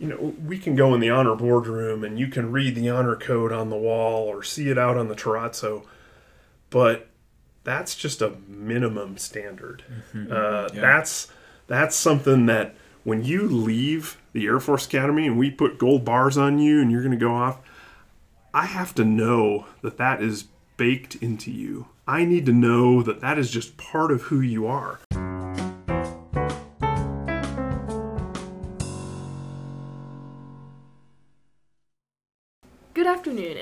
you 0.00 0.08
know, 0.08 0.34
we 0.44 0.58
can 0.58 0.74
go 0.74 0.94
in 0.94 1.00
the 1.00 1.10
honor 1.10 1.34
boardroom 1.34 2.02
and 2.02 2.18
you 2.18 2.26
can 2.26 2.50
read 2.50 2.74
the 2.74 2.88
honor 2.88 3.14
code 3.14 3.52
on 3.52 3.68
the 3.68 3.76
wall 3.76 4.26
or 4.26 4.42
see 4.42 4.70
it 4.70 4.78
out 4.78 4.96
on 4.96 5.08
the 5.08 5.14
terrazzo, 5.14 5.84
but 6.70 7.08
that's 7.64 7.94
just 7.94 8.22
a 8.22 8.32
minimum 8.48 9.18
standard. 9.18 9.84
Mm-hmm. 10.14 10.32
Uh, 10.32 10.68
That's 10.68 11.28
that's 11.66 11.94
something 11.94 12.46
that 12.46 12.74
when 13.04 13.22
you 13.22 13.46
leave 13.46 14.16
the 14.32 14.46
Air 14.46 14.58
Force 14.58 14.86
Academy 14.86 15.26
and 15.26 15.38
we 15.38 15.50
put 15.50 15.78
gold 15.78 16.04
bars 16.04 16.36
on 16.36 16.58
you 16.58 16.80
and 16.80 16.90
you're 16.90 17.02
going 17.02 17.12
to 17.12 17.16
go 17.16 17.34
off, 17.34 17.60
I 18.52 18.66
have 18.66 18.94
to 18.96 19.04
know 19.04 19.66
that 19.82 19.98
that 19.98 20.22
is 20.22 20.44
baked 20.76 21.16
into 21.16 21.50
you. 21.50 21.86
I 22.08 22.24
need 22.24 22.46
to 22.46 22.52
know 22.52 23.02
that 23.02 23.20
that 23.20 23.38
is 23.38 23.50
just 23.50 23.76
part 23.76 24.10
of 24.10 24.22
who 24.22 24.40
you 24.40 24.66
are. 24.66 24.98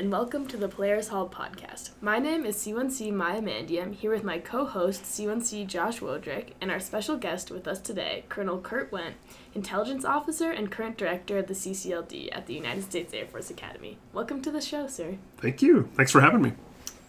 And 0.09 0.15
welcome 0.15 0.47
to 0.47 0.57
the 0.57 0.71
Polaris 0.71 1.09
Hall 1.09 1.29
podcast. 1.29 1.91
My 2.01 2.19
name 2.19 2.47
is 2.47 2.57
C1C 2.57 3.13
Maya 3.13 3.43
Mandy. 3.43 3.79
I'm 3.79 3.93
here 3.93 4.11
with 4.11 4.25
my 4.25 4.39
co-host 4.39 5.03
C1C 5.03 5.67
Josh 5.67 6.01
Wodrick 6.01 6.53
and 6.63 6.71
our 6.71 6.81
special 6.81 7.19
guest 7.19 7.51
with 7.51 7.69
us 7.69 7.79
today, 7.79 8.25
Colonel 8.31 8.59
Kurt 8.59 8.91
Wendt, 8.91 9.13
Intelligence 9.55 10.07
Officer 10.07 10.51
and 10.51 10.73
current 10.73 10.97
Director 10.97 11.37
of 11.37 11.47
the 11.47 11.53
CCLD 11.53 12.31
at 12.33 12.47
the 12.47 12.55
United 12.55 12.85
States 12.85 13.13
Air 13.13 13.27
Force 13.27 13.51
Academy. 13.51 13.99
Welcome 14.15 14.41
to 14.41 14.51
the 14.51 14.63
show, 14.63 14.87
sir. 14.87 15.19
Thank 15.37 15.61
you. 15.61 15.91
Thanks 15.93 16.11
for 16.11 16.23
having 16.23 16.41
me. 16.41 16.55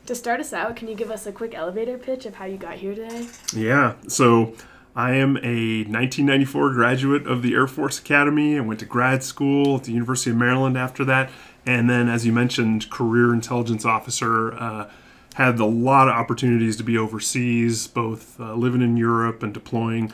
To 0.07 0.13
start 0.13 0.41
us 0.41 0.52
out, 0.52 0.76
can 0.76 0.90
you 0.90 0.95
give 0.95 1.09
us 1.09 1.26
a 1.26 1.31
quick 1.31 1.55
elevator 1.55 1.98
pitch 1.98 2.26
of 2.26 2.35
how 2.35 2.43
you 2.43 2.57
got 2.57 2.79
here 2.79 2.93
today? 2.93 3.29
Yeah. 3.55 3.93
So 4.09 4.55
I 4.93 5.12
am 5.12 5.38
a 5.38 5.85
1994 5.85 6.73
graduate 6.73 7.26
of 7.26 7.43
the 7.43 7.54
Air 7.54 7.68
Force 7.68 7.98
Academy. 7.98 8.57
I 8.57 8.59
went 8.59 8.81
to 8.81 8.85
grad 8.85 9.23
school 9.23 9.77
at 9.77 9.85
the 9.85 9.93
University 9.93 10.31
of 10.31 10.35
Maryland 10.35 10.77
after 10.77 11.05
that. 11.05 11.31
And 11.69 11.87
then, 11.87 12.09
as 12.09 12.25
you 12.25 12.33
mentioned, 12.33 12.89
career 12.89 13.31
intelligence 13.31 13.85
officer. 13.85 14.53
Uh, 14.53 14.89
had 15.35 15.59
a 15.59 15.65
lot 15.65 16.09
of 16.09 16.15
opportunities 16.15 16.76
to 16.76 16.84
be 16.84 16.98
overseas, 16.98 17.85
both 17.87 18.39
uh, 18.39 18.55
living 18.55 18.81
in 18.81 18.98
Europe 18.98 19.43
and 19.43 19.53
deploying. 19.53 20.11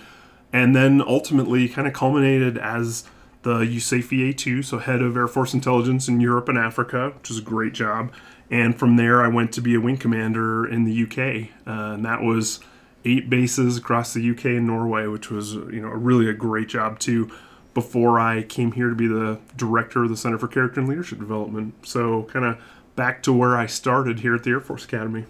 And 0.51 0.75
then 0.75 1.01
ultimately 1.01 1.67
kind 1.69 1.87
of 1.87 1.93
culminated 1.93 2.57
as 2.57 3.05
the 3.43 3.59
USAFE 3.59 4.33
A2, 4.33 4.65
so 4.65 4.79
head 4.79 5.01
of 5.01 5.15
Air 5.15 5.27
Force 5.27 5.53
Intelligence 5.53 6.07
in 6.07 6.19
Europe 6.19 6.49
and 6.49 6.57
Africa, 6.57 7.13
which 7.17 7.29
was 7.29 7.39
a 7.39 7.41
great 7.41 7.73
job. 7.73 8.11
And 8.51 8.77
from 8.77 8.97
there, 8.97 9.23
I 9.23 9.29
went 9.29 9.51
to 9.53 9.61
be 9.61 9.75
a 9.75 9.79
wing 9.79 9.97
commander 9.97 10.67
in 10.67 10.83
the 10.83 11.03
UK, 11.03 11.49
uh, 11.65 11.93
and 11.93 12.05
that 12.05 12.21
was 12.21 12.59
eight 13.05 13.29
bases 13.29 13.77
across 13.77 14.13
the 14.13 14.29
UK 14.29 14.45
and 14.45 14.67
Norway, 14.67 15.07
which 15.07 15.31
was 15.31 15.53
you 15.53 15.81
know 15.81 15.87
really 15.87 16.29
a 16.29 16.33
great 16.33 16.67
job 16.67 16.99
too. 16.99 17.31
Before 17.75 18.19
I 18.19 18.41
came 18.43 18.71
here 18.71 18.89
to 18.89 18.95
be 18.95 19.05
the 19.05 19.37
director 19.57 20.03
of 20.03 20.09
the 20.09 20.15
Center 20.17 20.37
for 20.39 20.47
Character 20.47 20.79
and 20.79 20.89
Leadership 20.89 21.19
Development, 21.19 21.73
so 21.85 22.23
kind 22.23 22.45
of 22.45 22.57
back 22.95 23.21
to 23.23 23.33
where 23.33 23.55
I 23.57 23.65
started 23.67 24.21
here 24.21 24.33
at 24.33 24.43
the 24.43 24.51
Air 24.51 24.61
Force 24.61 24.85
Academy. 24.85 25.25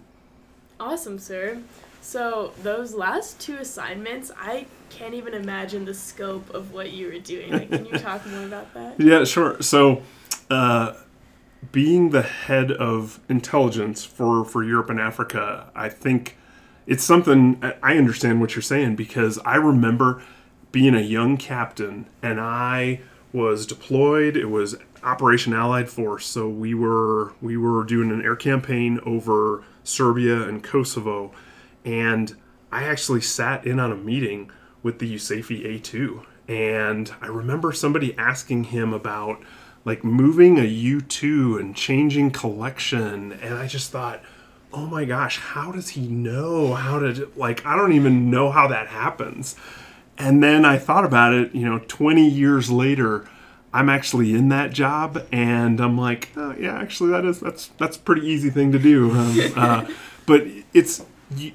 Awesome, 0.80 1.18
sir. 1.20 1.58
So 2.02 2.54
those 2.62 2.94
last 2.94 3.40
two 3.42 3.56
assignments, 3.56 4.32
I 4.40 4.68
can't 4.92 5.16
even 5.16 5.34
imagine 5.34 5.86
the 5.86 5.94
scope 5.96 6.54
of 6.54 6.72
what 6.72 6.92
you 6.92 7.08
were 7.08 7.18
doing. 7.18 7.52
Like, 7.52 7.72
can 7.72 7.84
you 7.88 7.98
talk 7.98 8.24
more 8.28 8.46
about 8.46 8.72
that? 8.76 8.96
Yeah, 9.00 9.24
sure. 9.24 9.60
So, 9.64 10.04
uh, 10.52 10.94
being 11.72 12.12
the 12.12 12.22
head 12.22 12.72
of 12.72 13.20
intelligence 13.28 14.06
for, 14.06 14.46
for 14.46 14.64
Europe 14.64 14.92
and 14.92 15.00
Africa, 15.00 15.72
I 15.76 15.90
think 15.90 16.38
it's 16.86 17.04
something 17.04 17.58
I- 17.64 17.74
I 17.82 17.98
understand 17.98 18.40
what 18.40 18.54
you're 18.54 18.62
saying 18.62 18.98
because 18.98 19.40
I 19.40 19.56
remember 19.56 20.22
being 20.76 20.94
a 20.94 21.00
young 21.00 21.38
captain 21.38 22.06
and 22.22 22.38
I 22.38 23.00
was 23.32 23.66
deployed. 23.66 24.36
It 24.36 24.48
was 24.48 24.76
Operation 25.04 25.54
Allied 25.54 25.88
Force, 25.90 26.26
so 26.26 26.50
we 26.50 26.74
were 26.74 27.32
we 27.42 27.56
were 27.56 27.86
doing 27.86 28.12
an 28.12 28.22
air 28.22 28.36
campaign 28.36 29.00
over 29.06 29.64
Serbia 29.86 30.42
and 30.42 30.62
Kosovo, 30.62 31.32
and 31.86 32.36
I 32.74 32.84
actually 32.84 33.22
sat 33.22 33.66
in 33.66 33.80
on 33.80 33.94
a 33.94 33.96
meeting 33.96 34.52
with 34.84 35.00
the 35.00 35.16
USAFE 35.16 35.82
A2, 35.82 36.26
and 36.50 37.10
I 37.22 37.28
remember 37.28 37.72
somebody 37.72 38.14
asking 38.18 38.66
him 38.66 38.92
about 38.92 39.42
like 39.86 40.04
moving 40.04 40.58
a 40.58 40.64
U2 40.64 41.58
and 41.58 41.74
changing 41.74 42.32
collection, 42.32 43.32
and 43.32 43.54
I 43.54 43.68
just 43.68 43.94
thought, 43.94 44.22
oh 44.74 44.88
my 44.88 45.06
gosh, 45.06 45.40
how 45.40 45.72
does 45.72 45.88
he 45.88 46.06
know 46.06 46.74
how 46.74 47.00
to 47.00 47.32
like? 47.38 47.66
I 47.66 47.78
don't 47.78 47.94
even 47.94 48.30
know 48.30 48.52
how 48.52 48.68
that 48.68 48.88
happens. 48.88 49.56
And 50.18 50.42
then 50.42 50.64
I 50.66 50.78
thought 50.78 51.06
about 51.06 51.34
it, 51.34 51.54
you 51.54 51.66
know, 51.66 51.80
20 51.88 52.28
years 52.28 52.72
later, 52.72 53.28
I'm 53.74 53.90
actually 53.90 54.34
in 54.34 54.48
that 54.50 54.72
job, 54.72 55.28
and 55.34 55.82
I'm 55.82 55.98
like, 55.98 56.30
oh, 56.38 56.56
yeah, 56.58 56.80
actually, 56.80 57.12
that 57.12 57.26
is 57.26 57.42
that's 57.42 57.68
that's 57.78 57.98
a 57.98 58.00
pretty 58.00 58.26
easy 58.26 58.50
thing 58.50 58.72
to 58.72 58.80
do. 58.80 59.12
Um, 59.12 59.40
uh, 59.58 59.88
but 60.26 60.48
it's 60.74 61.04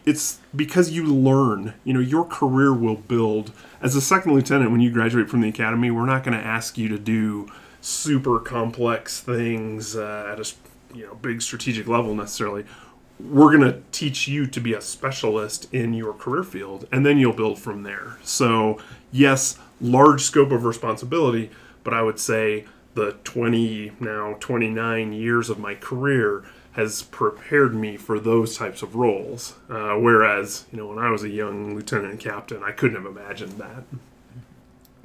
it's 0.05 0.39
because 0.55 0.91
you 0.91 1.07
learn. 1.07 1.73
You 1.83 1.95
know, 1.95 2.01
your 2.01 2.27
career 2.27 2.75
will 2.75 2.97
build 2.97 3.53
as 3.81 3.97
a 3.97 4.03
second 4.03 4.35
lieutenant 4.35 4.71
when 4.71 4.83
you 4.83 4.91
graduate 4.91 5.31
from 5.31 5.41
the 5.41 5.49
academy. 5.49 5.91
We're 5.91 6.05
not 6.05 6.23
going 6.23 6.39
to 6.39 6.45
ask 6.45 6.77
you 6.77 6.89
to 6.89 6.99
do 6.99 7.51
super 7.81 8.39
complex 8.39 9.21
things 9.21 9.97
uh, 9.97 10.29
at 10.31 10.39
a 10.39 10.53
you 10.95 11.07
know 11.07 11.15
big 11.15 11.41
strategic 11.41 11.87
level 11.87 12.15
necessarily 12.15 12.65
we're 13.29 13.57
going 13.57 13.73
to 13.73 13.83
teach 13.93 14.27
you 14.29 14.47
to 14.47 14.61
be 14.61 14.73
a 14.73 14.81
specialist 14.81 15.73
in 15.73 15.93
your 15.95 16.13
career 16.13 16.43
field 16.43 16.87
and 16.93 17.05
then 17.05 17.19
you'll 17.19 17.33
build 17.33 17.59
from 17.59 17.83
there 17.83 18.17
so 18.23 18.79
yes 19.13 19.59
large 19.81 20.23
scope 20.23 20.51
of 20.53 20.65
responsibility 20.65 21.51
but 21.85 21.93
i 21.93 22.03
would 22.03 22.19
say 22.19 22.65
the 22.95 23.13
20 23.25 23.93
now 24.01 24.37
29 24.41 25.13
years 25.13 25.51
of 25.51 25.59
my 25.59 25.75
career 25.75 26.45
has 26.73 27.03
prepared 27.03 27.75
me 27.75 27.97
for 27.97 28.21
those 28.21 28.57
types 28.57 28.81
of 28.83 28.95
roles 28.95 29.55
uh, 29.69 29.95
whereas 29.95 30.65
you 30.73 30.79
know 30.79 30.87
when 30.87 30.99
i 30.99 31.11
was 31.11 31.23
a 31.23 31.29
young 31.29 31.75
lieutenant 31.75 32.11
and 32.13 32.21
captain 32.21 32.63
i 32.63 32.73
couldn't 32.73 32.97
have 32.97 33.07
imagined 33.07 33.53
that 33.59 33.83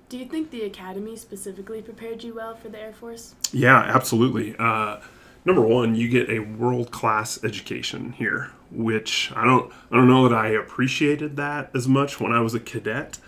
Do 0.10 0.18
you 0.20 0.26
think 0.26 0.52
the 0.52 0.62
academy 0.64 1.16
specifically 1.18 1.82
prepared 1.82 2.24
you 2.24 2.36
well 2.36 2.56
for 2.56 2.70
the 2.70 2.80
Air 2.80 2.94
Force? 2.94 3.34
Yeah, 3.52 3.80
absolutely. 3.80 4.56
Uh, 4.58 4.98
number 5.46 5.62
one, 5.62 5.96
you 5.96 6.10
get 6.10 6.30
a 6.30 6.40
world 6.40 6.92
class 6.92 7.44
education 7.44 8.14
here, 8.14 8.52
which 8.72 9.32
I 9.36 9.46
don't 9.46 9.72
I 9.92 9.96
don't 9.96 10.08
know 10.08 10.28
that 10.28 10.36
I 10.36 10.50
appreciated 10.50 11.38
that 11.38 11.72
as 11.74 11.88
much 11.88 12.20
when 12.20 12.32
I 12.32 12.42
was 12.42 12.54
a 12.54 12.60
cadet. 12.60 13.20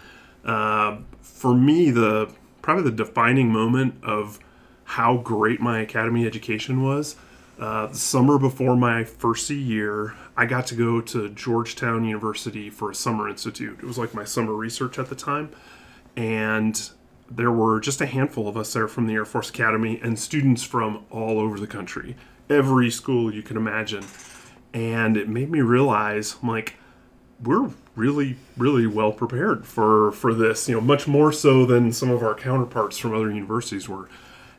Uh, 0.44 0.98
for 1.22 1.54
me, 1.54 1.92
the 1.92 2.32
probably 2.62 2.84
the 2.84 2.92
defining 2.92 3.52
moment 3.52 3.96
of 4.04 4.40
how 4.84 5.18
great 5.18 5.60
my 5.60 5.80
academy 5.80 6.26
education 6.26 6.84
was. 6.84 7.16
Uh, 7.60 7.88
the 7.88 7.96
summer 7.96 8.38
before 8.38 8.76
my 8.76 9.04
first 9.04 9.50
year, 9.50 10.14
I 10.36 10.46
got 10.46 10.68
to 10.68 10.76
go 10.76 11.02
to 11.02 11.30
Georgetown 11.30 12.06
University 12.06 12.70
for 12.70 12.92
a 12.92 12.96
summer 12.96 13.28
institute. 13.28 13.80
It 13.80 13.86
was 13.86 13.98
like 13.98 14.14
my 14.14 14.24
summer 14.24 14.54
research 14.54 15.00
at 15.00 15.10
the 15.10 15.16
time 15.16 15.50
and 16.18 16.90
there 17.30 17.52
were 17.52 17.80
just 17.80 18.02
a 18.02 18.06
handful 18.06 18.48
of 18.48 18.58
us 18.58 18.74
there 18.74 18.88
from 18.88 19.08
the 19.08 19.14
Air 19.14 19.26
Force 19.26 19.50
Academy 19.50 20.00
and 20.02 20.18
students 20.18 20.64
from 20.64 21.06
all 21.10 21.40
over 21.40 21.60
the 21.60 21.68
country, 21.68 22.16
every 22.50 22.90
school 22.90 23.34
you 23.34 23.42
can 23.42 23.58
imagine. 23.58 24.06
And 24.74 25.18
it 25.18 25.28
made 25.28 25.50
me 25.50 25.62
realize, 25.62 26.36
I'm 26.42 26.50
like, 26.50 26.76
we're 27.44 27.72
really, 27.96 28.38
really 28.58 28.88
well 28.88 29.12
prepared 29.12 29.66
for 29.66 30.12
for 30.12 30.34
this. 30.34 30.68
You 30.68 30.76
know, 30.76 30.82
much 30.82 31.08
more 31.08 31.32
so 31.32 31.66
than 31.66 31.92
some 31.92 32.10
of 32.10 32.24
our 32.24 32.36
counterparts 32.36 32.98
from 32.98 33.14
other 33.14 33.32
universities 33.32 33.88
were, 33.88 34.10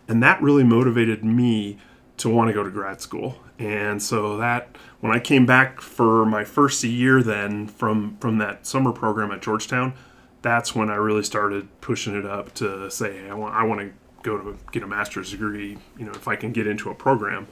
and 0.07 0.23
that 0.23 0.41
really 0.43 0.65
motivated 0.65 1.25
me 1.25 1.79
to 2.19 2.29
want 2.29 2.49
to 2.49 2.55
go 2.55 2.63
to 2.63 2.71
grad 2.71 3.01
school. 3.01 3.37
And 3.59 4.03
so 4.03 4.37
that 4.37 4.77
when 5.01 5.13
I 5.13 5.19
came 5.19 5.47
back 5.47 5.81
for 5.81 6.25
my 6.25 6.45
first 6.45 6.83
year, 6.85 7.23
then 7.23 7.67
from 7.67 8.17
from 8.19 8.39
that 8.39 8.67
summer 8.67 8.93
program 8.93 9.33
at 9.33 9.43
Georgetown, 9.43 9.95
that's 10.43 10.75
when 10.75 10.91
I 10.91 10.95
really 10.95 11.23
started 11.23 11.69
pushing 11.81 12.17
it 12.17 12.25
up 12.25 12.55
to 12.55 12.91
say 12.91 13.29
I 13.29 13.35
want 13.35 13.55
I 13.55 13.65
want 13.65 13.81
to 13.81 13.93
go 14.23 14.39
to 14.39 14.59
get 14.73 14.83
a 14.83 14.87
master's 14.87 15.31
degree. 15.31 15.79
You 15.99 16.07
know, 16.07 16.13
if 16.13 16.29
I 16.29 16.37
can 16.37 16.53
get 16.53 16.67
into 16.67 16.91
a 16.91 16.95
program. 16.95 17.49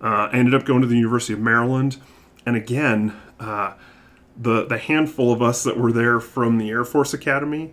Uh, 0.00 0.28
I 0.30 0.36
ended 0.36 0.54
up 0.54 0.66
going 0.66 0.82
to 0.82 0.86
the 0.86 0.96
University 0.96 1.32
of 1.32 1.40
Maryland, 1.40 1.96
and 2.44 2.54
again, 2.54 3.18
uh, 3.40 3.74
the 4.36 4.66
the 4.66 4.78
handful 4.78 5.32
of 5.32 5.40
us 5.40 5.64
that 5.64 5.78
were 5.78 5.92
there 5.92 6.20
from 6.20 6.58
the 6.58 6.68
Air 6.68 6.84
Force 6.84 7.14
Academy, 7.14 7.72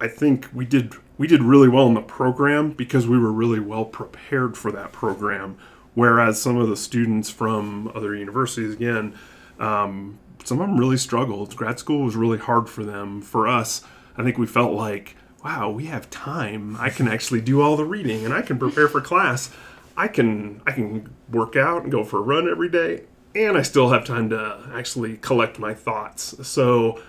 I 0.00 0.08
think 0.08 0.48
we 0.52 0.66
did 0.66 0.94
we 1.16 1.26
did 1.26 1.42
really 1.42 1.68
well 1.68 1.86
in 1.86 1.94
the 1.94 2.02
program 2.02 2.72
because 2.72 3.06
we 3.06 3.18
were 3.18 3.32
really 3.32 3.60
well 3.60 3.84
prepared 3.84 4.56
for 4.56 4.72
that 4.72 4.92
program. 4.92 5.56
Whereas 5.94 6.40
some 6.40 6.56
of 6.56 6.68
the 6.68 6.76
students 6.76 7.30
from 7.30 7.92
other 7.94 8.14
universities, 8.14 8.72
again, 8.72 9.14
um, 9.58 10.18
some 10.44 10.60
of 10.60 10.68
them 10.68 10.78
really 10.78 10.96
struggled. 10.96 11.56
Grad 11.56 11.78
school 11.78 12.04
was 12.04 12.16
really 12.16 12.38
hard 12.38 12.68
for 12.68 12.84
them. 12.84 13.20
For 13.20 13.46
us, 13.46 13.82
I 14.16 14.22
think 14.22 14.38
we 14.38 14.46
felt 14.46 14.72
like, 14.72 15.16
wow, 15.44 15.70
we 15.70 15.86
have 15.86 16.10
time. 16.10 16.76
I 16.78 16.90
can 16.90 17.08
actually 17.08 17.40
do 17.40 17.60
all 17.60 17.76
the 17.76 17.84
reading 17.84 18.24
and 18.24 18.34
I 18.34 18.42
can 18.42 18.58
prepare 18.58 18.88
for 18.88 19.00
class. 19.00 19.50
I 19.96 20.08
can 20.08 20.62
I 20.66 20.72
can 20.72 21.14
work 21.30 21.56
out 21.56 21.82
and 21.82 21.92
go 21.92 22.04
for 22.04 22.18
a 22.18 22.22
run 22.22 22.48
every 22.48 22.68
day, 22.68 23.04
and 23.34 23.58
I 23.58 23.62
still 23.62 23.90
have 23.90 24.04
time 24.04 24.30
to 24.30 24.70
actually 24.72 25.18
collect 25.18 25.58
my 25.58 25.74
thoughts. 25.74 26.34
So 26.46 27.02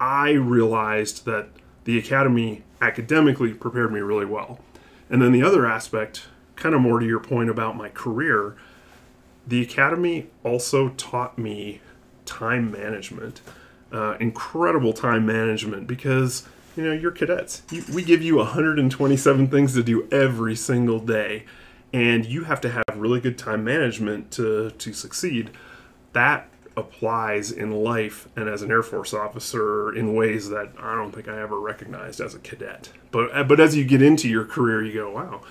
I 0.00 0.30
realized 0.30 1.26
that 1.26 1.48
the 1.84 1.98
academy 1.98 2.62
academically 2.80 3.52
prepared 3.52 3.92
me 3.92 4.00
really 4.00 4.24
well. 4.24 4.58
And 5.10 5.20
then 5.20 5.32
the 5.32 5.42
other 5.42 5.66
aspect, 5.66 6.28
kind 6.56 6.74
of 6.74 6.80
more 6.80 6.98
to 6.98 7.06
your 7.06 7.20
point 7.20 7.50
about 7.50 7.76
my 7.76 7.90
career, 7.90 8.56
the 9.46 9.60
academy 9.60 10.30
also 10.42 10.88
taught 10.90 11.38
me 11.38 11.80
time 12.26 12.70
management, 12.70 13.40
uh, 13.92 14.16
incredible 14.20 14.92
time 14.92 15.26
management 15.26 15.86
because 15.86 16.46
you 16.76 16.84
know 16.84 16.92
you're 16.92 17.10
cadets. 17.10 17.62
You, 17.70 17.84
we 17.92 18.02
give 18.02 18.22
you 18.22 18.36
127 18.36 19.48
things 19.48 19.74
to 19.74 19.82
do 19.82 20.08
every 20.10 20.56
single 20.56 20.98
day, 20.98 21.44
and 21.92 22.26
you 22.26 22.44
have 22.44 22.60
to 22.62 22.70
have 22.70 22.84
really 22.96 23.20
good 23.20 23.38
time 23.38 23.64
management 23.64 24.30
to 24.32 24.70
to 24.70 24.92
succeed. 24.92 25.50
That 26.12 26.48
applies 26.76 27.52
in 27.52 27.70
life 27.70 28.28
and 28.36 28.48
as 28.48 28.62
an 28.62 28.70
Air 28.70 28.82
Force 28.82 29.14
officer 29.14 29.94
in 29.94 30.14
ways 30.14 30.48
that 30.50 30.72
I 30.78 30.94
don't 30.96 31.12
think 31.12 31.28
I 31.28 31.40
ever 31.40 31.60
recognized 31.60 32.20
as 32.20 32.34
a 32.34 32.38
cadet. 32.38 32.90
But 33.10 33.46
but 33.48 33.60
as 33.60 33.76
you 33.76 33.84
get 33.84 34.02
into 34.02 34.28
your 34.28 34.44
career, 34.44 34.82
you 34.84 34.92
go, 34.92 35.10
wow, 35.10 35.42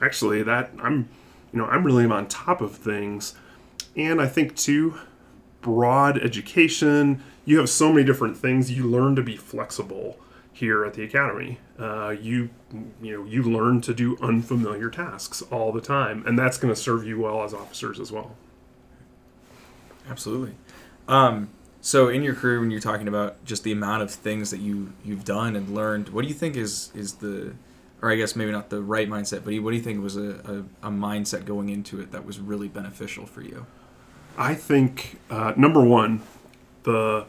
actually 0.00 0.42
that 0.42 0.70
I'm 0.80 1.08
you 1.52 1.58
know 1.58 1.66
I'm 1.66 1.84
really 1.84 2.04
on 2.04 2.26
top 2.26 2.60
of 2.60 2.76
things, 2.76 3.34
and 3.96 4.20
I 4.20 4.26
think 4.26 4.56
too, 4.56 4.98
broad 5.62 6.18
education. 6.18 7.22
You 7.44 7.58
have 7.58 7.70
so 7.70 7.92
many 7.92 8.04
different 8.04 8.36
things. 8.36 8.70
You 8.70 8.86
learn 8.86 9.16
to 9.16 9.22
be 9.22 9.36
flexible 9.36 10.18
here 10.52 10.84
at 10.84 10.94
the 10.94 11.02
academy. 11.02 11.58
Uh, 11.78 12.14
you 12.20 12.50
you 13.00 13.18
know 13.18 13.24
you 13.24 13.42
learn 13.42 13.80
to 13.80 13.94
do 13.94 14.16
unfamiliar 14.20 14.90
tasks 14.90 15.42
all 15.50 15.72
the 15.72 15.80
time, 15.80 16.22
and 16.26 16.38
that's 16.38 16.58
going 16.58 16.72
to 16.72 16.78
serve 16.78 17.06
you 17.06 17.20
well 17.20 17.42
as 17.42 17.54
officers 17.54 17.98
as 17.98 18.12
well. 18.12 18.36
Absolutely. 20.08 20.54
Um, 21.08 21.50
so 21.80 22.08
in 22.08 22.22
your 22.22 22.34
career, 22.34 22.60
when 22.60 22.70
you're 22.70 22.80
talking 22.80 23.08
about 23.08 23.44
just 23.44 23.64
the 23.64 23.72
amount 23.72 24.02
of 24.02 24.10
things 24.10 24.50
that 24.50 24.60
you 24.60 24.92
you've 25.04 25.24
done 25.24 25.56
and 25.56 25.74
learned, 25.74 26.10
what 26.10 26.22
do 26.22 26.28
you 26.28 26.34
think 26.34 26.56
is 26.56 26.90
is 26.94 27.14
the, 27.14 27.54
or 28.00 28.10
I 28.12 28.16
guess 28.16 28.36
maybe 28.36 28.52
not 28.52 28.70
the 28.70 28.82
right 28.82 29.08
mindset, 29.08 29.44
but 29.44 29.54
what 29.62 29.70
do 29.70 29.76
you 29.76 29.82
think 29.82 30.02
was 30.02 30.16
a, 30.16 30.64
a, 30.82 30.88
a 30.88 30.90
mindset 30.90 31.44
going 31.44 31.70
into 31.70 32.00
it 32.00 32.12
that 32.12 32.24
was 32.24 32.38
really 32.38 32.68
beneficial 32.68 33.26
for 33.26 33.42
you? 33.42 33.66
I 34.36 34.54
think 34.54 35.18
uh, 35.30 35.52
number 35.56 35.82
one, 35.84 36.22
the 36.84 37.26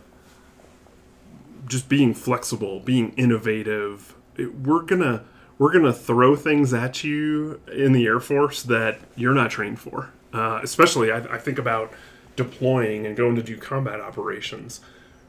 just 1.68 1.90
being 1.90 2.14
flexible, 2.14 2.80
being 2.80 3.14
innovative. 3.16 4.16
It, 4.38 4.56
we're 4.56 4.82
gonna 4.82 5.24
we're 5.58 5.72
gonna 5.72 5.94
throw 5.94 6.36
things 6.36 6.74
at 6.74 7.04
you 7.04 7.62
in 7.72 7.94
the 7.94 8.06
Air 8.06 8.20
Force 8.20 8.64
that 8.64 9.00
you're 9.16 9.34
not 9.34 9.52
trained 9.52 9.80
for. 9.80 10.12
Uh, 10.34 10.60
especially, 10.64 11.12
I, 11.12 11.18
I 11.18 11.38
think 11.38 11.60
about 11.60 11.94
deploying 12.36 13.06
and 13.06 13.16
going 13.16 13.36
to 13.36 13.44
do 13.44 13.58
combat 13.58 14.02
operations 14.02 14.82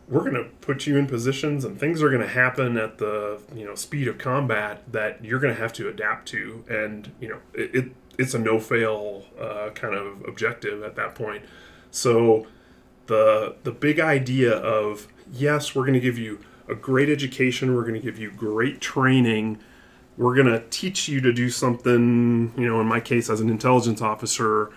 we're 0.08 0.22
to 0.34 0.50
put 0.60 0.86
you 0.86 0.96
in 0.96 1.06
positions 1.06 1.64
and 1.64 1.78
things 1.78 2.02
are 2.02 2.10
to 2.20 2.28
happen 2.28 2.76
at 2.76 2.98
the 2.98 3.40
you 3.54 3.64
know 3.64 3.74
speed 3.74 4.06
of 4.08 4.18
combat 4.18 4.82
that 4.92 5.24
you're 5.24 5.40
to 5.54 5.60
have 5.60 5.72
to 5.72 5.88
adapt 5.88 6.28
to 6.28 6.64
and 6.68 7.10
you 7.20 7.28
know 7.28 7.38
it, 7.54 7.74
it 7.74 7.92
it's 8.18 8.34
a 8.34 8.38
no 8.38 8.60
fail 8.60 9.24
uh, 9.40 9.70
kind 9.74 9.94
of 9.94 10.22
objective 10.28 10.82
at 10.82 10.94
that 10.96 11.14
point 11.14 11.42
so 11.94 12.46
the 13.06 13.56
the 13.62 13.72
big 13.72 14.00
idea 14.00 14.52
of 14.52 15.08
yes 15.32 15.74
we're 15.74 15.82
going 15.82 15.94
to 15.94 16.00
give 16.00 16.18
you 16.18 16.40
a 16.68 16.74
great 16.74 17.08
education 17.08 17.74
we're 17.74 17.82
going 17.82 17.94
to 17.94 18.00
give 18.00 18.18
you 18.18 18.30
great 18.30 18.80
training 18.80 19.58
we're 20.16 20.34
going 20.34 20.46
to 20.46 20.62
teach 20.70 21.08
you 21.08 21.20
to 21.20 21.32
do 21.32 21.50
something 21.50 22.52
you 22.56 22.66
know 22.66 22.80
in 22.80 22.86
my 22.86 23.00
case 23.00 23.28
as 23.28 23.40
an 23.40 23.48
intelligence 23.48 24.00
officer 24.00 24.70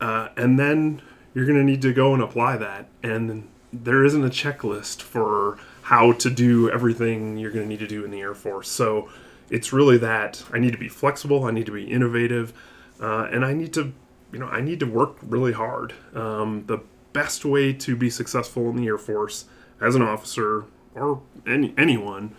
uh, 0.00 0.28
and 0.36 0.58
then 0.58 1.00
you're 1.34 1.46
going 1.46 1.58
to 1.58 1.64
need 1.64 1.82
to 1.82 1.92
go 1.92 2.14
and 2.14 2.22
apply 2.22 2.56
that. 2.56 2.86
And 3.02 3.48
there 3.72 4.04
isn't 4.04 4.24
a 4.24 4.28
checklist 4.28 5.02
for 5.02 5.58
how 5.82 6.12
to 6.12 6.30
do 6.30 6.70
everything 6.70 7.36
you're 7.36 7.50
going 7.50 7.64
to 7.64 7.68
need 7.68 7.80
to 7.80 7.86
do 7.86 8.04
in 8.04 8.10
the 8.10 8.20
Air 8.20 8.34
Force. 8.34 8.68
So 8.68 9.08
it's 9.50 9.72
really 9.72 9.98
that 9.98 10.42
I 10.52 10.58
need 10.58 10.72
to 10.72 10.78
be 10.78 10.88
flexible, 10.88 11.44
I 11.44 11.50
need 11.50 11.66
to 11.66 11.72
be 11.72 11.84
innovative, 11.84 12.54
uh, 13.00 13.28
and 13.30 13.44
I 13.44 13.52
need 13.52 13.74
to, 13.74 13.92
you 14.34 14.40
know, 14.40 14.48
I 14.48 14.60
need 14.60 14.80
to 14.80 14.86
work 14.86 15.16
really 15.22 15.52
hard. 15.52 15.94
Um, 16.12 16.64
the 16.66 16.80
best 17.12 17.44
way 17.44 17.72
to 17.72 17.94
be 17.94 18.10
successful 18.10 18.68
in 18.68 18.76
the 18.76 18.86
Air 18.86 18.98
Force 18.98 19.44
as 19.80 19.94
an 19.94 20.02
officer 20.02 20.64
or 20.94 21.22
any, 21.46 21.72
anyone 21.78 22.34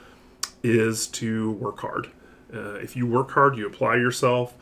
is 0.61 1.07
to 1.07 1.51
work 1.53 1.79
hard. 1.79 2.09
Uh, 2.53 2.73
if 2.75 2.95
you 2.95 3.07
work 3.07 3.31
hard, 3.31 3.57
you 3.57 3.65
apply 3.65 3.95
yourself, 3.95 4.55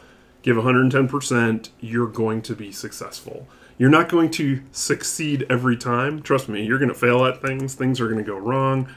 give 0.44 0.58
110%, 0.58 1.70
you're 1.80 2.08
going 2.08 2.42
to 2.44 2.56
be 2.56 2.72
successful. 2.72 3.48
You're 3.80 3.90
not 3.90 4.10
going 4.10 4.30
to 4.32 4.62
succeed 4.72 5.46
every 5.50 5.76
time. 5.76 6.22
Trust 6.22 6.48
me, 6.48 6.64
you're 6.64 6.78
going 6.78 6.90
to 6.90 6.96
fail 6.96 7.26
at 7.26 7.42
things, 7.42 7.74
things 7.74 8.00
are 8.00 8.08
going 8.08 8.24
to 8.24 8.32
go 8.32 8.38
wrong. 8.38 8.88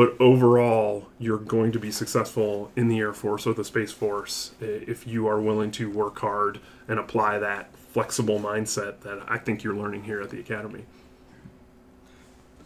But 0.00 0.16
overall, 0.18 1.08
you're 1.18 1.36
going 1.36 1.72
to 1.72 1.78
be 1.78 1.90
successful 1.90 2.72
in 2.74 2.88
the 2.88 2.98
Air 3.00 3.12
Force 3.12 3.46
or 3.46 3.52
the 3.52 3.64
Space 3.64 3.92
Force 3.92 4.52
if 4.58 5.06
you 5.06 5.26
are 5.26 5.38
willing 5.38 5.70
to 5.72 5.90
work 5.90 6.20
hard 6.20 6.58
and 6.88 6.98
apply 6.98 7.38
that 7.40 7.76
flexible 7.76 8.40
mindset 8.40 9.00
that 9.00 9.18
I 9.28 9.36
think 9.36 9.62
you're 9.62 9.76
learning 9.76 10.04
here 10.04 10.22
at 10.22 10.30
the 10.30 10.40
Academy. 10.40 10.86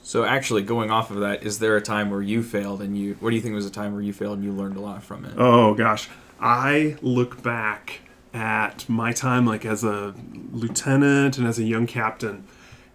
So, 0.00 0.22
actually, 0.22 0.62
going 0.62 0.92
off 0.92 1.10
of 1.10 1.18
that, 1.18 1.42
is 1.42 1.58
there 1.58 1.76
a 1.76 1.80
time 1.80 2.08
where 2.08 2.22
you 2.22 2.40
failed 2.44 2.80
and 2.80 2.96
you, 2.96 3.16
what 3.18 3.30
do 3.30 3.34
you 3.34 3.42
think 3.42 3.56
was 3.56 3.66
a 3.66 3.70
time 3.70 3.94
where 3.94 4.02
you 4.02 4.12
failed 4.12 4.38
and 4.38 4.44
you 4.44 4.52
learned 4.52 4.76
a 4.76 4.80
lot 4.80 5.02
from 5.02 5.24
it? 5.24 5.34
Oh, 5.36 5.74
gosh. 5.74 6.08
I 6.38 6.96
look 7.02 7.42
back 7.42 8.02
at 8.32 8.88
my 8.88 9.12
time 9.12 9.44
like 9.44 9.64
as 9.64 9.82
a 9.82 10.14
lieutenant 10.52 11.36
and 11.36 11.48
as 11.48 11.58
a 11.58 11.64
young 11.64 11.88
captain 11.88 12.46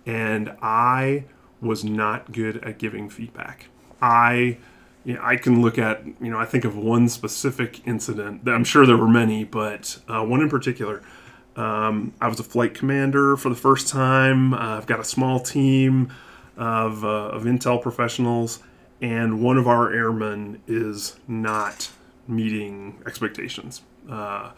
and 0.05 0.55
I 0.61 1.25
was 1.59 1.83
not 1.83 2.31
good 2.31 2.63
at 2.63 2.77
giving 2.77 3.09
feedback. 3.09 3.65
I 4.01 4.57
you 5.05 5.13
know, 5.15 5.21
I 5.23 5.37
can 5.37 5.61
look 5.61 5.77
at, 5.77 6.05
you 6.05 6.29
know, 6.29 6.37
I 6.37 6.45
think 6.45 6.65
of 6.65 6.75
one 6.75 7.07
specific 7.09 7.87
incident. 7.87 8.47
I'm 8.47 8.63
sure 8.63 8.85
there 8.85 8.97
were 8.97 9.07
many, 9.07 9.43
but 9.43 9.97
uh, 10.07 10.23
one 10.23 10.41
in 10.41 10.49
particular. 10.49 11.01
Um, 11.55 12.13
I 12.21 12.27
was 12.27 12.39
a 12.39 12.43
flight 12.43 12.73
commander 12.73 13.35
for 13.35 13.49
the 13.49 13.55
first 13.55 13.87
time. 13.87 14.53
Uh, 14.53 14.77
I've 14.77 14.85
got 14.85 14.99
a 14.99 15.03
small 15.03 15.39
team 15.39 16.13
of, 16.57 17.03
uh, 17.03 17.07
of 17.07 17.43
intel 17.43 17.81
professionals, 17.81 18.61
and 19.01 19.41
one 19.41 19.57
of 19.57 19.67
our 19.67 19.91
airmen 19.93 20.61
is 20.67 21.17
not 21.27 21.89
meeting 22.27 23.01
expectations. 23.07 23.81
Uh, 24.09 24.51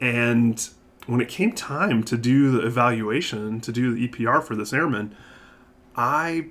and 0.00 0.68
when 1.06 1.20
it 1.20 1.28
came 1.28 1.52
time 1.52 2.02
to 2.04 2.16
do 2.18 2.50
the 2.50 2.66
evaluation, 2.66 3.60
to 3.60 3.72
do 3.72 3.94
the 3.94 4.08
EPR 4.08 4.42
for 4.42 4.54
this 4.54 4.72
airman, 4.72 5.16
I 5.96 6.48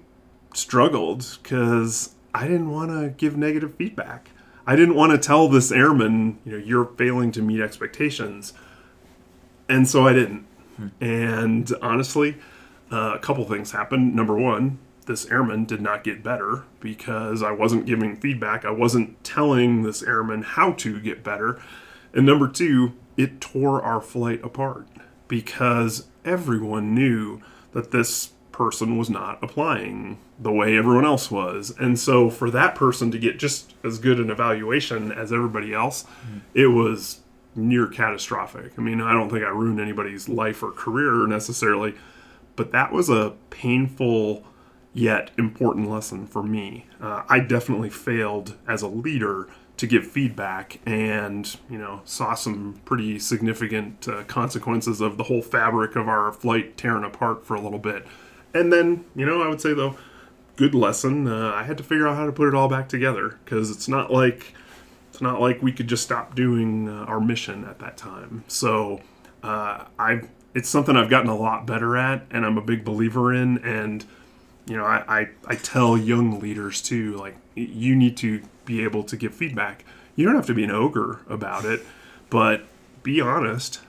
struggled 0.53 1.37
because 1.43 2.14
I 2.35 2.49
didn't 2.49 2.69
want 2.69 2.91
to 2.91 3.11
give 3.11 3.37
negative 3.37 3.75
feedback. 3.75 4.29
I 4.67 4.75
didn't 4.75 4.95
want 4.95 5.13
to 5.13 5.17
tell 5.17 5.47
this 5.47 5.71
airman, 5.71 6.37
you 6.43 6.51
know, 6.51 6.57
you're 6.57 6.85
failing 6.85 7.31
to 7.31 7.41
meet 7.41 7.61
expectations. 7.61 8.51
And 9.69 9.87
so 9.87 10.05
I 10.05 10.11
didn't. 10.11 10.45
Hmm. 10.75 10.87
And 10.99 11.71
honestly, 11.81 12.35
uh, 12.91 13.13
a 13.15 13.19
couple 13.19 13.45
things 13.45 13.71
happened. 13.71 14.13
Number 14.13 14.35
one, 14.35 14.79
this 15.05 15.31
airman 15.31 15.63
did 15.63 15.79
not 15.79 16.03
get 16.03 16.23
better 16.23 16.63
because 16.81 17.41
I 17.41 17.51
wasn't 17.51 17.85
giving 17.85 18.17
feedback. 18.17 18.65
I 18.65 18.71
wasn't 18.71 19.23
telling 19.23 19.83
this 19.83 20.03
airman 20.03 20.41
how 20.41 20.73
to 20.73 20.99
get 20.99 21.23
better. 21.23 21.61
And 22.13 22.25
number 22.25 22.49
two, 22.49 22.93
it 23.15 23.39
tore 23.39 23.81
our 23.81 24.01
flight 24.01 24.43
apart 24.43 24.87
because 25.29 26.07
everyone 26.25 26.93
knew 26.93 27.41
that 27.71 27.91
this 27.91 28.31
person 28.51 28.97
was 28.97 29.09
not 29.09 29.41
applying 29.41 30.17
the 30.37 30.51
way 30.51 30.77
everyone 30.77 31.05
else 31.05 31.31
was. 31.31 31.73
And 31.79 31.97
so 31.97 32.29
for 32.29 32.49
that 32.51 32.75
person 32.75 33.11
to 33.11 33.19
get 33.19 33.39
just 33.39 33.73
as 33.83 33.99
good 33.99 34.19
an 34.19 34.29
evaluation 34.29 35.11
as 35.11 35.31
everybody 35.31 35.73
else, 35.73 36.03
mm. 36.03 36.41
it 36.53 36.67
was 36.67 37.21
near 37.55 37.87
catastrophic. 37.87 38.73
I 38.77 38.81
mean, 38.81 38.99
I 38.99 39.13
don't 39.13 39.29
think 39.29 39.45
I 39.45 39.49
ruined 39.49 39.79
anybody's 39.79 40.27
life 40.27 40.61
or 40.61 40.71
career 40.71 41.25
necessarily, 41.25 41.95
but 42.55 42.71
that 42.71 42.91
was 42.91 43.09
a 43.09 43.33
painful 43.49 44.43
yet 44.93 45.31
important 45.37 45.89
lesson 45.89 46.27
for 46.27 46.43
me. 46.43 46.87
Uh, 47.01 47.23
I 47.29 47.39
definitely 47.39 47.89
failed 47.89 48.55
as 48.67 48.81
a 48.81 48.87
leader 48.87 49.47
to 49.77 49.87
give 49.87 50.07
feedback 50.07 50.79
and 50.85 51.57
you 51.69 51.77
know 51.77 52.01
saw 52.05 52.33
some 52.33 52.79
pretty 52.85 53.19
significant 53.19 54.07
uh, 54.07 54.23
consequences 54.23 55.01
of 55.01 55.17
the 55.17 55.23
whole 55.23 55.41
fabric 55.41 55.95
of 55.95 56.07
our 56.07 56.31
flight 56.31 56.77
tearing 56.77 57.03
apart 57.03 57.45
for 57.45 57.55
a 57.55 57.61
little 57.61 57.79
bit 57.79 58.05
and 58.53 58.71
then 58.71 59.03
you 59.15 59.25
know 59.25 59.41
i 59.41 59.49
would 59.49 59.59
say 59.59 59.73
though 59.73 59.97
good 60.55 60.73
lesson 60.73 61.27
uh, 61.27 61.51
i 61.51 61.63
had 61.63 61.77
to 61.77 61.83
figure 61.83 62.07
out 62.07 62.15
how 62.15 62.25
to 62.25 62.31
put 62.31 62.47
it 62.47 62.55
all 62.55 62.67
back 62.67 62.89
together 62.89 63.37
because 63.43 63.69
it's 63.71 63.87
not 63.87 64.11
like 64.11 64.53
it's 65.09 65.21
not 65.21 65.39
like 65.39 65.61
we 65.61 65.71
could 65.71 65.87
just 65.87 66.03
stop 66.03 66.35
doing 66.35 66.89
uh, 66.89 67.05
our 67.05 67.19
mission 67.19 67.65
at 67.65 67.79
that 67.79 67.97
time 67.97 68.43
so 68.47 69.01
uh, 69.43 69.83
i 69.99 70.21
it's 70.53 70.69
something 70.69 70.95
i've 70.95 71.09
gotten 71.09 71.29
a 71.29 71.35
lot 71.35 71.65
better 71.65 71.97
at 71.97 72.25
and 72.31 72.45
i'm 72.45 72.57
a 72.57 72.61
big 72.61 72.83
believer 72.83 73.33
in 73.33 73.57
and 73.59 74.05
you 74.67 74.75
know 74.75 74.85
I, 74.85 75.21
I, 75.21 75.29
I 75.47 75.55
tell 75.55 75.97
young 75.97 76.39
leaders 76.39 76.81
too 76.81 77.15
like 77.17 77.35
you 77.55 77.95
need 77.95 78.17
to 78.17 78.41
be 78.65 78.83
able 78.83 79.03
to 79.03 79.15
give 79.15 79.33
feedback. 79.33 79.85
You 80.15 80.25
don't 80.25 80.35
have 80.35 80.47
to 80.47 80.53
be 80.53 80.63
an 80.63 80.71
ogre 80.71 81.21
about 81.29 81.65
it, 81.65 81.85
but 82.29 82.63
be 83.03 83.21
honest. 83.21 83.79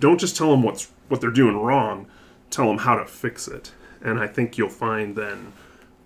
Don't 0.00 0.18
just 0.18 0.36
tell 0.36 0.50
them 0.50 0.62
what's 0.62 0.90
what 1.08 1.20
they're 1.20 1.30
doing 1.30 1.56
wrong. 1.56 2.06
Tell 2.50 2.66
them 2.66 2.78
how 2.78 2.96
to 2.96 3.04
fix 3.04 3.46
it. 3.46 3.72
And 4.00 4.18
I 4.18 4.26
think 4.26 4.58
you'll 4.58 4.68
find 4.68 5.14
then 5.14 5.52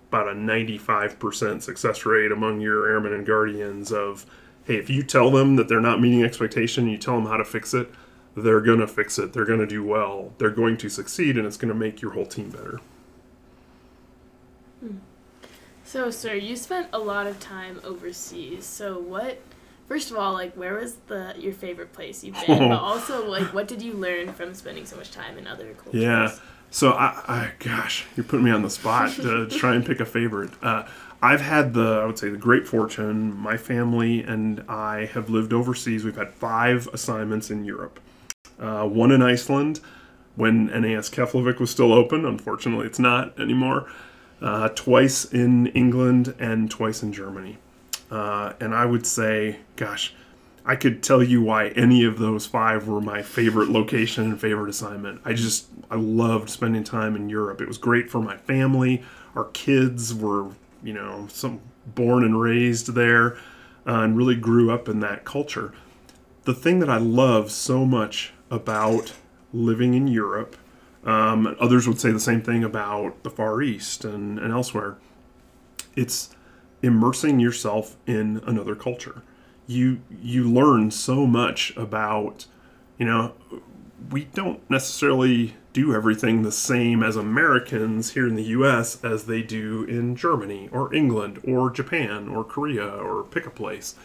about 0.09 0.27
a 0.27 0.31
95% 0.31 1.61
success 1.61 2.05
rate 2.05 2.31
among 2.31 2.61
your 2.61 2.89
airmen 2.89 3.13
and 3.13 3.25
guardians 3.25 3.91
of 3.91 4.25
hey, 4.67 4.75
if 4.75 4.89
you 4.89 5.01
tell 5.01 5.31
them 5.31 5.55
that 5.55 5.69
they're 5.69 5.79
not 5.79 6.01
meeting 6.01 6.23
expectation, 6.23 6.87
you 6.87 6.97
tell 6.97 7.15
them 7.15 7.25
how 7.25 7.37
to 7.37 7.45
fix 7.45 7.73
it, 7.73 7.89
they're 8.35 8.61
going 8.61 8.79
to 8.79 8.87
fix 8.87 9.17
it. 9.17 9.33
They're 9.33 9.45
going 9.45 9.59
to 9.59 9.65
do 9.65 9.83
well. 9.83 10.33
They're 10.37 10.49
going 10.49 10.77
to 10.77 10.89
succeed, 10.89 11.37
and 11.37 11.47
it's 11.47 11.57
going 11.57 11.73
to 11.73 11.75
make 11.75 12.01
your 12.01 12.11
whole 12.11 12.25
team 12.25 12.49
better. 12.49 12.79
Hmm. 14.81 14.97
So, 15.83 16.11
sir, 16.11 16.35
you 16.35 16.55
spent 16.55 16.89
a 16.91 16.99
lot 16.99 17.27
of 17.27 17.39
time 17.39 17.79
overseas. 17.83 18.65
So, 18.65 18.99
what? 18.99 19.41
First 19.87 20.11
of 20.11 20.17
all, 20.17 20.33
like, 20.33 20.53
where 20.55 20.75
was 20.75 20.95
the 21.07 21.33
your 21.37 21.53
favorite 21.53 21.93
place 21.93 22.23
you've 22.23 22.35
been? 22.45 22.59
but 22.69 22.79
also, 22.79 23.27
like, 23.27 23.53
what 23.53 23.67
did 23.67 23.81
you 23.81 23.93
learn 23.93 24.33
from 24.33 24.53
spending 24.53 24.85
so 24.85 24.97
much 24.97 25.11
time 25.11 25.37
in 25.37 25.47
other 25.47 25.73
cultures? 25.73 26.01
Yeah. 26.01 26.35
So 26.69 26.91
I, 26.91 27.21
I 27.27 27.51
gosh, 27.59 28.05
you're 28.15 28.23
putting 28.23 28.45
me 28.45 28.51
on 28.51 28.61
the 28.61 28.69
spot 28.69 29.11
to 29.15 29.47
try 29.51 29.75
and 29.75 29.85
pick 29.85 29.99
a 29.99 30.05
favorite. 30.05 30.51
Uh, 30.61 30.87
I've 31.21 31.41
had 31.41 31.73
the, 31.73 31.99
I 32.01 32.05
would 32.05 32.19
say, 32.19 32.29
the 32.29 32.37
great 32.37 32.67
fortune. 32.67 33.35
My 33.35 33.57
family 33.57 34.21
and 34.21 34.63
I 34.69 35.05
have 35.13 35.29
lived 35.29 35.51
overseas. 35.51 36.03
We've 36.03 36.15
had 36.15 36.31
five 36.31 36.87
assignments 36.93 37.49
in 37.49 37.65
Europe. 37.65 37.99
Uh, 38.59 38.87
one 38.87 39.11
in 39.11 39.21
Iceland, 39.21 39.79
when 40.35 40.67
NAS 40.67 41.09
Keflavik 41.09 41.59
was 41.59 41.71
still 41.71 41.91
open. 41.91 42.25
Unfortunately, 42.25 42.85
it's 42.85 42.99
not 42.99 43.39
anymore. 43.39 43.89
Uh, 44.41 44.69
twice 44.69 45.25
in 45.25 45.67
England 45.67 46.35
and 46.37 46.69
twice 46.69 47.01
in 47.01 47.11
Germany. 47.11 47.57
Uh, 48.11 48.53
and 48.59 48.75
I 48.75 48.85
would 48.85 49.05
say, 49.05 49.57
gosh, 49.75 50.13
I 50.67 50.75
could 50.75 51.01
tell 51.01 51.23
you 51.23 51.41
why 51.41 51.69
any 51.69 52.03
of 52.03 52.19
those 52.19 52.45
five 52.45 52.89
were 52.89 52.99
my 52.99 53.21
favorite 53.21 53.69
location 53.69 54.25
and 54.25 54.39
favorite 54.39 54.69
assignment. 54.69 55.21
I 55.23 55.31
just 55.31 55.67
I 55.89 55.95
loved 55.95 56.49
spending 56.49 56.83
time 56.83 57.15
in 57.15 57.29
Europe. 57.29 57.61
It 57.61 57.69
was 57.69 57.77
great 57.77 58.09
for 58.09 58.21
my 58.21 58.35
family. 58.35 59.01
Our 59.33 59.45
kids 59.45 60.13
were, 60.13 60.49
you 60.83 60.91
know, 60.91 61.27
some 61.31 61.61
born 61.85 62.25
and 62.25 62.37
raised 62.41 62.95
there, 62.95 63.35
uh, 63.87 64.01
and 64.01 64.17
really 64.17 64.35
grew 64.35 64.69
up 64.69 64.89
in 64.89 64.99
that 64.99 65.23
culture. 65.23 65.71
The 66.43 66.53
thing 66.53 66.79
that 66.79 66.89
I 66.89 66.97
love 66.97 67.49
so 67.49 67.85
much 67.85 68.33
about 68.51 69.13
living 69.53 69.93
in 69.93 70.09
Europe, 70.09 70.57
um, 71.05 71.55
others 71.61 71.87
would 71.87 72.01
say 72.01 72.11
the 72.11 72.19
same 72.19 72.41
thing 72.41 72.65
about 72.65 73.23
the 73.23 73.29
Far 73.29 73.61
East 73.61 74.03
and, 74.03 74.37
and 74.37 74.51
elsewhere. 74.51 74.97
It's 75.95 76.35
immersing 76.81 77.39
yourself 77.39 77.95
in 78.05 78.41
another 78.45 78.75
culture 78.75 79.23
you 79.67 79.99
you 80.21 80.49
learn 80.49 80.89
so 80.91 81.27
much 81.27 81.75
about 81.75 82.45
you 82.97 83.05
know 83.05 83.33
we 84.09 84.25
don't 84.25 84.67
necessarily 84.69 85.55
do 85.73 85.93
everything 85.93 86.41
the 86.41 86.51
same 86.51 87.03
as 87.03 87.15
Americans 87.15 88.13
here 88.13 88.27
in 88.27 88.35
the 88.35 88.43
US 88.43 89.03
as 89.03 89.25
they 89.25 89.41
do 89.41 89.83
in 89.83 90.15
Germany 90.15 90.69
or 90.71 90.93
England 90.93 91.39
or 91.43 91.69
Japan 91.69 92.27
or 92.29 92.43
Korea 92.43 92.87
or 92.87 93.23
pick 93.23 93.45
a 93.45 93.51
place. 93.51 93.95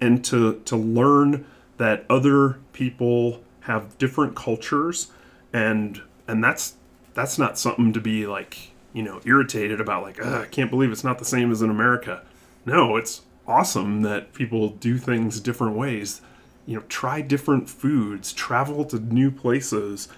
And 0.00 0.24
to 0.24 0.60
to 0.64 0.76
learn 0.76 1.44
that 1.76 2.04
other 2.08 2.58
people 2.72 3.42
have 3.60 3.98
different 3.98 4.34
cultures 4.36 5.10
and 5.52 6.00
and 6.26 6.42
that's 6.42 6.74
that's 7.14 7.38
not 7.38 7.58
something 7.58 7.92
to 7.92 8.00
be 8.00 8.26
like, 8.26 8.70
you 8.92 9.02
know, 9.02 9.20
irritated 9.24 9.80
about 9.80 10.02
like, 10.02 10.24
I 10.24 10.46
can't 10.46 10.70
believe 10.70 10.90
it's 10.90 11.04
not 11.04 11.18
the 11.18 11.24
same 11.24 11.52
as 11.52 11.60
in 11.60 11.68
America. 11.68 12.22
No, 12.64 12.96
it's 12.96 13.22
awesome 13.46 14.02
that 14.02 14.32
people 14.32 14.70
do 14.70 14.98
things 14.98 15.40
different 15.40 15.76
ways. 15.76 16.20
You 16.66 16.76
know, 16.76 16.84
try 16.88 17.20
different 17.20 17.68
foods, 17.68 18.32
travel 18.32 18.84
to 18.86 18.98
new 18.98 19.30
places. 19.30 20.08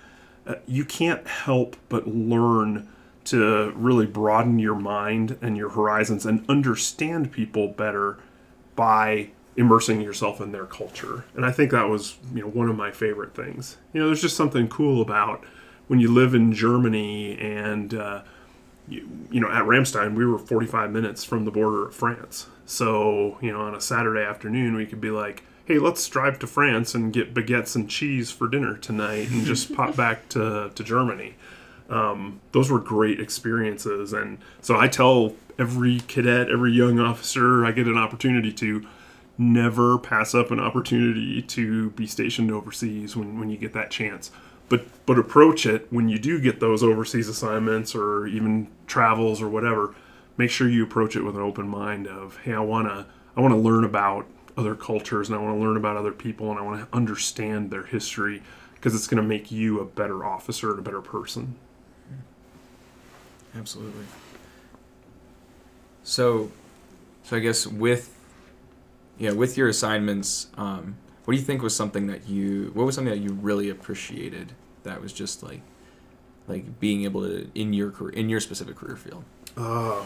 Uh, 0.47 0.57
you 0.67 0.85
can't 0.85 1.27
help 1.27 1.77
but 1.89 2.07
learn 2.07 2.89
to 3.25 3.73
really 3.75 4.07
broaden 4.07 4.59
your 4.59 4.75
mind 4.75 5.39
and 5.41 5.57
your 5.57 5.71
horizons 5.71 6.27
and 6.27 6.45
understand 6.49 7.33
people 7.33 7.69
better 7.69 8.19
by 8.77 9.31
immersing 9.57 10.01
yourself 10.01 10.41
in 10.41 10.53
their 10.53 10.67
culture. 10.67 11.25
And 11.35 11.47
I 11.47 11.53
think 11.53 11.71
that 11.71 11.89
was, 11.89 12.17
you 12.35 12.43
know, 12.43 12.49
one 12.49 12.69
of 12.69 12.77
my 12.77 12.91
favorite 12.91 13.35
things. 13.35 13.79
You 13.93 14.01
know, 14.01 14.07
there's 14.07 14.21
just 14.21 14.37
something 14.37 14.69
cool 14.69 15.01
about 15.01 15.45
when 15.87 16.01
you 16.01 16.13
live 16.13 16.35
in 16.35 16.53
Germany 16.53 17.39
and 17.39 17.95
uh, 17.95 18.23
you, 18.89 19.09
you 19.31 19.41
know, 19.41 19.51
at 19.51 19.65
Ramstein, 19.65 20.15
we 20.15 20.27
were 20.27 20.39
45 20.39 20.91
minutes 20.91 21.25
from 21.25 21.45
the 21.45 21.51
border 21.51 21.87
of 21.87 21.95
France. 21.95 22.49
So, 22.67 23.39
you 23.41 23.53
know, 23.53 23.61
on 23.61 23.75
a 23.75 23.81
Saturday 23.81 24.23
afternoon, 24.23 24.75
we 24.75 24.87
could 24.87 25.01
be 25.01 25.11
like, 25.11 25.43
hey, 25.65 25.79
let's 25.79 26.07
drive 26.09 26.39
to 26.41 26.47
France 26.47 26.95
and 26.95 27.13
get 27.13 27.35
baguettes 27.35 27.75
and 27.75 27.89
cheese 27.89 28.31
for 28.31 28.49
dinner 28.49 28.77
tonight 28.77 29.31
and 29.31 29.45
just 29.45 29.75
pop 29.75 29.97
back 29.97 30.29
to, 30.31 30.71
to 30.75 30.85
Germany. 30.85 31.35
Um, 31.89 32.41
those 32.53 32.71
were 32.71 32.79
great 32.79 33.21
experiences. 33.21 34.13
And 34.13 34.39
so 34.61 34.79
I 34.79 34.89
tell 34.89 35.35
every 35.59 36.01
cadet, 36.01 36.51
every 36.51 36.73
young 36.73 36.99
officer 36.99 37.65
I 37.65 37.73
get 37.73 37.87
an 37.87 37.99
opportunity 37.99 38.53
to 38.55 38.87
never 39.37 39.99
pass 39.99 40.35
up 40.35 40.51
an 40.51 40.61
opportunity 40.61 41.43
to 41.43 41.91
be 41.91 42.07
stationed 42.07 42.51
overseas 42.51 43.17
when, 43.17 43.39
when 43.39 43.51
you 43.51 43.57
get 43.57 43.73
that 43.73 43.91
chance. 43.91 44.31
But, 44.75 45.07
but 45.07 45.19
approach 45.19 45.67
it 45.67 45.87
when 45.91 46.09
you 46.09 46.19
do 46.19 46.41
get 46.41 46.59
those 46.59 46.83
overseas 46.83 47.29
assignments 47.29 47.95
or 47.95 48.27
even 48.27 48.67
travels 48.89 49.41
or 49.41 49.49
whatever 49.49 49.95
make 50.37 50.51
sure 50.51 50.69
you 50.69 50.83
approach 50.83 51.15
it 51.15 51.23
with 51.23 51.37
an 51.37 51.43
open 51.43 51.69
mind 51.69 52.09
of 52.09 52.39
hey 52.39 52.55
i 52.55 52.59
want 52.59 52.89
to 52.89 53.07
i 53.37 53.41
want 53.41 53.53
to 53.53 53.59
learn 53.59 53.85
about 53.85 54.27
other 54.57 54.75
cultures 54.75 55.29
and 55.29 55.39
i 55.39 55.41
want 55.41 55.57
to 55.57 55.65
learn 55.65 55.77
about 55.77 55.97
other 55.97 56.11
people 56.11 56.51
and 56.51 56.59
i 56.59 56.63
want 56.63 56.81
to 56.81 56.97
understand 56.97 57.71
their 57.71 57.85
history 57.85 58.43
because 58.75 58.97
it's 58.97 59.07
going 59.07 59.23
to 59.23 59.29
make 59.29 59.53
you 59.53 59.79
a 59.79 59.85
better 59.85 60.27
officer 60.27 60.71
and 60.71 60.79
a 60.79 60.83
better 60.83 61.01
person. 61.01 61.55
Absolutely. 63.57 64.05
So 66.03 66.51
so 67.23 67.37
i 67.37 67.39
guess 67.39 67.67
with 67.67 68.15
yeah 69.19 69.31
with 69.31 69.57
your 69.57 69.69
assignments 69.69 70.49
um, 70.57 70.97
what 71.25 71.33
do 71.33 71.39
you 71.39 71.45
think 71.45 71.63
was 71.63 71.75
something 71.75 72.09
that 72.09 72.29
you 72.29 72.71
what 72.75 72.85
was 72.85 72.95
something 72.95 73.13
that 73.13 73.23
you 73.23 73.33
really 73.33 73.71
appreciated 73.71 74.53
that 74.85 75.03
was 75.03 75.13
just 75.13 75.43
like 75.43 75.61
like 76.47 76.79
being 76.79 77.05
able 77.05 77.23
to 77.23 77.51
in 77.55 77.73
your 77.73 77.91
career 77.91 78.13
in 78.15 78.29
your 78.29 78.41
specific 78.41 78.77
career 78.77 78.97
field 78.97 79.25
uh, 79.57 80.05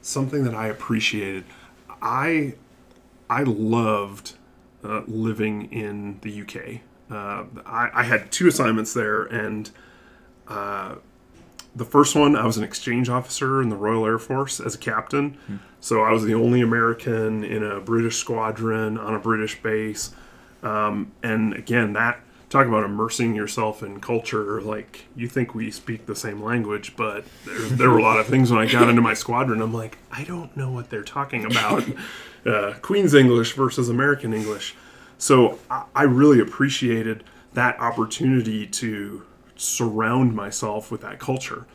something 0.00 0.44
that 0.44 0.54
I 0.54 0.68
appreciated. 0.68 1.44
I 2.00 2.54
I 3.28 3.42
loved 3.42 4.34
uh, 4.84 5.02
living 5.06 5.70
in 5.72 6.18
the 6.22 6.42
UK. 6.42 6.80
Uh, 7.10 7.44
I, 7.66 7.90
I, 7.94 8.02
had 8.02 8.30
two 8.30 8.48
assignments 8.48 8.92
there, 8.92 9.22
and 9.22 9.70
uh, 10.46 10.96
the 11.74 11.84
first 11.84 12.14
one 12.14 12.36
I 12.36 12.44
was 12.44 12.58
an 12.58 12.64
exchange 12.64 13.08
officer 13.08 13.62
in 13.62 13.70
the 13.70 13.76
Royal 13.76 14.04
Air 14.04 14.18
Force 14.18 14.60
as 14.60 14.74
a 14.74 14.78
captain. 14.78 15.38
Hmm. 15.46 15.56
So 15.80 16.02
I 16.02 16.12
was 16.12 16.24
the 16.24 16.34
only 16.34 16.60
American 16.60 17.44
in 17.44 17.62
a 17.62 17.80
British 17.80 18.16
squadron 18.16 18.98
on 18.98 19.14
a 19.14 19.18
British 19.18 19.62
base. 19.62 20.10
Um, 20.62 21.12
and 21.22 21.54
again, 21.54 21.94
that 21.94 22.20
talk 22.50 22.66
about 22.66 22.84
immersing 22.84 23.34
yourself 23.34 23.82
in 23.82 24.00
culture. 24.00 24.60
Like 24.60 25.06
you 25.14 25.28
think 25.28 25.54
we 25.54 25.70
speak 25.70 26.06
the 26.06 26.16
same 26.16 26.42
language, 26.42 26.96
but 26.96 27.24
there, 27.44 27.58
there 27.58 27.90
were 27.90 27.98
a 27.98 28.02
lot 28.02 28.18
of 28.18 28.26
things 28.26 28.50
when 28.50 28.60
I 28.60 28.70
got 28.70 28.88
into 28.88 29.02
my 29.02 29.14
squadron. 29.14 29.60
I'm 29.60 29.74
like, 29.74 29.98
I 30.10 30.24
don't 30.24 30.56
know 30.56 30.70
what 30.70 30.90
they're 30.90 31.02
talking 31.02 31.44
about. 31.44 31.84
Uh, 32.46 32.72
Queen's 32.80 33.14
English 33.14 33.54
versus 33.54 33.88
American 33.88 34.32
English. 34.32 34.74
So 35.18 35.58
I, 35.68 35.84
I 35.94 36.02
really 36.04 36.40
appreciated 36.40 37.24
that 37.52 37.78
opportunity 37.80 38.66
to 38.66 39.26
surround 39.56 40.34
myself 40.34 40.90
with 40.90 41.00
that 41.02 41.18
culture. 41.18 41.66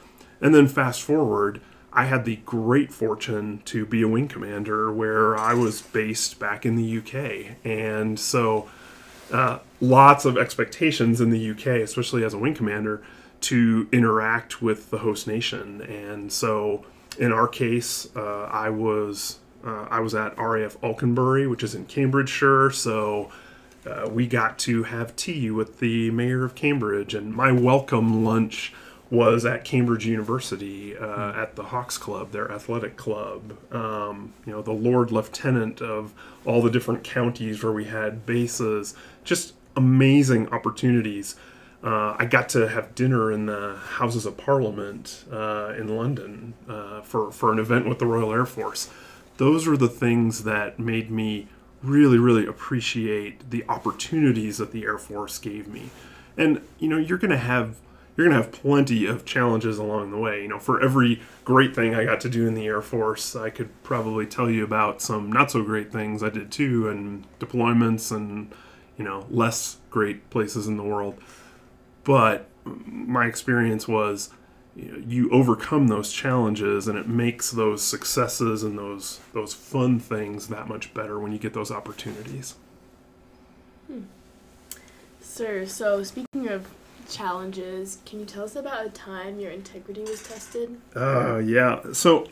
And 0.41 0.55
then 0.55 0.67
fast 0.67 1.01
forward, 1.03 1.61
I 1.91 2.05
had 2.05 2.25
the 2.25 2.37
great 2.37 2.91
fortune 2.91 3.61
to 3.65 3.85
be 3.85 4.01
a 4.01 4.07
wing 4.07 4.27
commander 4.27 4.91
where 4.91 5.37
I 5.37 5.53
was 5.53 5.81
based 5.81 6.39
back 6.39 6.65
in 6.65 6.75
the 6.75 6.97
UK. 6.97 7.57
And 7.63 8.19
so 8.19 8.69
uh, 9.33 9.59
lots 9.81 10.25
of 10.25 10.37
expectations 10.37 11.19
in 11.19 11.31
the 11.31 11.51
UK, 11.51 11.81
especially 11.81 12.23
as 12.23 12.33
a 12.33 12.37
wing 12.37 12.53
commander, 12.53 13.01
to 13.41 13.89
interact 13.91 14.61
with 14.61 14.89
the 14.91 14.99
host 14.99 15.27
nation. 15.27 15.81
And 15.81 16.31
so, 16.31 16.85
in 17.17 17.33
our 17.33 17.47
case, 17.47 18.07
uh, 18.15 18.43
I 18.43 18.69
was 18.69 19.39
uh, 19.65 19.87
I 19.89 19.99
was 19.99 20.13
at 20.13 20.37
RAF 20.37 20.77
Alconbury, 20.83 21.47
which 21.47 21.63
is 21.63 21.75
in 21.75 21.85
Cambridgeshire. 21.85 22.71
So. 22.71 23.31
Uh, 23.85 24.07
we 24.09 24.25
got 24.25 24.57
to 24.57 24.83
have 24.83 25.13
tea 25.17 25.51
with 25.51 25.79
the 25.79 26.09
mayor 26.11 26.45
of 26.45 26.55
Cambridge, 26.55 27.13
and 27.13 27.35
my 27.35 27.51
welcome 27.51 28.23
lunch 28.23 28.71
was 29.13 29.45
at 29.45 29.63
Cambridge 29.63 30.07
University 30.07 30.97
uh, 30.97 31.33
at 31.33 31.55
the 31.55 31.63
Hawks 31.65 31.99
Club, 31.99 32.31
their 32.31 32.51
athletic 32.51 32.97
club. 32.97 33.55
Um, 33.71 34.33
you 34.43 34.51
know, 34.51 34.63
the 34.63 34.71
Lord 34.71 35.11
Lieutenant 35.11 35.81
of 35.81 36.13
all 36.45 36.63
the 36.63 36.71
different 36.71 37.03
counties 37.03 37.63
where 37.63 37.71
we 37.71 37.85
had 37.85 38.25
bases 38.25 38.95
just 39.23 39.53
amazing 39.75 40.49
opportunities. 40.49 41.35
Uh, 41.83 42.15
I 42.17 42.25
got 42.25 42.47
to 42.49 42.69
have 42.69 42.95
dinner 42.95 43.31
in 43.31 43.45
the 43.45 43.75
Houses 43.75 44.25
of 44.25 44.37
Parliament 44.37 45.25
uh, 45.31 45.73
in 45.77 45.95
London 45.95 46.53
uh, 46.69 47.01
for, 47.01 47.31
for 47.31 47.51
an 47.51 47.59
event 47.59 47.89
with 47.89 47.99
the 47.99 48.05
Royal 48.05 48.31
Air 48.31 48.45
Force. 48.45 48.89
Those 49.37 49.67
are 49.67 49.75
the 49.75 49.89
things 49.89 50.43
that 50.45 50.79
made 50.79 51.11
me 51.11 51.47
really, 51.81 52.17
really 52.17 52.45
appreciate 52.45 53.49
the 53.49 53.65
opportunities 53.67 54.57
that 54.59 54.71
the 54.71 54.85
Air 54.85 54.97
Force 54.97 55.37
gave 55.39 55.67
me. 55.67 55.89
And, 56.37 56.61
you 56.79 56.87
know, 56.87 56.97
you're 56.97 57.17
going 57.17 57.31
to 57.31 57.37
have 57.37 57.77
you're 58.15 58.27
going 58.27 58.37
to 58.37 58.43
have 58.43 58.53
plenty 58.53 59.07
of 59.07 59.25
challenges 59.25 59.79
along 59.79 60.11
the 60.11 60.17
way. 60.17 60.43
You 60.43 60.47
know, 60.47 60.59
for 60.59 60.79
every 60.81 61.19
great 61.43 61.75
thing 61.75 61.95
I 61.95 62.05
got 62.05 62.21
to 62.21 62.29
do 62.29 62.47
in 62.47 62.53
the 62.53 62.67
Air 62.67 62.81
Force, 62.81 63.35
I 63.35 63.49
could 63.49 63.71
probably 63.81 64.27
tell 64.27 64.51
you 64.51 64.63
about 64.63 65.01
some 65.01 65.31
not 65.31 65.49
so 65.49 65.63
great 65.63 65.91
things 65.91 66.21
I 66.21 66.29
did 66.29 66.51
too, 66.51 66.87
and 66.87 67.25
deployments 67.39 68.15
and, 68.15 68.51
you 68.97 69.03
know, 69.03 69.25
less 69.29 69.77
great 69.89 70.29
places 70.29 70.67
in 70.67 70.77
the 70.77 70.83
world. 70.83 71.19
But 72.03 72.47
my 72.65 73.25
experience 73.25 73.87
was 73.87 74.29
you, 74.75 74.91
know, 74.91 75.03
you 75.07 75.29
overcome 75.31 75.87
those 75.87 76.11
challenges 76.11 76.87
and 76.87 76.97
it 76.97 77.07
makes 77.07 77.51
those 77.51 77.83
successes 77.83 78.63
and 78.63 78.77
those 78.77 79.19
those 79.33 79.53
fun 79.53 79.99
things 79.99 80.47
that 80.47 80.67
much 80.67 80.93
better 80.93 81.19
when 81.19 81.31
you 81.31 81.37
get 81.37 81.53
those 81.53 81.71
opportunities. 81.71 82.55
Hmm. 83.87 84.01
Sir, 85.21 85.65
so 85.65 86.03
speaking 86.03 86.47
of 86.47 86.67
challenges, 87.09 87.99
can 88.05 88.19
you 88.19 88.25
tell 88.25 88.43
us 88.43 88.55
about 88.55 88.85
a 88.85 88.89
time 88.89 89.39
your 89.39 89.51
integrity 89.51 90.01
was 90.01 90.23
tested? 90.23 90.79
Uh, 90.95 91.37
yeah. 91.37 91.81
So 91.93 92.27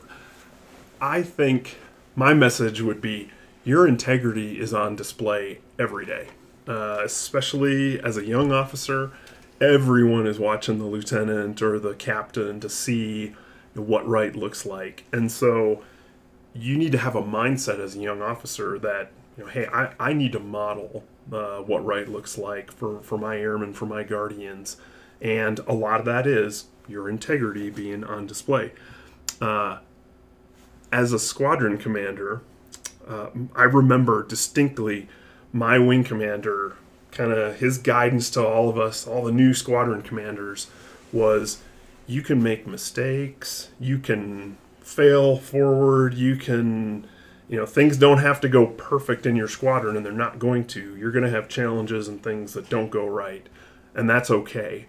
I 0.99 1.21
think 1.21 1.77
my 2.15 2.33
message 2.33 2.81
would 2.81 3.01
be 3.01 3.29
your 3.63 3.87
integrity 3.87 4.59
is 4.59 4.73
on 4.73 4.95
display 4.95 5.59
every 5.77 6.05
day, 6.05 6.27
uh, 6.71 7.01
especially 7.03 7.99
as 7.99 8.15
a 8.15 8.25
young 8.25 8.53
officer. 8.53 9.11
Everyone 9.59 10.25
is 10.25 10.39
watching 10.39 10.79
the 10.79 10.85
lieutenant 10.85 11.61
or 11.61 11.77
the 11.79 11.93
captain 11.95 12.61
to 12.61 12.69
see 12.69 13.35
what 13.73 14.07
right 14.07 14.33
looks 14.33 14.65
like. 14.65 15.03
And 15.11 15.29
so 15.29 15.83
you 16.53 16.77
need 16.77 16.93
to 16.93 16.97
have 16.97 17.13
a 17.13 17.21
mindset 17.21 17.79
as 17.79 17.97
a 17.97 17.99
young 17.99 18.21
officer 18.21 18.79
that, 18.79 19.11
you 19.37 19.43
know, 19.43 19.49
hey, 19.49 19.67
I, 19.67 19.93
I 19.99 20.13
need 20.13 20.31
to 20.31 20.39
model 20.39 21.03
uh, 21.29 21.57
what 21.57 21.83
right 21.85 22.07
looks 22.07 22.37
like 22.37 22.71
for, 22.71 23.01
for 23.01 23.17
my 23.17 23.37
airmen, 23.37 23.73
for 23.73 23.85
my 23.85 24.03
guardians. 24.03 24.77
And 25.19 25.59
a 25.67 25.73
lot 25.73 25.99
of 25.99 26.05
that 26.05 26.25
is 26.25 26.67
your 26.87 27.09
integrity 27.09 27.69
being 27.69 28.05
on 28.05 28.27
display. 28.27 28.71
Uh, 29.41 29.79
as 30.89 31.11
a 31.11 31.19
squadron 31.19 31.77
commander, 31.77 32.41
uh, 33.05 33.27
I 33.57 33.63
remember 33.63 34.23
distinctly 34.23 35.09
my 35.53 35.77
wing 35.77 36.03
commander, 36.03 36.75
kind 37.11 37.31
of 37.31 37.59
his 37.59 37.77
guidance 37.77 38.29
to 38.31 38.45
all 38.45 38.69
of 38.69 38.77
us, 38.77 39.07
all 39.07 39.23
the 39.23 39.31
new 39.31 39.53
squadron 39.53 40.01
commanders, 40.01 40.67
was 41.11 41.61
you 42.07 42.21
can 42.21 42.41
make 42.41 42.65
mistakes, 42.65 43.69
you 43.79 43.97
can 43.97 44.57
fail 44.79 45.37
forward, 45.37 46.13
you 46.13 46.35
can 46.35 47.07
you 47.49 47.57
know 47.57 47.65
things 47.65 47.97
don't 47.97 48.19
have 48.19 48.39
to 48.41 48.47
go 48.47 48.65
perfect 48.65 49.25
in 49.25 49.35
your 49.35 49.47
squadron 49.47 49.97
and 49.97 50.05
they're 50.05 50.13
not 50.13 50.39
going 50.39 50.65
to. 50.67 50.95
You're 50.95 51.11
going 51.11 51.25
to 51.25 51.29
have 51.29 51.49
challenges 51.49 52.07
and 52.07 52.23
things 52.23 52.53
that 52.53 52.69
don't 52.69 52.89
go 52.89 53.05
right 53.05 53.47
and 53.93 54.09
that's 54.09 54.31
okay. 54.31 54.87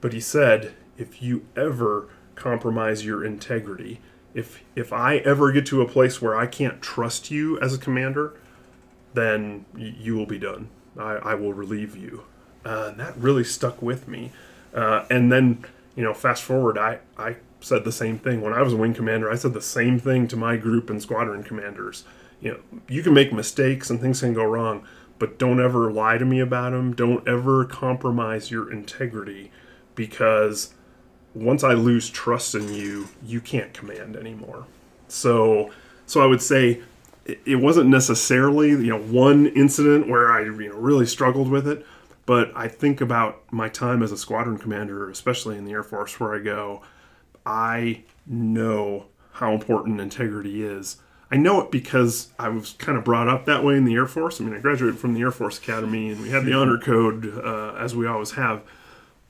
But 0.00 0.12
he 0.12 0.20
said 0.20 0.74
if 0.96 1.22
you 1.22 1.46
ever 1.56 2.08
compromise 2.34 3.04
your 3.04 3.24
integrity 3.24 4.00
if 4.32 4.62
if 4.74 4.92
i 4.92 5.16
ever 5.18 5.52
get 5.52 5.66
to 5.66 5.82
a 5.82 5.88
place 5.88 6.22
where 6.22 6.36
i 6.36 6.46
can't 6.46 6.80
trust 6.80 7.30
you 7.30 7.60
as 7.60 7.74
a 7.74 7.78
commander 7.78 8.34
then 9.14 9.64
you 9.76 10.16
will 10.16 10.26
be 10.26 10.38
done 10.38 10.68
i, 10.98 11.12
I 11.16 11.34
will 11.34 11.52
relieve 11.52 11.96
you 11.96 12.24
uh, 12.64 12.88
and 12.90 13.00
that 13.00 13.16
really 13.16 13.44
stuck 13.44 13.80
with 13.80 14.08
me 14.08 14.32
uh, 14.74 15.04
and 15.10 15.32
then 15.32 15.64
you 15.96 16.04
know 16.04 16.14
fast 16.14 16.42
forward 16.42 16.78
i 16.78 16.98
i 17.18 17.36
said 17.64 17.84
the 17.84 17.92
same 17.92 18.18
thing 18.18 18.40
when 18.40 18.52
I 18.52 18.62
was 18.62 18.72
a 18.72 18.76
wing 18.76 18.94
commander. 18.94 19.30
I 19.30 19.36
said 19.36 19.54
the 19.54 19.60
same 19.60 19.98
thing 19.98 20.26
to 20.28 20.36
my 20.36 20.56
group 20.56 20.90
and 20.90 21.00
squadron 21.00 21.42
commanders. 21.42 22.04
You 22.40 22.52
know, 22.52 22.60
you 22.88 23.02
can 23.02 23.14
make 23.14 23.32
mistakes 23.32 23.90
and 23.90 24.00
things 24.00 24.20
can 24.20 24.32
go 24.32 24.44
wrong, 24.44 24.86
but 25.18 25.38
don't 25.38 25.60
ever 25.60 25.92
lie 25.92 26.18
to 26.18 26.24
me 26.24 26.40
about 26.40 26.72
them. 26.72 26.94
Don't 26.94 27.26
ever 27.28 27.64
compromise 27.64 28.50
your 28.50 28.72
integrity 28.72 29.50
because 29.94 30.74
once 31.34 31.62
I 31.62 31.74
lose 31.74 32.08
trust 32.08 32.54
in 32.54 32.72
you, 32.72 33.08
you 33.24 33.40
can't 33.40 33.72
command 33.72 34.16
anymore. 34.16 34.66
So, 35.08 35.70
so 36.06 36.22
I 36.22 36.26
would 36.26 36.42
say 36.42 36.80
it 37.26 37.56
wasn't 37.56 37.88
necessarily 37.88 38.70
you 38.70 38.88
know 38.88 39.00
one 39.00 39.46
incident 39.48 40.08
where 40.08 40.30
I 40.30 40.42
you 40.42 40.68
know 40.68 40.76
really 40.76 41.06
struggled 41.06 41.48
with 41.48 41.66
it, 41.68 41.86
but 42.26 42.52
I 42.54 42.68
think 42.68 43.00
about 43.00 43.42
my 43.52 43.68
time 43.68 44.02
as 44.02 44.12
a 44.12 44.16
squadron 44.16 44.58
commander, 44.58 45.08
especially 45.10 45.56
in 45.56 45.64
the 45.64 45.72
Air 45.72 45.82
Force, 45.82 46.18
where 46.18 46.34
I 46.34 46.38
go 46.38 46.82
I 47.44 48.02
know 48.26 49.06
how 49.32 49.52
important 49.52 50.00
integrity 50.00 50.62
is. 50.62 50.98
I 51.30 51.36
know 51.36 51.60
it 51.60 51.70
because 51.70 52.32
I 52.38 52.48
was 52.48 52.72
kind 52.72 52.98
of 52.98 53.04
brought 53.04 53.28
up 53.28 53.46
that 53.46 53.64
way 53.64 53.76
in 53.76 53.84
the 53.84 53.94
Air 53.94 54.06
Force. 54.06 54.40
I 54.40 54.44
mean, 54.44 54.54
I 54.54 54.58
graduated 54.58 54.98
from 54.98 55.14
the 55.14 55.20
Air 55.20 55.30
Force 55.30 55.58
Academy 55.58 56.10
and 56.10 56.20
we 56.20 56.30
had 56.30 56.44
the 56.44 56.52
honor 56.52 56.76
code 56.76 57.38
uh, 57.38 57.74
as 57.78 57.94
we 57.94 58.06
always 58.06 58.32
have. 58.32 58.62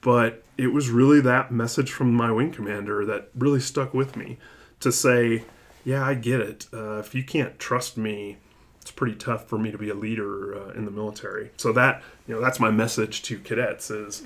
But 0.01 0.43
it 0.57 0.69
was 0.69 0.89
really 0.89 1.21
that 1.21 1.53
message 1.53 1.93
from 1.93 2.15
my 2.15 2.33
wing 2.33 2.53
commander 2.53 3.05
that 3.05 3.29
really 3.37 3.61
stuck 3.61 3.93
with 3.93 4.17
me 4.17 4.39
to 4.81 4.91
say, 4.91 5.45
yeah, 5.85 6.05
I 6.05 6.15
get 6.15 6.41
it. 6.41 6.67
Uh, 6.73 6.99
if 6.99 7.15
you 7.15 7.25
can't 7.25 7.59
trust 7.59 7.97
me, 7.97 8.39
it's 8.81 8.91
pretty 8.91 9.17
tough 9.17 9.47
for 9.47 9.59
me 9.59 9.71
to 9.71 9.79
be 9.79 9.91
a 9.91 9.95
leader 9.95 10.55
uh, 10.55 10.71
in 10.71 10.85
the 10.85 10.91
military. 10.91 11.51
So 11.57 11.73
that 11.73 12.03
you 12.27 12.35
know 12.35 12.41
that's 12.41 12.59
my 12.59 12.71
message 12.71 13.23
to 13.25 13.39
cadets 13.39 13.91
is, 13.91 14.23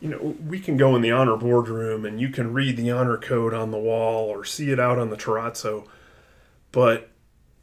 you 0.00 0.08
know, 0.08 0.36
we 0.46 0.60
can 0.60 0.76
go 0.76 0.94
in 0.94 1.02
the 1.02 1.10
honor 1.10 1.36
boardroom 1.36 2.04
and 2.04 2.20
you 2.20 2.28
can 2.28 2.52
read 2.52 2.76
the 2.76 2.90
honor 2.90 3.16
code 3.16 3.54
on 3.54 3.70
the 3.70 3.78
wall 3.78 4.28
or 4.28 4.44
see 4.44 4.70
it 4.70 4.78
out 4.78 4.98
on 4.98 5.10
the 5.10 5.16
terrazzo, 5.16 5.86
but 6.72 7.10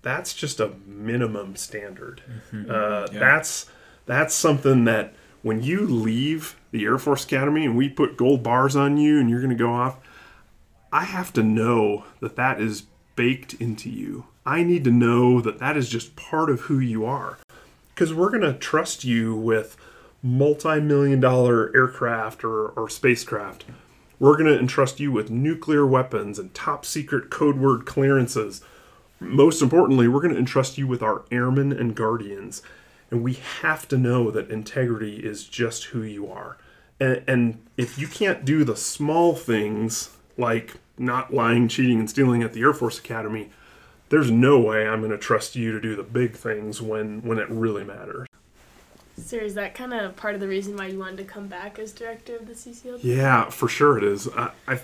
that's 0.01 0.34
just 0.34 0.60
a 0.60 0.73
minimum 0.86 1.56
standard. 1.56 2.21
Mm-hmm. 2.51 2.71
Uh, 2.71 3.08
yeah. 3.12 3.19
That's 3.19 3.67
that's 4.06 4.34
something 4.34 4.86
that 4.86 5.13
when 5.43 5.62
you 5.63 5.82
leave 5.82 6.56
the 6.71 6.86
Air 6.86 6.97
Force 6.97 7.23
Academy 7.23 7.65
and 7.65 7.77
we 7.77 7.89
put 7.89 8.17
gold 8.17 8.43
bars 8.43 8.75
on 8.75 8.97
you 8.97 9.19
and 9.19 9.30
you're 9.30 9.41
going 9.41 9.56
to 9.56 9.56
go 9.56 9.73
off, 9.73 9.97
I 10.91 11.06
have 11.06 11.32
to 11.34 11.43
know 11.43 12.06
that 12.19 12.36
that 12.36 12.60
is 12.60 12.84
baked 13.15 13.54
into 13.56 13.89
you. 13.89 14.26
I 14.45 14.63
need 14.63 14.84
to 14.86 14.91
know 14.91 15.41
that 15.41 15.60
that 15.60 15.78
is 15.78 15.89
just 15.89 16.15
part 16.15 16.50
of 16.50 16.62
who 16.62 16.80
you 16.80 17.06
are. 17.06 17.38
Because 17.93 18.13
we're 18.13 18.30
going 18.30 18.41
to 18.41 18.54
trust 18.54 19.04
you 19.04 19.36
with 19.36 19.78
multi 20.24 20.80
million 20.80 21.19
dollar 21.19 21.76
aircraft 21.76 22.43
or, 22.43 22.69
or 22.69 22.89
spacecraft. 22.89 23.65
We're 24.19 24.38
going 24.38 24.54
to 24.54 24.60
entrust 24.60 25.00
you 25.00 25.12
with 25.12 25.32
nuclear 25.32 25.86
weapons 25.86 26.38
and 26.38 26.54
top 26.54 26.86
secret 26.86 27.30
code 27.30 27.58
word 27.58 27.86
clearances. 27.86 28.62
Most 29.19 29.62
importantly, 29.62 30.08
we're 30.08 30.21
going 30.21 30.34
to 30.34 30.39
entrust 30.39 30.78
you 30.78 30.88
with 30.88 31.02
our 31.02 31.24
airmen 31.32 31.71
and 31.71 31.95
guardians. 31.95 32.62
And 33.10 33.24
we 33.24 33.34
have 33.62 33.88
to 33.89 33.97
know 33.97 34.32
that 34.32 34.50
integrity 34.50 35.17
is 35.17 35.43
just 35.43 35.86
who 35.86 36.02
you 36.04 36.32
are. 36.32 36.58
And, 37.00 37.24
and 37.28 37.65
if 37.78 37.97
you 37.97 38.08
can't 38.08 38.45
do 38.45 38.63
the 38.63 38.76
small 38.76 39.36
things 39.36 40.15
like 40.38 40.76
not 40.97 41.34
lying, 41.34 41.67
cheating, 41.67 41.99
and 41.99 42.10
stealing 42.10 42.43
at 42.43 42.54
the 42.54 42.62
Air 42.62 42.73
Force 42.73 42.99
Academy, 42.99 43.49
there's 44.10 44.30
no 44.30 44.60
way 44.60 44.88
I'm 44.88 44.99
going 44.99 45.12
to 45.12 45.17
trust 45.17 45.56
you 45.56 45.71
to 45.71 45.80
do 45.80 45.95
the 45.95 46.04
big 46.04 46.36
things 46.36 46.82
when 46.82 47.21
when 47.21 47.39
it 47.39 47.49
really 47.49 47.84
matters. 47.84 48.27
So 49.17 49.38
is 49.38 49.56
that 49.56 49.73
kind 49.73 49.93
of 49.93 50.15
part 50.15 50.36
of 50.36 50.41
the 50.41 50.47
reason 50.47 50.75
why 50.75 50.88
you 50.88 50.99
wanted 50.99 51.17
to 51.17 51.23
come 51.23 51.47
back 51.47 51.80
as 51.80 51.91
director 51.91 52.36
of 52.36 52.47
the 52.47 52.54
CCL? 52.54 52.99
Yeah, 53.04 53.49
for 53.49 53.67
sure 53.67 53.97
it 53.97 54.04
is. 54.04 54.27
I, 54.30 54.51
I, 54.67 54.80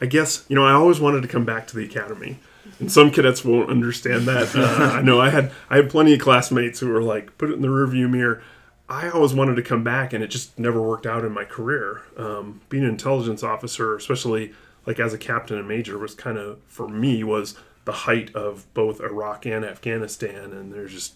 I 0.00 0.06
guess 0.06 0.44
you 0.48 0.56
know 0.56 0.64
I 0.64 0.72
always 0.72 1.00
wanted 1.00 1.22
to 1.22 1.28
come 1.28 1.44
back 1.44 1.66
to 1.68 1.76
the 1.76 1.84
academy, 1.84 2.38
and 2.78 2.90
some 2.90 3.10
cadets 3.10 3.44
won't 3.44 3.70
understand 3.70 4.26
that. 4.26 4.54
Uh, 4.60 4.94
I 4.94 5.02
know 5.02 5.20
I 5.20 5.30
had 5.30 5.52
I 5.68 5.76
had 5.76 5.90
plenty 5.90 6.14
of 6.14 6.20
classmates 6.20 6.80
who 6.80 6.88
were 6.88 7.02
like, 7.02 7.36
put 7.38 7.50
it 7.50 7.54
in 7.54 7.62
the 7.62 7.68
rearview 7.68 8.08
mirror. 8.08 8.42
I 8.88 9.08
always 9.08 9.32
wanted 9.32 9.54
to 9.56 9.62
come 9.62 9.84
back, 9.84 10.12
and 10.12 10.22
it 10.22 10.28
just 10.28 10.58
never 10.58 10.82
worked 10.82 11.06
out 11.06 11.24
in 11.24 11.32
my 11.32 11.44
career. 11.44 12.02
Um, 12.16 12.60
being 12.68 12.82
an 12.84 12.90
intelligence 12.90 13.42
officer, 13.42 13.96
especially 13.96 14.52
like 14.90 14.98
as 14.98 15.14
a 15.14 15.18
captain 15.18 15.56
and 15.56 15.68
major, 15.68 15.96
was 15.96 16.16
kind 16.16 16.36
of 16.36 16.58
for 16.66 16.88
me 16.88 17.22
was 17.22 17.54
the 17.84 17.92
height 17.92 18.34
of 18.34 18.66
both 18.74 19.00
Iraq 19.00 19.46
and 19.46 19.64
Afghanistan, 19.64 20.52
and 20.52 20.72
there's 20.72 20.90
just 20.90 21.14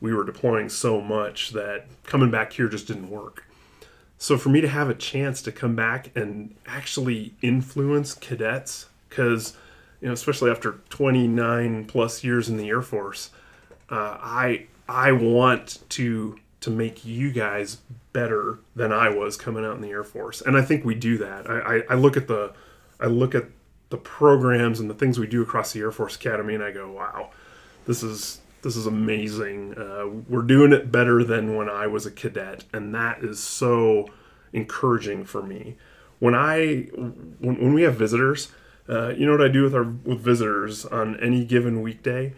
we 0.00 0.14
were 0.14 0.22
deploying 0.22 0.68
so 0.68 1.00
much 1.00 1.50
that 1.50 1.86
coming 2.04 2.30
back 2.30 2.52
here 2.52 2.68
just 2.68 2.86
didn't 2.86 3.10
work. 3.10 3.44
So 4.18 4.38
for 4.38 4.50
me 4.50 4.60
to 4.60 4.68
have 4.68 4.88
a 4.88 4.94
chance 4.94 5.42
to 5.42 5.50
come 5.50 5.74
back 5.74 6.16
and 6.16 6.54
actually 6.64 7.34
influence 7.42 8.14
cadets, 8.14 8.86
because 9.08 9.56
you 10.00 10.06
know, 10.06 10.14
especially 10.14 10.52
after 10.52 10.78
29 10.90 11.86
plus 11.86 12.22
years 12.22 12.48
in 12.48 12.56
the 12.56 12.68
Air 12.68 12.82
Force, 12.82 13.30
uh, 13.90 14.16
I 14.20 14.66
I 14.88 15.10
want 15.10 15.80
to 15.88 16.38
to 16.60 16.70
make 16.70 17.04
you 17.04 17.32
guys 17.32 17.78
better 18.12 18.60
than 18.76 18.92
I 18.92 19.08
was 19.08 19.36
coming 19.36 19.64
out 19.64 19.74
in 19.74 19.80
the 19.80 19.90
Air 19.90 20.04
Force, 20.04 20.40
and 20.40 20.56
I 20.56 20.62
think 20.62 20.84
we 20.84 20.94
do 20.94 21.18
that. 21.18 21.50
I, 21.50 21.78
I, 21.78 21.82
I 21.90 21.94
look 21.96 22.16
at 22.16 22.28
the 22.28 22.52
I 23.00 23.06
look 23.06 23.34
at 23.34 23.46
the 23.90 23.96
programs 23.96 24.80
and 24.80 24.90
the 24.90 24.94
things 24.94 25.18
we 25.18 25.26
do 25.26 25.42
across 25.42 25.72
the 25.72 25.80
Air 25.80 25.90
Force 25.90 26.16
Academy, 26.16 26.54
and 26.54 26.62
I 26.62 26.72
go, 26.72 26.90
wow, 26.90 27.30
this 27.86 28.02
is 28.02 28.40
this 28.62 28.76
is 28.76 28.86
amazing. 28.86 29.78
Uh, 29.78 30.08
we're 30.28 30.42
doing 30.42 30.72
it 30.72 30.90
better 30.90 31.22
than 31.22 31.56
when 31.56 31.68
I 31.68 31.86
was 31.86 32.06
a 32.06 32.10
cadet, 32.10 32.64
and 32.72 32.94
that 32.94 33.22
is 33.22 33.40
so 33.40 34.08
encouraging 34.52 35.24
for 35.24 35.42
me. 35.42 35.76
When 36.18 36.34
I 36.34 36.88
when, 37.38 37.62
when 37.62 37.72
we 37.72 37.82
have 37.82 37.94
visitors, 37.94 38.50
uh, 38.88 39.10
you 39.10 39.24
know 39.26 39.32
what 39.32 39.42
I 39.42 39.48
do 39.48 39.62
with 39.62 39.74
our 39.74 39.84
with 39.84 40.20
visitors 40.20 40.84
on 40.84 41.18
any 41.20 41.44
given 41.44 41.80
weekday? 41.80 42.34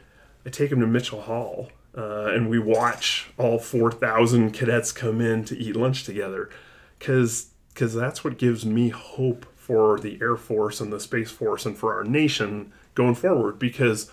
I 0.46 0.50
take 0.50 0.70
them 0.70 0.80
to 0.80 0.86
Mitchell 0.86 1.22
Hall, 1.22 1.70
uh, 1.96 2.26
and 2.26 2.48
we 2.48 2.58
watch 2.58 3.30
all 3.38 3.58
four 3.58 3.90
thousand 3.90 4.52
cadets 4.52 4.92
come 4.92 5.20
in 5.20 5.44
to 5.46 5.58
eat 5.58 5.74
lunch 5.74 6.04
together, 6.04 6.50
because 6.98 7.46
because 7.72 7.94
that's 7.94 8.22
what 8.22 8.38
gives 8.38 8.66
me 8.66 8.90
hope 8.90 9.46
for 9.70 10.00
the 10.00 10.18
Air 10.20 10.36
Force 10.36 10.80
and 10.80 10.92
the 10.92 10.98
Space 10.98 11.30
Force 11.30 11.64
and 11.64 11.78
for 11.78 11.94
our 11.94 12.02
nation 12.02 12.72
going 12.96 13.14
forward 13.14 13.56
because 13.60 14.10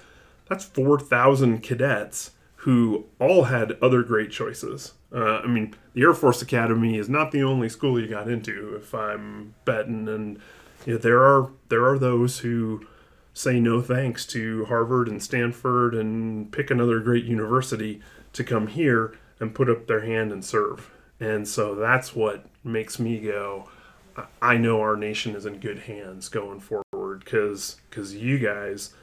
that's 0.48 0.66
4,000 0.66 1.64
cadets 1.64 2.30
who 2.58 3.08
all 3.20 3.46
had 3.46 3.76
other 3.82 4.04
great 4.04 4.30
choices. 4.30 4.94
Uh, 5.12 5.40
I 5.40 5.48
mean, 5.48 5.74
the 5.96 6.04
Air 6.04 6.14
Force 6.14 6.44
Academy 6.44 7.00
is 7.00 7.10
not 7.10 7.32
the 7.32 7.42
only 7.42 7.70
school 7.70 8.00
you 8.00 8.08
got 8.08 8.30
into, 8.30 8.76
if 8.76 8.94
I'm 8.94 9.56
betting, 9.66 10.08
and 10.08 10.40
you 10.86 10.94
know, 10.94 11.00
there 11.00 11.24
are 11.24 11.50
there 11.70 11.84
are 11.88 11.98
those 11.98 12.40
who 12.40 12.86
say 13.34 13.60
no 13.60 13.82
thanks 13.82 14.28
to 14.28 14.66
Harvard 14.66 15.08
and 15.08 15.24
Stanford 15.24 15.96
and 15.96 16.52
pick 16.52 16.70
another 16.70 17.00
great 17.00 17.26
university 17.26 18.00
to 18.34 18.44
come 18.44 18.68
here 18.68 19.18
and 19.40 19.56
put 19.56 19.72
up 19.72 19.88
their 19.88 20.02
hand 20.02 20.32
and 20.32 20.46
serve. 20.46 20.92
And 21.20 21.48
so 21.48 21.74
that's 21.74 22.16
what 22.16 22.46
makes 22.64 23.00
me 23.00 23.20
go. 23.20 23.70
I 24.42 24.58
know 24.58 24.82
our 24.82 24.96
nation 24.96 25.36
is 25.36 25.46
in 25.46 25.60
good 25.60 25.80
hands 25.80 26.30
going 26.30 26.60
forward 26.60 27.20
because 27.20 27.78
because 27.90 28.16
you 28.16 28.40
guys 28.40 28.94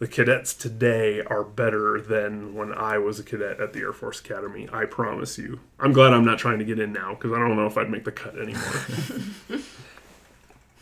the 0.00 0.08
cadets 0.08 0.54
today 0.54 1.20
are 1.20 1.44
better 1.44 2.00
than 2.00 2.54
when 2.54 2.72
I 2.72 2.96
was 2.96 3.18
a 3.20 3.22
cadet 3.22 3.60
at 3.60 3.74
the 3.74 3.80
Air 3.80 3.92
Force 3.92 4.18
Academy. 4.18 4.66
I 4.72 4.86
promise 4.86 5.36
you. 5.36 5.60
I'm 5.78 5.92
glad 5.92 6.14
I'm 6.14 6.24
not 6.24 6.38
trying 6.38 6.58
to 6.58 6.64
get 6.64 6.78
in 6.78 6.90
now 6.90 7.14
because 7.14 7.32
I 7.32 7.38
don't 7.38 7.54
know 7.54 7.66
if 7.66 7.76
I'd 7.76 7.90
make 7.90 8.04
the 8.04 8.12
cut 8.12 8.38
anymore. 8.38 9.60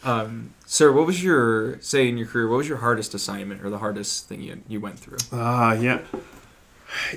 um, 0.04 0.54
sir, 0.66 0.92
what 0.92 1.04
was 1.04 1.22
your 1.22 1.80
say 1.80 2.08
in 2.08 2.16
your 2.16 2.28
career? 2.28 2.48
What 2.48 2.58
was 2.58 2.68
your 2.68 2.78
hardest 2.78 3.12
assignment 3.12 3.64
or 3.64 3.70
the 3.70 3.78
hardest 3.78 4.28
thing 4.28 4.40
you 4.40 4.62
you 4.68 4.80
went 4.80 5.00
through? 5.00 5.18
Ah, 5.32 5.70
uh, 5.70 5.72
yeah. 5.74 6.00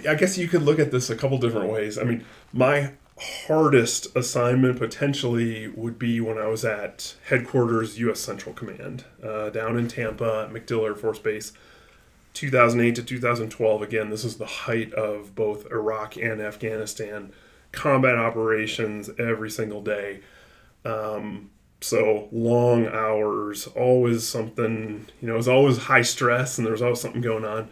I 0.10 0.16
guess 0.16 0.40
you 0.40 0.48
could 0.48 0.64
look 0.64 0.80
at 0.80 0.92
this 0.92 1.12
a 1.12 1.16
couple 1.16 1.38
different 1.38 1.72
ways. 1.72 2.00
I 2.00 2.04
mean, 2.04 2.26
my 2.52 2.94
hardest 3.22 4.16
assignment 4.16 4.80
potentially 4.80 5.68
would 5.68 6.00
be 6.00 6.20
when 6.20 6.38
I 6.38 6.48
was 6.48 6.66
at 6.66 7.16
headquarters 7.28 8.00
U.S. 8.00 8.20
Central 8.20 8.54
Command 8.56 9.06
uh, 9.24 9.50
down 9.50 9.78
in 9.78 9.88
Tampa 9.88 10.48
at 10.48 10.54
MacDill 10.54 10.86
Air 10.86 10.96
Force 10.96 11.20
Base. 11.20 11.54
2008 12.34 12.96
to 12.96 13.04
2012, 13.04 13.82
again, 13.82 14.10
this 14.10 14.24
is 14.24 14.38
the 14.38 14.46
height 14.46 14.94
of 14.94 15.36
both 15.36 15.70
Iraq 15.70 16.16
and 16.16 16.42
Afghanistan 16.42 17.32
combat 17.72 18.18
operations 18.18 19.10
every 19.20 19.50
single 19.50 19.82
day. 19.82 20.22
Um, 20.84 21.52
so 21.82 22.30
long 22.32 22.88
hours, 22.88 23.68
always 23.68 24.28
something, 24.28 25.08
you 25.22 25.28
know, 25.28 25.34
it 25.34 25.38
was 25.38 25.48
always 25.48 25.78
high 25.78 26.02
stress 26.02 26.58
and 26.58 26.66
there 26.66 26.72
was 26.72 26.82
always 26.82 27.02
something 27.02 27.22
going 27.22 27.46
on. 27.46 27.70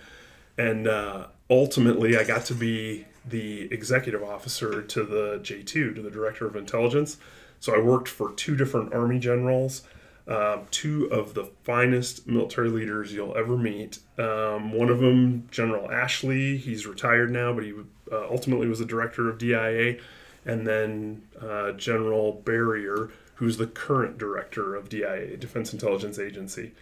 And 0.57 0.87
uh, 0.87 1.27
ultimately, 1.49 2.17
I 2.17 2.23
got 2.23 2.45
to 2.45 2.53
be 2.53 3.05
the 3.29 3.71
executive 3.71 4.23
officer 4.23 4.81
to 4.81 5.03
the 5.03 5.39
J2, 5.41 5.95
to 5.95 6.01
the 6.01 6.11
director 6.11 6.47
of 6.47 6.55
intelligence. 6.55 7.17
So 7.59 7.75
I 7.75 7.79
worked 7.79 8.07
for 8.07 8.31
two 8.33 8.55
different 8.55 8.93
Army 8.93 9.19
generals 9.19 9.83
uh, 10.29 10.59
two 10.69 11.05
of 11.11 11.33
the 11.33 11.45
finest 11.63 12.27
military 12.27 12.69
leaders 12.69 13.11
you'll 13.11 13.35
ever 13.35 13.57
meet. 13.57 13.97
Um, 14.19 14.71
one 14.71 14.89
of 14.89 14.99
them, 14.99 15.47
General 15.49 15.89
Ashley, 15.91 16.55
he's 16.55 16.85
retired 16.85 17.31
now, 17.31 17.51
but 17.51 17.63
he 17.63 17.73
uh, 18.11 18.27
ultimately 18.29 18.67
was 18.67 18.77
the 18.77 18.85
director 18.85 19.27
of 19.27 19.39
DIA. 19.39 19.97
And 20.45 20.67
then 20.67 21.23
uh, 21.41 21.71
General 21.71 22.43
Berrier, 22.45 23.09
who's 23.35 23.57
the 23.57 23.65
current 23.65 24.19
director 24.19 24.75
of 24.75 24.87
DIA, 24.87 25.35
Defense 25.35 25.73
Intelligence 25.73 26.19
Agency. 26.19 26.73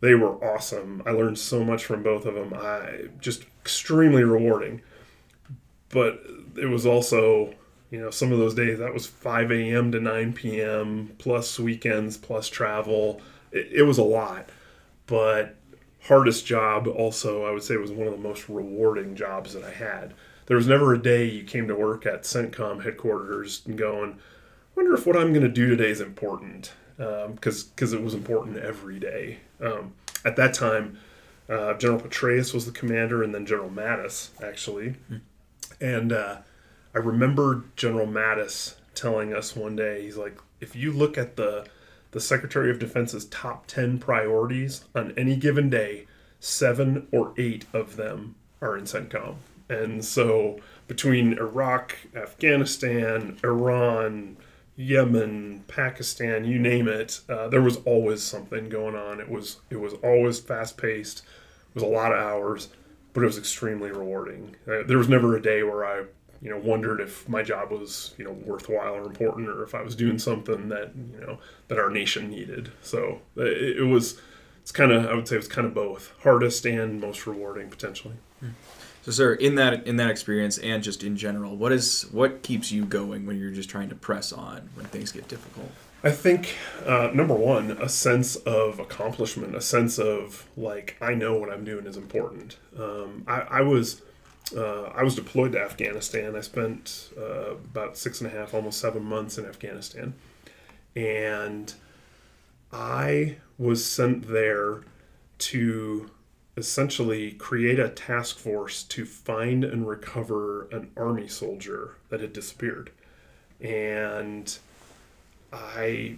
They 0.00 0.14
were 0.14 0.42
awesome. 0.44 1.02
I 1.04 1.10
learned 1.10 1.38
so 1.38 1.64
much 1.64 1.84
from 1.84 2.04
both 2.04 2.24
of 2.24 2.34
them. 2.34 2.54
I 2.54 3.08
just 3.20 3.46
extremely 3.60 4.22
rewarding. 4.22 4.80
But 5.92 6.20
it 6.56 6.66
was 6.66 6.84
also 6.84 7.54
you 7.92 8.00
know, 8.00 8.10
some 8.10 8.32
of 8.32 8.38
those 8.38 8.54
days 8.54 8.78
that 8.78 8.94
was 8.94 9.06
5 9.06 9.52
a.m. 9.52 9.92
to 9.92 10.00
9 10.00 10.32
p.m. 10.32 11.14
plus 11.18 11.60
weekends 11.60 12.16
plus 12.16 12.48
travel. 12.48 13.20
It, 13.52 13.68
it, 13.70 13.82
was 13.82 13.98
a 13.98 14.02
lot, 14.02 14.48
but 15.06 15.56
hardest 16.04 16.46
job 16.46 16.88
also 16.88 17.44
I 17.44 17.50
would 17.50 17.62
say 17.62 17.76
was 17.76 17.92
one 17.92 18.08
of 18.08 18.14
the 18.14 18.18
most 18.18 18.48
rewarding 18.48 19.14
jobs 19.14 19.52
that 19.52 19.62
I 19.62 19.70
had. 19.70 20.14
There 20.46 20.56
was 20.56 20.66
never 20.66 20.94
a 20.94 21.02
day 21.02 21.26
you 21.26 21.44
came 21.44 21.68
to 21.68 21.76
work 21.76 22.06
at 22.06 22.22
CENTCOM 22.22 22.82
headquarters 22.82 23.60
and 23.66 23.76
going, 23.76 24.18
wonder 24.74 24.94
if 24.94 25.06
what 25.06 25.16
I'm 25.16 25.34
going 25.34 25.44
to 25.44 25.48
do 25.48 25.68
today 25.68 25.90
is 25.90 26.00
important 26.00 26.72
because 26.96 27.64
um, 27.64 27.70
because 27.74 27.92
it 27.92 28.02
was 28.02 28.14
important 28.14 28.56
every 28.56 28.98
day. 28.98 29.40
Um, 29.60 29.92
at 30.24 30.36
that 30.36 30.54
time, 30.54 30.98
uh, 31.48 31.74
General 31.74 32.00
Petraeus 32.00 32.54
was 32.54 32.64
the 32.64 32.72
commander, 32.72 33.22
and 33.22 33.34
then 33.34 33.44
General 33.44 33.68
Mattis 33.68 34.30
actually, 34.42 34.90
mm-hmm. 34.90 35.16
And. 35.82 36.12
Uh, 36.12 36.36
I 36.94 36.98
remember 36.98 37.64
General 37.74 38.06
Mattis 38.06 38.74
telling 38.94 39.32
us 39.32 39.56
one 39.56 39.76
day, 39.76 40.02
he's 40.02 40.16
like, 40.16 40.38
if 40.60 40.76
you 40.76 40.92
look 40.92 41.16
at 41.16 41.36
the 41.36 41.66
the 42.10 42.20
Secretary 42.20 42.70
of 42.70 42.78
Defense's 42.78 43.24
top 43.26 43.66
10 43.66 43.98
priorities 43.98 44.84
on 44.94 45.14
any 45.16 45.34
given 45.34 45.70
day, 45.70 46.06
seven 46.40 47.08
or 47.10 47.32
eight 47.38 47.64
of 47.72 47.96
them 47.96 48.34
are 48.60 48.76
in 48.76 48.84
CENTCOM. 48.84 49.36
And 49.70 50.04
so 50.04 50.60
between 50.88 51.38
Iraq, 51.38 51.96
Afghanistan, 52.14 53.38
Iran, 53.42 54.36
Yemen, 54.76 55.64
Pakistan, 55.68 56.44
you 56.44 56.58
name 56.58 56.86
it, 56.86 57.20
uh, 57.30 57.48
there 57.48 57.62
was 57.62 57.78
always 57.86 58.22
something 58.22 58.68
going 58.68 58.94
on. 58.94 59.18
It 59.18 59.30
was 59.30 59.60
it 59.70 59.80
was 59.80 59.94
always 60.04 60.38
fast 60.38 60.76
paced. 60.76 61.20
It 61.20 61.74
was 61.74 61.84
a 61.84 61.86
lot 61.86 62.12
of 62.12 62.18
hours, 62.18 62.68
but 63.12 63.22
it 63.22 63.26
was 63.26 63.38
extremely 63.38 63.90
rewarding. 63.90 64.56
Uh, 64.66 64.82
there 64.86 64.98
was 64.98 65.08
never 65.08 65.36
a 65.36 65.42
day 65.42 65.62
where 65.62 65.84
I 65.84 66.04
you 66.40 66.50
know 66.50 66.58
wondered 66.58 67.00
if 67.00 67.28
my 67.28 67.42
job 67.42 67.70
was 67.70 68.14
you 68.18 68.24
know 68.24 68.32
worthwhile 68.32 68.94
or 68.94 69.04
important 69.04 69.48
or 69.48 69.62
if 69.62 69.74
I 69.74 69.82
was 69.82 69.94
doing 69.94 70.18
something 70.18 70.68
that 70.68 70.92
you 70.94 71.20
know 71.20 71.38
that 71.68 71.78
our 71.78 71.90
nation 71.90 72.30
needed. 72.30 72.72
So 72.82 73.20
uh, 73.36 73.44
it, 73.44 73.86
was 73.86 74.20
it's 74.60 74.72
kind 74.72 74.92
of 74.92 75.06
I 75.06 75.14
would 75.14 75.28
say 75.28 75.36
it 75.36 75.38
was 75.38 75.48
kind 75.48 75.66
of 75.66 75.74
both 75.74 76.12
hardest 76.22 76.66
and 76.66 77.00
most 77.00 77.26
rewarding 77.26 77.70
potentially. 77.70 78.14
So, 79.02 79.10
sir, 79.10 79.34
in 79.34 79.56
that 79.56 79.86
in 79.86 79.96
that 79.96 80.10
experience 80.10 80.58
and 80.58 80.82
just 80.82 81.02
in 81.02 81.16
general, 81.16 81.56
what 81.56 81.72
is 81.72 82.06
what 82.12 82.42
keeps 82.42 82.70
you 82.70 82.84
going 82.84 83.26
when 83.26 83.38
you're 83.38 83.50
just 83.50 83.68
trying 83.68 83.88
to 83.88 83.96
press 83.96 84.32
on 84.32 84.68
when 84.74 84.86
things 84.86 85.10
get 85.10 85.26
difficult? 85.28 85.70
I 86.04 86.10
think 86.10 86.56
uh, 86.84 87.10
number 87.14 87.34
one, 87.34 87.72
a 87.72 87.88
sense 87.88 88.34
of 88.36 88.80
accomplishment, 88.80 89.54
a 89.54 89.60
sense 89.60 89.98
of 89.98 90.48
like 90.56 90.96
I 91.00 91.14
know 91.14 91.34
what 91.34 91.50
I'm 91.50 91.64
doing 91.64 91.86
is 91.86 91.96
important. 91.96 92.56
Um, 92.76 93.24
I, 93.26 93.40
I 93.40 93.60
was 93.62 94.02
uh, 94.56 94.84
I 94.94 95.04
was 95.04 95.14
deployed 95.14 95.52
to 95.52 95.60
Afghanistan. 95.60 96.34
I 96.34 96.40
spent 96.40 97.10
uh, 97.16 97.52
about 97.52 97.96
six 97.96 98.20
and 98.20 98.32
a 98.32 98.36
half, 98.36 98.52
almost 98.52 98.80
seven 98.80 99.04
months 99.04 99.38
in 99.38 99.46
Afghanistan. 99.46 100.14
And 100.96 101.72
I 102.72 103.36
was 103.56 103.84
sent 103.84 104.28
there 104.28 104.82
to 105.38 106.10
essentially 106.56 107.32
create 107.32 107.78
a 107.78 107.88
task 107.88 108.38
force 108.38 108.82
to 108.82 109.06
find 109.06 109.64
and 109.64 109.88
recover 109.88 110.68
an 110.70 110.90
army 110.96 111.28
soldier 111.28 111.96
that 112.10 112.20
had 112.20 112.32
disappeared. 112.32 112.90
And 113.60 114.58
I 115.52 116.16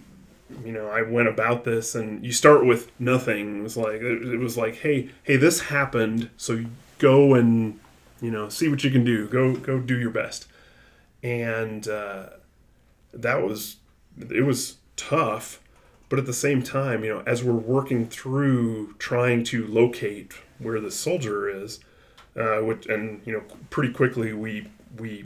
you 0.63 0.71
know, 0.71 0.87
I 0.87 1.01
went 1.01 1.27
about 1.27 1.63
this 1.63 1.95
and 1.95 2.23
you 2.23 2.31
start 2.31 2.65
with 2.65 2.91
nothing. 2.99 3.59
It 3.59 3.63
was 3.63 3.77
like 3.77 4.01
it 4.01 4.39
was 4.39 4.57
like, 4.57 4.77
hey, 4.77 5.09
hey, 5.23 5.37
this 5.37 5.61
happened, 5.61 6.29
so 6.37 6.65
go 6.99 7.33
and 7.33 7.79
you 8.21 8.31
know, 8.31 8.49
see 8.49 8.69
what 8.69 8.83
you 8.83 8.91
can 8.91 9.03
do. 9.03 9.27
Go 9.27 9.55
go 9.55 9.79
do 9.79 9.97
your 9.97 10.11
best. 10.11 10.47
And 11.23 11.87
uh, 11.87 12.27
that 13.13 13.41
was 13.41 13.77
it 14.29 14.45
was 14.45 14.77
tough, 14.95 15.61
but 16.09 16.19
at 16.19 16.25
the 16.25 16.33
same 16.33 16.61
time, 16.61 17.03
you 17.03 17.13
know, 17.13 17.23
as 17.25 17.43
we're 17.43 17.53
working 17.53 18.07
through 18.07 18.93
trying 18.99 19.43
to 19.45 19.65
locate 19.67 20.33
where 20.59 20.79
the 20.79 20.91
soldier 20.91 21.49
is, 21.49 21.79
uh, 22.35 22.57
which 22.57 22.85
and 22.85 23.21
you 23.25 23.33
know, 23.33 23.43
pretty 23.69 23.91
quickly 23.91 24.33
we 24.33 24.67
we 24.97 25.25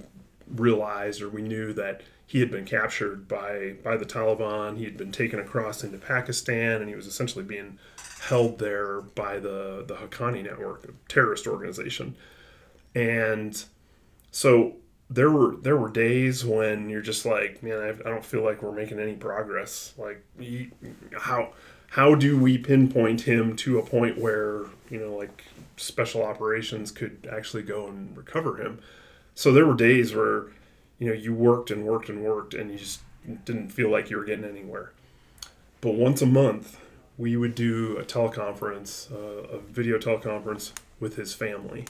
realized 0.56 1.22
or 1.22 1.30
we 1.30 1.42
knew 1.42 1.74
that 1.74 2.02
he 2.30 2.42
had 2.42 2.52
been 2.52 2.64
captured 2.66 3.28
by 3.28 3.74
by 3.84 3.98
the 3.98 4.06
Taliban. 4.06 4.78
He 4.78 4.84
had 4.84 4.96
been 4.96 5.12
taken 5.12 5.40
across 5.40 5.84
into 5.84 5.98
Pakistan, 5.98 6.80
and 6.80 6.88
he 6.88 6.96
was 6.96 7.08
essentially 7.08 7.44
being 7.44 7.80
held 8.22 8.60
there 8.60 9.02
by 9.02 9.40
the 9.40 9.84
the 9.88 9.96
Haqqani 9.96 10.44
network, 10.44 10.86
a 10.86 10.92
terrorist 11.12 11.48
organization. 11.48 12.16
And 12.94 13.64
so 14.30 14.76
there 15.10 15.32
were 15.32 15.56
there 15.56 15.76
were 15.76 15.90
days 15.90 16.46
when 16.46 16.88
you're 16.88 17.02
just 17.02 17.26
like 17.26 17.64
man 17.64 17.80
I, 17.80 17.90
I 17.90 18.12
don't 18.12 18.24
feel 18.24 18.44
like 18.44 18.62
we're 18.62 18.74
making 18.74 19.00
any 19.00 19.14
progress. 19.14 19.96
Like 19.98 20.24
he, 20.38 20.70
how 21.18 21.54
how 21.88 22.14
do 22.14 22.38
we 22.40 22.60
pinpoint 22.60 23.22
him 23.22 23.56
to 23.56 23.80
a 23.80 23.84
point 23.84 24.20
where 24.20 24.66
you 24.92 25.00
know 25.00 25.16
like 25.16 25.46
special 25.78 26.22
operations 26.22 26.92
could 26.92 27.28
actually 27.32 27.64
go 27.64 27.88
and 27.88 28.16
recover 28.16 28.58
him? 28.58 28.82
So 29.34 29.52
there 29.52 29.66
were 29.66 29.74
days 29.74 30.14
where 30.14 30.50
you 31.00 31.08
know 31.08 31.14
you 31.14 31.34
worked 31.34 31.72
and 31.72 31.86
worked 31.86 32.10
and 32.10 32.24
worked 32.24 32.54
and 32.54 32.72
you 32.72 32.78
just 32.78 33.02
didn't 33.46 33.70
feel 33.70 33.90
like 33.90 34.10
you 34.10 34.18
were 34.18 34.26
getting 34.26 34.46
anywhere 34.46 34.92
but 35.82 35.96
once 35.96 36.22
a 36.22 36.26
month 36.26 36.80
we 37.18 37.36
would 37.36 37.56
do 37.56 37.98
a 37.98 38.04
teleconference 38.04 39.12
uh, 39.12 39.48
a 39.48 39.60
video 39.60 39.98
teleconference 39.98 40.72
with 41.00 41.16
his 41.16 41.34
family 41.34 41.86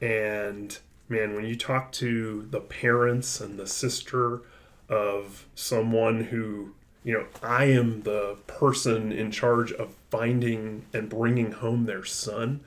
and 0.00 0.78
man, 1.08 1.34
when 1.34 1.44
you 1.44 1.56
talk 1.56 1.92
to 1.92 2.46
the 2.50 2.60
parents 2.60 3.40
and 3.40 3.58
the 3.58 3.66
sister 3.66 4.42
of 4.88 5.46
someone 5.54 6.24
who 6.24 6.74
you 7.02 7.12
know, 7.12 7.26
I 7.42 7.66
am 7.66 8.02
the 8.02 8.38
person 8.46 9.12
in 9.12 9.30
charge 9.30 9.72
of 9.72 9.94
finding 10.10 10.86
and 10.94 11.10
bringing 11.10 11.52
home 11.52 11.84
their 11.84 12.02
son. 12.02 12.60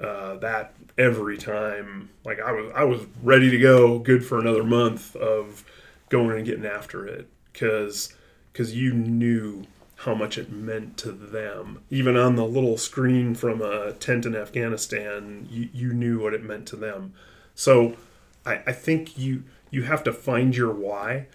Uh, 0.00 0.36
that 0.38 0.74
every 0.98 1.38
time, 1.38 2.10
like 2.24 2.40
I 2.40 2.50
was, 2.50 2.72
I 2.74 2.84
was 2.84 3.02
ready 3.22 3.48
to 3.50 3.58
go, 3.58 4.00
good 4.00 4.26
for 4.26 4.40
another 4.40 4.64
month 4.64 5.14
of 5.14 5.64
going 6.08 6.36
and 6.36 6.44
getting 6.44 6.66
after 6.66 7.06
it, 7.06 7.28
because 7.52 8.12
because 8.52 8.74
you 8.74 8.92
knew 8.92 9.64
how 9.96 10.14
much 10.14 10.36
it 10.36 10.50
meant 10.50 10.96
to 10.98 11.12
them. 11.12 11.80
Even 11.90 12.16
on 12.16 12.34
the 12.36 12.44
little 12.44 12.76
screen 12.76 13.34
from 13.34 13.62
a 13.62 13.92
tent 13.92 14.26
in 14.26 14.34
Afghanistan, 14.34 15.46
you, 15.50 15.68
you 15.72 15.92
knew 15.92 16.20
what 16.20 16.34
it 16.34 16.42
meant 16.42 16.66
to 16.66 16.76
them. 16.76 17.14
So 17.54 17.96
I, 18.44 18.62
I 18.66 18.72
think 18.72 19.16
you 19.16 19.44
you 19.70 19.84
have 19.84 20.02
to 20.04 20.12
find 20.12 20.56
your 20.56 20.72
why. 20.72 21.26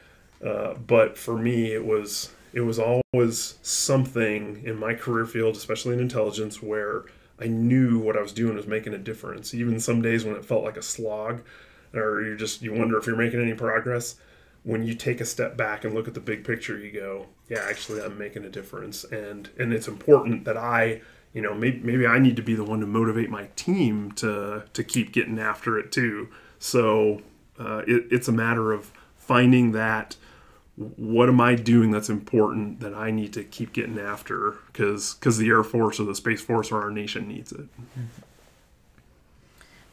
Uh, 0.46 0.74
but 0.74 1.18
for 1.18 1.38
me, 1.38 1.72
it 1.72 1.86
was 1.86 2.32
it 2.54 2.62
was 2.62 2.80
always 2.80 3.58
something 3.62 4.62
in 4.66 4.78
my 4.78 4.94
career 4.94 5.26
field, 5.26 5.56
especially 5.56 5.94
in 5.94 6.00
intelligence, 6.00 6.62
where 6.62 7.06
I 7.42 7.48
knew 7.48 8.00
what 8.00 8.18
I 8.18 8.22
was 8.22 8.34
doing 8.34 8.56
was 8.56 8.68
making 8.68 8.94
a 8.94 8.98
difference. 8.98 9.54
Even 9.54 9.80
some 9.80 10.02
days 10.02 10.26
when 10.26 10.36
it 10.36 10.46
felt 10.46 10.64
like 10.64 10.78
a 10.78 10.82
slog, 10.82 11.42
or 11.94 12.22
you 12.22 12.36
just 12.36 12.62
you 12.62 12.74
wonder 12.74 12.98
if 12.98 13.08
you're 13.08 13.16
making 13.16 13.42
any 13.42 13.54
progress. 13.54 14.16
When 14.64 14.84
you 14.84 14.94
take 14.94 15.22
a 15.22 15.26
step 15.26 15.56
back 15.56 15.86
and 15.86 15.96
look 15.96 16.08
at 16.08 16.14
the 16.14 16.20
big 16.20 16.44
picture, 16.44 16.78
you 16.78 16.92
go, 16.92 17.28
"Yeah, 17.50 17.66
actually, 17.68 18.02
I'm 18.02 18.18
making 18.18 18.44
a 18.44 18.50
difference." 18.50 19.04
And 19.06 19.50
and 19.58 19.74
it's 19.74 19.88
important 19.88 20.46
that 20.46 20.58
I, 20.58 21.02
you 21.34 21.42
know, 21.42 21.54
maybe 21.54 21.80
maybe 21.80 22.06
I 22.06 22.20
need 22.20 22.36
to 22.36 22.42
be 22.42 22.56
the 22.56 22.64
one 22.64 22.82
to 22.82 22.86
motivate 22.86 23.30
my 23.30 23.48
team 23.56 24.12
to 24.14 24.64
to 24.72 24.84
keep 24.84 25.14
getting 25.14 25.40
after 25.40 25.80
it 25.80 25.92
too. 25.92 26.30
So 26.60 27.22
uh, 27.58 27.84
it, 27.88 28.08
it's 28.12 28.28
a 28.28 28.34
matter 28.34 28.74
of 28.74 28.92
finding 29.16 29.72
that 29.72 30.18
what 30.80 31.28
am 31.28 31.42
I 31.42 31.56
doing 31.56 31.92
that's 31.92 32.10
important 32.10 32.80
that 32.80 32.94
I 32.94 33.12
need 33.12 33.34
to 33.34 33.44
keep 33.44 33.74
getting 33.74 34.00
after 34.00 34.56
because 34.68 35.16
because 35.16 35.38
the 35.38 35.50
Air 35.50 35.64
Force 35.64 36.00
or 36.00 36.06
the 36.06 36.16
Space 36.16 36.42
Force 36.42 36.72
or 36.72 36.82
our 36.82 36.90
nation 36.90 37.28
needs 37.28 37.52
it. 37.52 37.68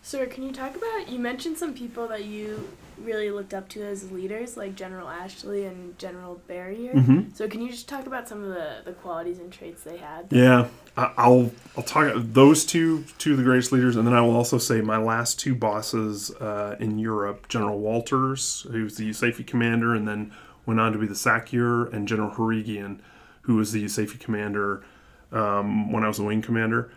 Sir, 0.01 0.27
can 0.27 0.45
you 0.45 0.53
talk 0.53 0.77
about? 0.77 1.09
You 1.09 1.19
mentioned 1.19 1.59
some 1.59 1.75
people 1.75 2.07
that 2.07 2.27
you 2.27 2.69
really 2.97 3.33
looked 3.33 3.53
up 3.53 3.69
to 3.71 3.83
as 3.83 4.13
leaders, 4.13 4.57
like 4.57 4.77
General 4.77 5.09
Ashley 5.09 5.65
and 5.65 5.99
General 5.99 6.41
Berrier. 6.47 6.95
Mm-hmm. 6.95 7.35
So, 7.35 7.49
can 7.49 7.61
you 7.61 7.71
just 7.71 7.89
talk 7.89 8.07
about 8.07 8.29
some 8.29 8.41
of 8.45 8.51
the, 8.51 8.83
the 8.85 8.93
qualities 8.93 9.41
and 9.41 9.53
traits 9.53 9.83
they 9.83 9.97
had? 9.97 10.29
Yeah, 10.31 10.69
I- 10.97 11.13
I'll 11.17 11.51
I'll 11.77 11.83
talk 11.83 12.13
those 12.15 12.65
two 12.65 13.05
two 13.19 13.33
of 13.33 13.39
the 13.39 13.43
greatest 13.43 13.73
leaders, 13.73 13.97
and 13.97 14.07
then 14.07 14.15
I 14.15 14.21
will 14.21 14.37
also 14.37 14.59
say 14.59 14.81
my 14.81 14.97
last 14.97 15.41
two 15.41 15.57
bosses 15.57 16.31
uh, 16.37 16.77
in 16.79 17.01
Europe, 17.01 17.49
General 17.49 17.81
Wolters, 17.81 18.71
who's 18.71 18.97
the 18.97 19.11
USAFE 19.11 19.45
commander, 19.45 19.93
and 19.93 20.07
then 20.07 20.33
went 20.67 20.81
on 20.81 20.93
to 20.93 20.99
be 20.99 21.07
the 21.07 21.15
SACEUR, 21.15 21.87
and 21.87 22.09
General 22.09 22.31
Harrigian, 22.31 23.01
who 23.43 23.57
was 23.57 23.73
the 23.73 23.85
USAFE 23.85 24.19
commander 24.21 24.85
um, 25.33 25.93
when 25.93 26.05
I 26.05 26.09
was 26.09 26.19
a 26.19 26.25
wing 26.25 26.43
commander. 26.43 26.91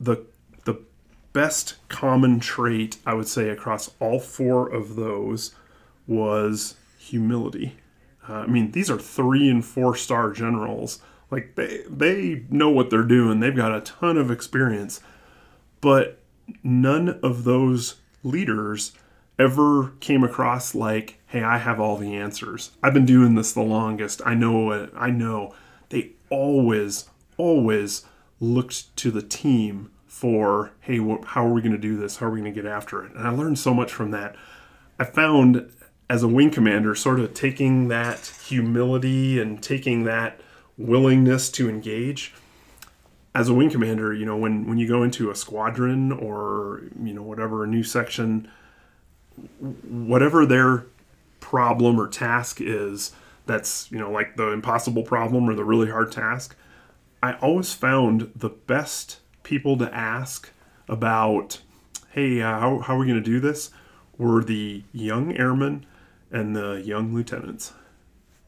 The 0.00 0.24
the 0.64 0.80
best 1.32 1.76
common 1.88 2.40
trait 2.40 2.98
I 3.04 3.14
would 3.14 3.28
say 3.28 3.50
across 3.50 3.90
all 4.00 4.18
four 4.18 4.68
of 4.68 4.96
those 4.96 5.54
was 6.06 6.76
humility. 6.98 7.76
Uh, 8.28 8.34
I 8.34 8.46
mean, 8.46 8.72
these 8.72 8.90
are 8.90 8.98
three 8.98 9.48
and 9.48 9.64
four 9.64 9.96
star 9.96 10.32
generals. 10.32 11.00
Like 11.30 11.54
they 11.56 11.82
they 11.88 12.44
know 12.48 12.70
what 12.70 12.90
they're 12.90 13.02
doing. 13.02 13.40
They've 13.40 13.54
got 13.54 13.74
a 13.74 13.80
ton 13.80 14.16
of 14.16 14.30
experience, 14.30 15.00
but 15.80 16.20
none 16.62 17.20
of 17.22 17.44
those 17.44 17.96
leaders 18.22 18.92
ever 19.38 19.92
came 20.00 20.24
across 20.24 20.74
like, 20.74 21.17
"Hey, 21.28 21.42
I 21.42 21.58
have 21.58 21.80
all 21.80 21.96
the 21.96 22.14
answers. 22.14 22.72
I've 22.82 22.94
been 22.94 23.06
doing 23.06 23.34
this 23.34 23.52
the 23.52 23.62
longest. 23.62 24.20
I 24.26 24.34
know 24.34 24.58
what 24.58 24.92
I 24.96 25.10
know." 25.10 25.54
They 25.88 26.12
always 26.30 27.08
always 27.36 28.04
looked 28.40 28.94
to 28.96 29.10
the 29.10 29.22
team 29.22 29.90
for, 30.06 30.72
"Hey, 30.80 30.98
wh- 30.98 31.24
how 31.24 31.46
are 31.46 31.52
we 31.52 31.62
going 31.62 31.72
to 31.72 31.78
do 31.78 31.96
this? 31.96 32.16
How 32.16 32.26
are 32.26 32.30
we 32.30 32.40
going 32.40 32.52
to 32.52 32.62
get 32.62 32.70
after 32.70 33.04
it?" 33.04 33.12
And 33.14 33.26
I 33.26 33.30
learned 33.30 33.58
so 33.58 33.72
much 33.72 33.92
from 33.92 34.10
that. 34.10 34.36
I 34.98 35.04
found 35.04 35.70
as 36.10 36.22
a 36.22 36.28
wing 36.28 36.50
commander, 36.50 36.94
sort 36.94 37.20
of 37.20 37.34
taking 37.34 37.88
that 37.88 38.32
humility 38.46 39.38
and 39.40 39.62
taking 39.62 40.04
that 40.04 40.40
willingness 40.76 41.50
to 41.50 41.68
engage. 41.68 42.34
As 43.34 43.48
a 43.48 43.54
wing 43.54 43.70
commander, 43.70 44.12
you 44.14 44.24
know, 44.24 44.36
when, 44.36 44.66
when 44.66 44.78
you 44.78 44.88
go 44.88 45.02
into 45.02 45.30
a 45.30 45.34
squadron 45.34 46.10
or, 46.10 46.82
you 47.00 47.12
know, 47.12 47.22
whatever, 47.22 47.64
a 47.64 47.66
new 47.66 47.82
section, 47.82 48.48
whatever 49.60 50.46
their 50.46 50.86
problem 51.48 51.98
or 51.98 52.06
task 52.06 52.60
is, 52.60 53.12
that's, 53.46 53.90
you 53.90 53.98
know, 53.98 54.10
like 54.10 54.36
the 54.36 54.48
impossible 54.48 55.02
problem 55.02 55.48
or 55.48 55.54
the 55.54 55.64
really 55.64 55.90
hard 55.90 56.12
task, 56.12 56.54
I 57.22 57.32
always 57.34 57.72
found 57.72 58.30
the 58.36 58.50
best 58.50 59.20
people 59.42 59.78
to 59.78 59.94
ask 59.94 60.50
about, 60.88 61.62
hey, 62.10 62.42
uh, 62.42 62.58
how, 62.60 62.78
how 62.80 62.96
are 62.96 62.98
we 62.98 63.06
going 63.06 63.22
to 63.22 63.30
do 63.30 63.40
this? 63.40 63.70
Were 64.18 64.44
the 64.44 64.82
young 64.92 65.34
airmen 65.36 65.86
and 66.30 66.54
the 66.54 66.82
young 66.84 67.14
lieutenants 67.14 67.72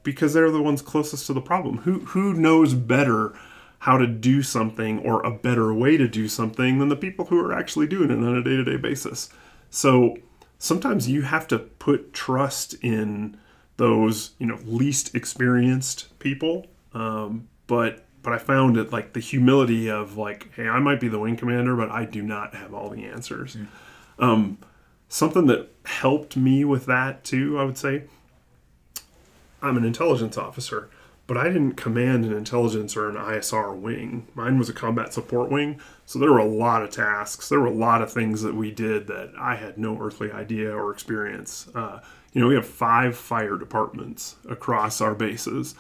because 0.03 0.35
they're 0.35 0.51
the 0.51 0.63
ones 0.63 0.83
closest 0.83 1.27
to 1.27 1.33
the 1.33 1.41
problem. 1.41 1.79
Who 1.79 2.01
who 2.01 2.35
knows 2.35 2.75
better 2.75 3.33
how 3.81 3.97
to 3.97 4.07
do 4.07 4.43
something 4.43 4.99
or 4.99 5.23
a 5.23 5.31
better 5.31 5.73
way 5.73 5.97
to 5.97 6.07
do 6.07 6.29
something 6.29 6.79
than 6.79 6.91
the 6.91 6.97
people 6.97 7.27
who 7.27 7.41
are 7.41 7.53
actually 7.53 7.87
doing 7.87 8.11
it 8.11 8.19
on 8.19 8.37
a 8.37 8.43
day-to-day 8.43 8.77
basis. 8.77 9.31
So 9.71 10.19
sometimes 10.61 11.09
you 11.09 11.23
have 11.23 11.49
to 11.49 11.59
put 11.59 12.13
trust 12.13 12.75
in 12.83 13.37
those 13.79 14.33
you 14.39 14.47
know 14.47 14.59
least 14.65 15.17
experienced 15.17 16.17
people. 16.21 16.69
Um, 16.93 17.49
but 17.67 18.05
but 18.23 18.33
I 18.33 18.39
found 18.39 18.77
it 18.77 18.93
like 18.93 19.15
the 19.15 19.21
humility 19.21 19.91
of 19.91 20.17
like, 20.17 20.53
hey, 20.55 20.69
I 20.69 20.79
might 20.79 21.01
be 21.01 21.09
the 21.09 21.19
wing 21.19 21.37
commander, 21.37 21.75
but 21.75 21.91
I 21.91 22.05
do 22.05 22.23
not 22.23 22.55
have 22.55 22.75
all 22.75 22.91
the 22.91 23.05
answers. 23.05 23.57
Um, 24.19 24.59
something 25.09 25.47
that 25.47 25.71
helped 25.87 26.37
me 26.37 26.65
with 26.65 26.85
that 26.87 27.25
too, 27.25 27.59
I 27.59 27.65
would 27.65 27.79
say. 27.79 28.05
I'm 29.63 29.77
an 29.77 29.85
intelligence 29.85 30.37
officer, 30.37 30.91
but 31.31 31.39
I 31.39 31.45
didn't 31.45 31.75
command 31.75 32.25
an 32.25 32.33
intelligence 32.33 32.97
or 32.97 33.09
an 33.09 33.15
ISR 33.15 33.79
wing. 33.79 34.27
Mine 34.35 34.59
was 34.59 34.69
a 34.69 34.73
combat 34.73 35.15
support 35.15 35.49
wing, 35.49 35.81
so 36.05 36.19
there 36.19 36.33
were 36.33 36.41
a 36.41 36.45
lot 36.45 36.83
of 36.83 36.91
tasks. 36.91 37.49
There 37.49 37.61
were 37.61 37.67
a 37.67 37.71
lot 37.71 38.03
of 38.03 38.13
things 38.13 38.43
that 38.43 38.57
we 38.57 38.73
did 38.73 39.07
that 39.07 39.31
I 39.39 39.55
had 39.55 39.79
no 39.79 39.97
earthly 40.03 40.33
idea 40.33 40.75
or 40.75 40.91
experience. 40.91 41.69
Uh, 41.73 42.01
you 42.33 42.41
know, 42.41 42.49
we 42.49 42.57
have 42.57 42.67
five 42.67 43.17
fire 43.17 43.57
departments 43.57 44.35
across 44.49 45.01
our 45.01 45.15
bases. 45.15 45.77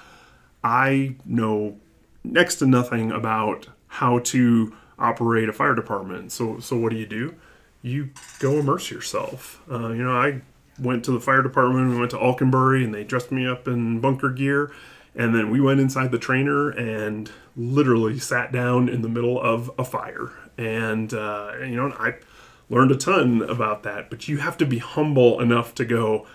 I 0.62 1.16
know 1.24 1.80
next 2.22 2.60
to 2.60 2.66
nothing 2.66 3.10
about 3.10 3.66
how 3.88 4.20
to 4.20 4.72
operate 5.00 5.48
a 5.48 5.52
fire 5.52 5.74
department. 5.74 6.30
So, 6.30 6.60
so 6.60 6.76
what 6.76 6.92
do 6.92 6.96
you 6.96 7.06
do? 7.06 7.34
You 7.82 8.10
go 8.38 8.52
immerse 8.60 8.88
yourself. 8.88 9.60
Uh, 9.68 9.88
you 9.88 10.04
know, 10.04 10.16
I 10.16 10.42
went 10.78 11.04
to 11.06 11.10
the 11.10 11.18
fire 11.18 11.42
department. 11.42 11.90
We 11.90 11.98
went 11.98 12.12
to 12.12 12.22
Alconbury, 12.22 12.84
and 12.84 12.94
they 12.94 13.02
dressed 13.02 13.32
me 13.32 13.48
up 13.48 13.66
in 13.66 13.98
bunker 13.98 14.30
gear. 14.30 14.70
And 15.14 15.34
then 15.34 15.50
we 15.50 15.60
went 15.60 15.80
inside 15.80 16.12
the 16.12 16.18
trainer 16.18 16.70
and 16.70 17.30
literally 17.56 18.18
sat 18.18 18.52
down 18.52 18.88
in 18.88 19.02
the 19.02 19.08
middle 19.08 19.40
of 19.40 19.70
a 19.78 19.84
fire. 19.84 20.30
And 20.56 21.12
uh, 21.12 21.54
you 21.60 21.76
know, 21.76 21.94
I 21.98 22.14
learned 22.68 22.92
a 22.92 22.96
ton 22.96 23.42
about 23.42 23.82
that. 23.82 24.10
But 24.10 24.28
you 24.28 24.38
have 24.38 24.56
to 24.58 24.66
be 24.66 24.78
humble 24.78 25.40
enough 25.40 25.74
to 25.76 25.84
go. 25.84 26.26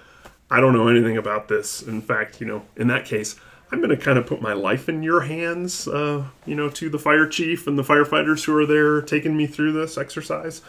I 0.50 0.60
don't 0.60 0.74
know 0.74 0.88
anything 0.88 1.18
about 1.18 1.48
this. 1.48 1.82
In 1.82 2.02
fact, 2.02 2.40
you 2.40 2.48
know, 2.48 2.66
in 2.76 2.88
that 2.88 3.06
case, 3.06 3.36
I'm 3.72 3.80
going 3.80 3.90
to 3.90 3.98
kind 3.98 4.18
of 4.18 4.28
put 4.28 4.42
my 4.42 4.54
life 4.54 4.88
in 4.88 5.02
your 5.02 5.22
hands, 5.22 5.88
uh, 5.88 6.26
you 6.46 6.56
know, 6.56 6.70
to 6.70 6.90
the 6.90 7.00
fire 7.00 7.28
chief 7.28 7.66
and 7.66 7.80
the 7.80 7.84
firefighters 7.84 8.46
who 8.46 8.56
are 8.56 8.66
there 8.66 9.02
taking 9.02 9.36
me 9.36 9.48
through 9.48 9.72
this 9.72 9.98
exercise 9.98 10.62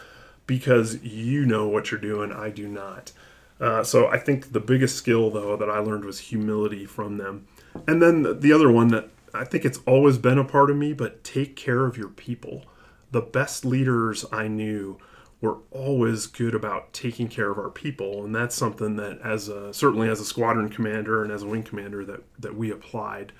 because 0.46 1.02
you 1.02 1.44
know 1.44 1.68
what 1.68 1.90
you're 1.90 2.00
doing. 2.00 2.32
I 2.32 2.50
do 2.50 2.68
not. 2.68 3.12
Uh, 3.60 3.82
so 3.82 4.06
I 4.08 4.18
think 4.18 4.52
the 4.52 4.60
biggest 4.60 4.96
skill, 4.96 5.30
though, 5.30 5.56
that 5.56 5.68
I 5.68 5.78
learned 5.78 6.04
was 6.04 6.18
humility 6.18 6.86
from 6.86 7.18
them. 7.18 7.46
And 7.86 8.02
then 8.02 8.40
the 8.40 8.52
other 8.52 8.70
one 8.70 8.88
that 8.88 9.10
I 9.34 9.44
think 9.44 9.64
it's 9.64 9.80
always 9.86 10.18
been 10.18 10.38
a 10.38 10.44
part 10.44 10.70
of 10.70 10.76
me, 10.76 10.92
but 10.92 11.22
take 11.22 11.56
care 11.56 11.84
of 11.84 11.96
your 11.96 12.08
people. 12.08 12.64
The 13.10 13.20
best 13.20 13.64
leaders 13.64 14.24
I 14.32 14.48
knew 14.48 14.98
were 15.40 15.58
always 15.70 16.26
good 16.26 16.54
about 16.54 16.92
taking 16.92 17.28
care 17.28 17.50
of 17.50 17.58
our 17.58 17.70
people, 17.70 18.24
and 18.24 18.34
that's 18.34 18.54
something 18.54 18.96
that, 18.96 19.20
as 19.20 19.48
a, 19.48 19.72
certainly 19.72 20.08
as 20.08 20.20
a 20.20 20.24
squadron 20.24 20.68
commander 20.68 21.22
and 21.22 21.30
as 21.30 21.42
a 21.42 21.46
wing 21.46 21.62
commander, 21.62 22.04
that 22.04 22.22
that 22.38 22.56
we 22.56 22.70
applied. 22.70 23.32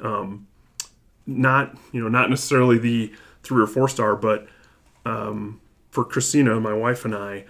Um, 0.00 0.46
not 1.26 1.76
you 1.92 2.00
know 2.00 2.08
not 2.08 2.30
necessarily 2.30 2.78
the 2.78 3.12
three 3.42 3.62
or 3.62 3.66
four 3.66 3.88
star, 3.88 4.16
but 4.16 4.46
um, 5.04 5.60
for 5.90 6.04
Christina, 6.04 6.60
my 6.60 6.72
wife 6.72 7.04
and 7.04 7.14
I, 7.14 7.44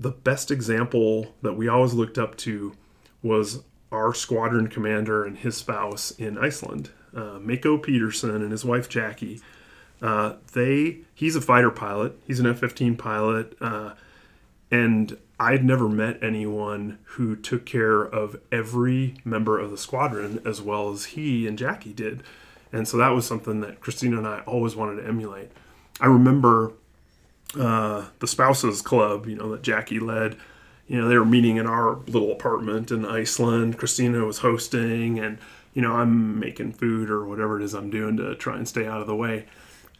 the 0.00 0.10
best 0.10 0.50
example 0.50 1.34
that 1.42 1.54
we 1.54 1.68
always 1.68 1.92
looked 1.92 2.18
up 2.18 2.36
to 2.38 2.74
was 3.22 3.62
our 3.90 4.12
squadron 4.14 4.68
commander 4.68 5.24
and 5.24 5.38
his 5.38 5.56
spouse 5.56 6.10
in 6.12 6.36
Iceland, 6.38 6.90
uh, 7.14 7.38
Mako 7.40 7.78
Peterson 7.78 8.42
and 8.42 8.52
his 8.52 8.64
wife 8.64 8.88
Jackie. 8.88 9.40
Uh, 10.00 10.34
they 10.52 10.98
he's 11.14 11.34
a 11.34 11.40
fighter 11.40 11.70
pilot. 11.70 12.18
He's 12.26 12.38
an 12.40 12.46
F-15 12.46 12.96
pilot, 12.98 13.56
uh, 13.60 13.94
and 14.70 15.16
I'd 15.40 15.64
never 15.64 15.88
met 15.88 16.22
anyone 16.22 16.98
who 17.04 17.36
took 17.36 17.64
care 17.64 18.02
of 18.02 18.40
every 18.52 19.14
member 19.24 19.58
of 19.58 19.70
the 19.70 19.78
squadron 19.78 20.40
as 20.44 20.60
well 20.60 20.90
as 20.90 21.06
he 21.06 21.46
and 21.46 21.58
Jackie 21.58 21.92
did. 21.92 22.22
And 22.72 22.86
so 22.86 22.96
that 22.98 23.10
was 23.10 23.26
something 23.26 23.60
that 23.60 23.80
Christina 23.80 24.18
and 24.18 24.26
I 24.26 24.40
always 24.40 24.76
wanted 24.76 25.00
to 25.00 25.08
emulate. 25.08 25.50
I 26.00 26.06
remember 26.06 26.72
uh, 27.58 28.06
the 28.18 28.26
spouses 28.26 28.82
club, 28.82 29.26
you 29.26 29.36
know, 29.36 29.50
that 29.52 29.62
Jackie 29.62 30.00
led. 30.00 30.36
You 30.88 31.00
know, 31.00 31.08
they 31.08 31.18
were 31.18 31.24
meeting 31.24 31.56
in 31.56 31.66
our 31.66 31.96
little 32.06 32.32
apartment 32.32 32.90
in 32.90 33.04
Iceland. 33.04 33.78
Christina 33.78 34.24
was 34.24 34.38
hosting, 34.38 35.18
and 35.18 35.38
you 35.74 35.82
know, 35.82 35.92
I'm 35.92 36.40
making 36.40 36.72
food 36.72 37.10
or 37.10 37.26
whatever 37.26 37.60
it 37.60 37.64
is 37.64 37.74
I'm 37.74 37.90
doing 37.90 38.16
to 38.16 38.34
try 38.34 38.56
and 38.56 38.66
stay 38.66 38.86
out 38.86 39.00
of 39.00 39.06
the 39.06 39.14
way. 39.14 39.46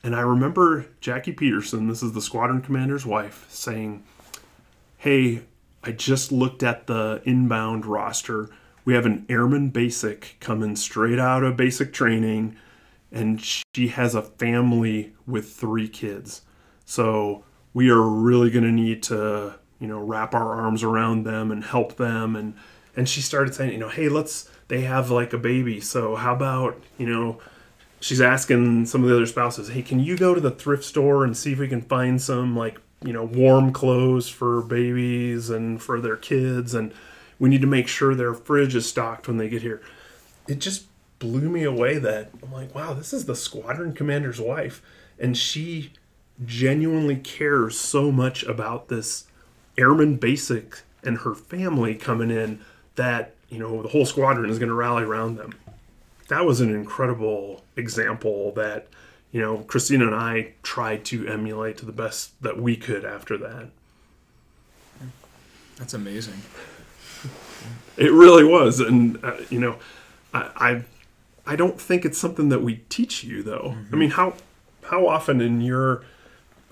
And 0.02 0.16
I 0.16 0.20
remember 0.20 0.86
Jackie 1.00 1.32
Peterson, 1.32 1.88
this 1.88 2.02
is 2.02 2.12
the 2.12 2.22
squadron 2.22 2.62
commander's 2.62 3.04
wife, 3.04 3.46
saying, 3.48 4.02
Hey, 4.96 5.42
I 5.82 5.92
just 5.92 6.32
looked 6.32 6.62
at 6.62 6.86
the 6.86 7.20
inbound 7.24 7.86
roster. 7.86 8.50
We 8.84 8.94
have 8.94 9.06
an 9.06 9.26
airman 9.28 9.68
basic 9.70 10.36
coming 10.40 10.76
straight 10.76 11.18
out 11.18 11.44
of 11.44 11.56
basic 11.56 11.92
training, 11.92 12.56
and 13.12 13.40
she 13.42 13.88
has 13.88 14.14
a 14.14 14.22
family 14.22 15.12
with 15.26 15.52
three 15.52 15.88
kids. 15.88 16.42
So 16.84 17.44
we 17.74 17.90
are 17.90 18.00
really 18.00 18.50
going 18.50 18.64
to 18.64 18.72
need 18.72 19.02
to, 19.04 19.54
you 19.78 19.86
know, 19.86 19.98
wrap 19.98 20.34
our 20.34 20.54
arms 20.54 20.82
around 20.82 21.24
them 21.24 21.50
and 21.50 21.64
help 21.64 21.96
them. 21.96 22.36
And 22.36 22.54
and 22.96 23.08
she 23.08 23.20
started 23.20 23.54
saying, 23.54 23.72
you 23.72 23.78
know, 23.78 23.88
hey, 23.88 24.08
let's. 24.08 24.50
They 24.68 24.82
have 24.82 25.10
like 25.10 25.32
a 25.32 25.38
baby, 25.38 25.80
so 25.80 26.14
how 26.16 26.34
about 26.34 26.78
you 26.98 27.08
know 27.08 27.40
she's 28.00 28.20
asking 28.20 28.84
some 28.86 29.02
of 29.02 29.08
the 29.08 29.16
other 29.16 29.26
spouses, 29.26 29.68
"Hey, 29.68 29.82
can 29.82 29.98
you 29.98 30.16
go 30.16 30.34
to 30.34 30.40
the 30.40 30.50
thrift 30.50 30.84
store 30.84 31.24
and 31.24 31.34
see 31.34 31.52
if 31.52 31.58
we 31.58 31.68
can 31.68 31.80
find 31.80 32.20
some 32.20 32.54
like 32.54 32.78
you 33.02 33.12
know 33.14 33.24
warm 33.24 33.72
clothes 33.72 34.28
for 34.28 34.60
babies 34.60 35.48
and 35.48 35.82
for 35.82 36.00
their 36.00 36.16
kids, 36.16 36.74
and 36.74 36.92
we 37.38 37.48
need 37.48 37.62
to 37.62 37.66
make 37.66 37.88
sure 37.88 38.14
their 38.14 38.34
fridge 38.34 38.74
is 38.74 38.86
stocked 38.86 39.26
when 39.26 39.38
they 39.38 39.48
get 39.48 39.62
here." 39.62 39.80
It 40.46 40.58
just 40.58 40.84
blew 41.18 41.48
me 41.48 41.64
away 41.64 41.98
that 41.98 42.30
I'm 42.42 42.52
like, 42.52 42.74
wow, 42.74 42.92
this 42.94 43.12
is 43.12 43.24
the 43.24 43.36
squadron 43.36 43.92
commander's 43.92 44.40
wife, 44.40 44.82
and 45.18 45.36
she 45.36 45.92
genuinely 46.44 47.16
cares 47.16 47.78
so 47.78 48.12
much 48.12 48.42
about 48.44 48.88
this 48.88 49.27
airman 49.78 50.16
basic 50.16 50.82
and 51.02 51.18
her 51.18 51.34
family 51.34 51.94
coming 51.94 52.30
in 52.30 52.60
that 52.96 53.34
you 53.48 53.58
know 53.58 53.82
the 53.82 53.88
whole 53.88 54.04
squadron 54.04 54.50
is 54.50 54.58
going 54.58 54.68
to 54.68 54.74
rally 54.74 55.04
around 55.04 55.36
them 55.36 55.54
that 56.28 56.44
was 56.44 56.60
an 56.60 56.74
incredible 56.74 57.62
example 57.76 58.52
that 58.52 58.86
you 59.32 59.40
know 59.40 59.58
Christina 59.58 60.06
and 60.06 60.14
I 60.14 60.52
tried 60.62 61.04
to 61.06 61.26
emulate 61.26 61.78
to 61.78 61.86
the 61.86 61.92
best 61.92 62.40
that 62.42 62.60
we 62.60 62.76
could 62.76 63.04
after 63.04 63.36
that. 63.38 63.70
That's 65.76 65.94
amazing. 65.94 66.42
It 67.96 68.12
really 68.12 68.44
was, 68.44 68.80
and 68.80 69.22
uh, 69.24 69.36
you 69.50 69.58
know, 69.58 69.76
I, 70.32 70.84
I 71.46 71.52
I 71.52 71.56
don't 71.56 71.80
think 71.80 72.04
it's 72.04 72.18
something 72.18 72.48
that 72.50 72.62
we 72.62 72.76
teach 72.88 73.24
you 73.24 73.42
though. 73.42 73.74
Mm-hmm. 73.74 73.94
I 73.94 73.98
mean, 73.98 74.10
how 74.10 74.34
how 74.84 75.08
often 75.08 75.40
in 75.40 75.60
your 75.60 76.04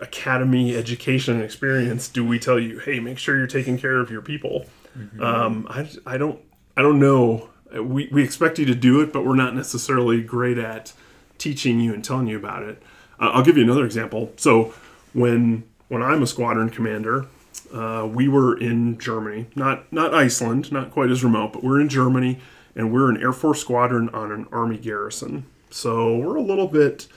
academy 0.00 0.76
education 0.76 1.36
and 1.36 1.42
experience 1.42 2.08
do 2.08 2.24
we 2.24 2.38
tell 2.38 2.58
you, 2.58 2.78
hey, 2.78 3.00
make 3.00 3.18
sure 3.18 3.36
you're 3.36 3.46
taking 3.46 3.78
care 3.78 3.98
of 3.98 4.10
your 4.10 4.22
people? 4.22 4.66
Mm-hmm. 4.96 5.22
Um, 5.22 5.66
I 5.70 5.88
I 6.04 6.16
don't 6.18 6.40
I 6.76 6.82
don't 6.82 6.98
know 6.98 7.50
we, 7.72 8.08
we 8.12 8.22
expect 8.22 8.58
you 8.58 8.66
to 8.66 8.74
do 8.74 9.00
it, 9.00 9.12
but 9.12 9.24
we're 9.24 9.34
not 9.34 9.54
necessarily 9.54 10.22
great 10.22 10.58
at 10.58 10.92
teaching 11.38 11.80
you 11.80 11.92
and 11.92 12.04
telling 12.04 12.26
you 12.26 12.36
about 12.36 12.62
it. 12.62 12.82
Uh, 13.20 13.30
I'll 13.32 13.42
give 13.42 13.56
you 13.56 13.64
another 13.64 13.84
example. 13.84 14.32
So 14.36 14.74
when 15.12 15.64
when 15.88 16.02
I'm 16.02 16.22
a 16.22 16.26
squadron 16.26 16.70
commander, 16.70 17.26
uh, 17.72 18.08
we 18.10 18.28
were 18.28 18.58
in 18.58 18.98
Germany, 18.98 19.46
not 19.54 19.90
not 19.92 20.14
Iceland, 20.14 20.72
not 20.72 20.90
quite 20.90 21.10
as 21.10 21.24
remote, 21.24 21.52
but 21.52 21.64
we're 21.64 21.80
in 21.80 21.88
Germany, 21.88 22.40
and 22.74 22.92
we're 22.92 23.10
an 23.10 23.20
Air 23.20 23.32
Force 23.32 23.60
squadron 23.60 24.08
on 24.10 24.32
an 24.32 24.46
Army 24.52 24.78
garrison. 24.78 25.46
So 25.70 26.16
we're 26.16 26.36
a 26.36 26.42
little 26.42 26.68
bit 26.68 27.08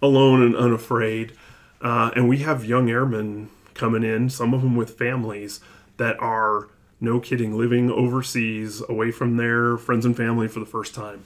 alone 0.00 0.42
and 0.42 0.54
unafraid, 0.54 1.32
uh, 1.80 2.10
and 2.14 2.28
we 2.28 2.38
have 2.38 2.64
young 2.64 2.90
airmen 2.90 3.50
coming 3.74 4.02
in, 4.02 4.28
some 4.28 4.54
of 4.54 4.62
them 4.62 4.76
with 4.76 4.98
families 4.98 5.60
that 5.96 6.20
are 6.20 6.68
no 7.00 7.20
kidding, 7.20 7.56
living 7.56 7.90
overseas 7.90 8.82
away 8.88 9.10
from 9.10 9.36
their 9.36 9.76
friends 9.76 10.04
and 10.04 10.16
family 10.16 10.48
for 10.48 10.60
the 10.60 10.66
first 10.66 10.94
time. 10.94 11.24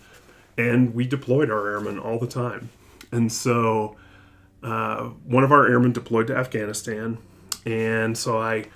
And 0.59 0.95
we 0.95 1.07
deployed 1.07 1.51
our 1.51 1.69
airmen 1.69 1.99
all 1.99 2.19
the 2.19 2.27
time. 2.27 2.69
And 3.11 3.33
so 3.33 3.97
uh, 4.62 5.05
one 5.25 5.45
of 5.45 5.53
our 5.53 5.67
airmen 5.67 5.93
deployed 5.93 6.27
to 6.29 6.37
Afghanistan. 6.37 7.19
And 7.65 8.17
so 8.17 8.38
I, 8.38 8.67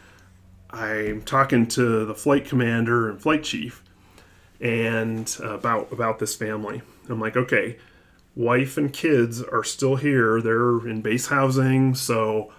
I'm 0.70 1.22
talking 1.22 1.66
to 1.68 2.06
the 2.06 2.14
flight 2.14 2.46
commander 2.46 3.10
and 3.10 3.20
flight 3.20 3.44
chief 3.44 3.82
and 4.60 5.36
uh, 5.42 5.54
about 5.54 5.92
about 5.92 6.18
this 6.18 6.34
family. 6.34 6.82
I'm 7.08 7.20
like, 7.20 7.36
okay, 7.36 7.76
wife 8.36 8.76
and 8.76 8.92
kids 8.92 9.42
are 9.42 9.64
still 9.64 9.96
here. 9.96 10.40
They're 10.40 10.86
in 10.86 11.00
base 11.00 11.26
housing, 11.26 11.94
so 11.94 12.52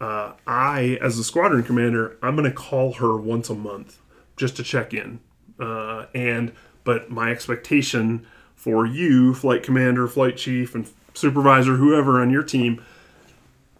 uh, 0.00 0.32
I, 0.46 0.98
as 1.02 1.18
a 1.18 1.24
squadron 1.24 1.64
commander, 1.64 2.16
I'm 2.22 2.36
going 2.36 2.48
to 2.48 2.56
call 2.56 2.94
her 2.94 3.16
once 3.16 3.50
a 3.50 3.54
month 3.54 3.98
just 4.36 4.56
to 4.56 4.62
check 4.62 4.94
in. 4.94 5.20
Uh, 5.58 6.06
and 6.14 6.52
but 6.84 7.10
my 7.10 7.30
expectation 7.30 8.26
for 8.54 8.86
you, 8.86 9.34
flight 9.34 9.62
commander, 9.62 10.06
flight 10.06 10.36
chief, 10.36 10.74
and 10.74 10.88
supervisor, 11.14 11.76
whoever 11.76 12.20
on 12.20 12.30
your 12.30 12.42
team, 12.42 12.82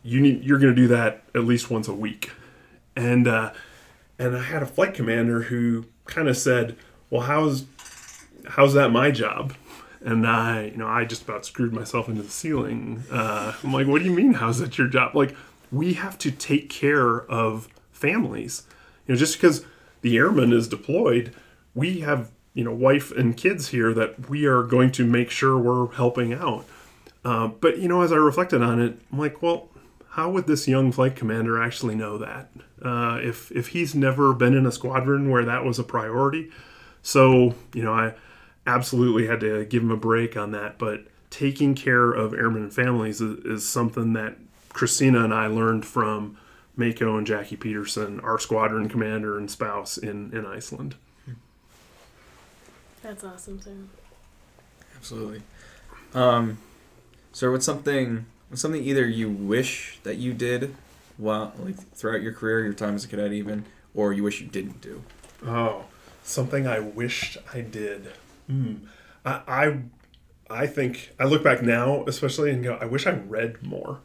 you 0.02 0.20
need 0.20 0.42
you're 0.42 0.58
going 0.58 0.74
to 0.74 0.80
do 0.80 0.88
that 0.88 1.22
at 1.34 1.44
least 1.44 1.70
once 1.70 1.86
a 1.86 1.94
week. 1.94 2.32
And 2.96 3.28
uh, 3.28 3.52
and 4.18 4.36
I 4.36 4.42
had 4.42 4.62
a 4.62 4.66
flight 4.66 4.94
commander 4.94 5.42
who 5.42 5.84
kind 6.06 6.28
of 6.28 6.36
said, 6.36 6.76
"Well, 7.10 7.22
how's 7.22 7.66
how's 8.46 8.72
that 8.74 8.90
my 8.90 9.10
job?" 9.10 9.54
And 10.06 10.24
I, 10.24 10.66
you 10.66 10.76
know, 10.76 10.86
I 10.86 11.04
just 11.04 11.22
about 11.22 11.44
screwed 11.44 11.72
myself 11.72 12.08
into 12.08 12.22
the 12.22 12.30
ceiling. 12.30 13.02
Uh, 13.10 13.52
I'm 13.62 13.72
like, 13.72 13.88
"What 13.88 13.98
do 13.98 14.04
you 14.04 14.12
mean? 14.12 14.34
How's 14.34 14.60
that 14.60 14.78
your 14.78 14.86
job?" 14.86 15.16
Like 15.16 15.34
we 15.72 15.94
have 15.94 16.16
to 16.18 16.30
take 16.30 16.70
care 16.70 17.22
of 17.22 17.68
families. 17.90 18.62
You 19.06 19.14
know, 19.14 19.18
just 19.18 19.34
because 19.34 19.64
the 20.02 20.16
airman 20.16 20.52
is 20.52 20.68
deployed, 20.68 21.34
we 21.74 22.00
have 22.00 22.30
you 22.54 22.62
know 22.62 22.72
wife 22.72 23.10
and 23.10 23.36
kids 23.36 23.68
here 23.70 23.92
that 23.94 24.30
we 24.30 24.46
are 24.46 24.62
going 24.62 24.92
to 24.92 25.04
make 25.04 25.28
sure 25.30 25.58
we're 25.58 25.92
helping 25.94 26.32
out. 26.32 26.64
Uh, 27.24 27.48
but 27.48 27.78
you 27.78 27.88
know, 27.88 28.02
as 28.02 28.12
I 28.12 28.16
reflected 28.16 28.62
on 28.62 28.80
it, 28.80 29.00
I'm 29.12 29.18
like, 29.18 29.42
well, 29.42 29.70
how 30.10 30.30
would 30.30 30.46
this 30.46 30.68
young 30.68 30.92
flight 30.92 31.16
commander 31.16 31.60
actually 31.60 31.96
know 31.96 32.16
that 32.18 32.50
uh, 32.80 33.18
if 33.20 33.50
if 33.50 33.68
he's 33.68 33.92
never 33.92 34.32
been 34.32 34.54
in 34.54 34.66
a 34.66 34.72
squadron 34.72 35.30
where 35.30 35.44
that 35.44 35.64
was 35.64 35.80
a 35.80 35.84
priority? 35.84 36.52
So 37.02 37.56
you 37.74 37.82
know, 37.82 37.92
I 37.92 38.14
absolutely 38.66 39.26
had 39.26 39.40
to 39.40 39.64
give 39.64 39.82
him 39.82 39.90
a 39.90 39.96
break 39.96 40.36
on 40.36 40.50
that. 40.52 40.78
But 40.78 41.06
taking 41.30 41.74
care 41.74 42.10
of 42.10 42.34
airmen 42.34 42.62
and 42.64 42.74
families 42.74 43.20
is, 43.20 43.44
is 43.44 43.68
something 43.68 44.12
that 44.14 44.36
Christina 44.70 45.24
and 45.24 45.32
I 45.32 45.46
learned 45.46 45.86
from 45.86 46.36
Mako 46.76 47.16
and 47.16 47.26
Jackie 47.26 47.56
Peterson, 47.56 48.20
our 48.20 48.38
squadron 48.38 48.88
commander 48.88 49.38
and 49.38 49.50
spouse 49.50 49.96
in, 49.96 50.36
in 50.36 50.44
Iceland. 50.44 50.94
That's 53.02 53.24
awesome, 53.24 53.60
Sam. 53.60 53.88
Absolutely. 54.96 55.42
Um, 56.14 56.58
so 57.32 57.52
what's 57.52 57.64
something 57.64 58.26
what's 58.48 58.62
something 58.62 58.82
either 58.82 59.06
you 59.06 59.30
wish 59.30 59.98
that 60.02 60.16
you 60.16 60.32
did 60.32 60.74
while 61.16 61.52
like 61.58 61.76
throughout 61.94 62.22
your 62.22 62.32
career, 62.32 62.64
your 62.64 62.72
time 62.72 62.94
as 62.94 63.04
a 63.04 63.08
cadet 63.08 63.32
even, 63.32 63.64
or 63.94 64.12
you 64.12 64.22
wish 64.22 64.40
you 64.40 64.46
didn't 64.46 64.80
do? 64.80 65.02
Oh, 65.44 65.84
something 66.22 66.66
I 66.66 66.80
wished 66.80 67.38
I 67.54 67.60
did. 67.60 68.12
Mm. 68.50 68.86
I, 69.24 69.40
I 69.46 69.78
I 70.48 70.66
think 70.66 71.12
I 71.18 71.24
look 71.24 71.42
back 71.42 71.62
now, 71.62 72.04
especially, 72.06 72.50
and 72.50 72.62
go, 72.62 72.78
I 72.80 72.84
wish 72.84 73.06
I 73.06 73.10
read 73.10 73.62
more. 73.62 74.00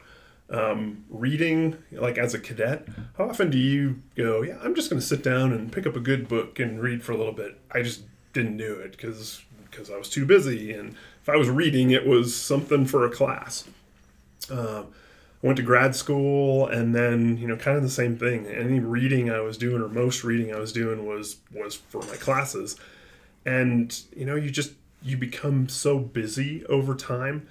Um, 0.49 1.05
reading 1.09 1.77
like 1.93 2.17
as 2.17 2.33
a 2.33 2.39
cadet 2.39 2.85
how 3.17 3.29
often 3.29 3.49
do 3.49 3.57
you 3.57 4.01
go 4.17 4.41
yeah 4.41 4.57
i'm 4.61 4.75
just 4.75 4.89
going 4.89 4.99
to 4.99 5.05
sit 5.05 5.23
down 5.23 5.53
and 5.53 5.71
pick 5.71 5.87
up 5.87 5.95
a 5.95 6.01
good 6.01 6.27
book 6.27 6.59
and 6.59 6.81
read 6.81 7.01
for 7.03 7.13
a 7.13 7.17
little 7.17 7.31
bit. 7.31 7.57
I 7.71 7.81
just 7.81 8.01
didn't 8.33 8.57
do 8.57 8.73
it 8.73 8.91
because 8.91 9.41
because 9.69 9.89
i 9.89 9.95
was 9.95 10.09
too 10.09 10.25
busy 10.25 10.73
and 10.73 10.97
if 11.21 11.29
i 11.29 11.37
was 11.37 11.49
reading 11.49 11.91
it 11.91 12.05
was 12.05 12.35
something 12.35 12.85
for 12.85 13.05
a 13.05 13.09
class. 13.09 13.63
Uh, 14.49 14.83
i 15.41 15.47
went 15.47 15.55
to 15.55 15.63
grad 15.63 15.95
school 15.95 16.67
and 16.67 16.93
then 16.93 17.37
you 17.37 17.47
know 17.47 17.55
kind 17.55 17.77
of 17.77 17.83
the 17.83 17.89
same 17.89 18.17
thing. 18.17 18.45
Any 18.45 18.81
reading 18.81 19.31
i 19.31 19.39
was 19.39 19.57
doing 19.57 19.81
or 19.81 19.87
most 19.87 20.25
reading 20.25 20.53
i 20.53 20.59
was 20.59 20.73
doing 20.73 21.05
was 21.05 21.37
was 21.53 21.75
for 21.75 22.01
my 22.01 22.17
classes 22.17 22.75
and 23.45 24.01
you 24.15 24.25
know 24.25 24.35
you 24.35 24.49
just 24.49 24.73
you 25.01 25.17
become 25.17 25.67
so 25.67 25.97
busy 25.97 26.65
over 26.67 26.95
time 26.95 27.47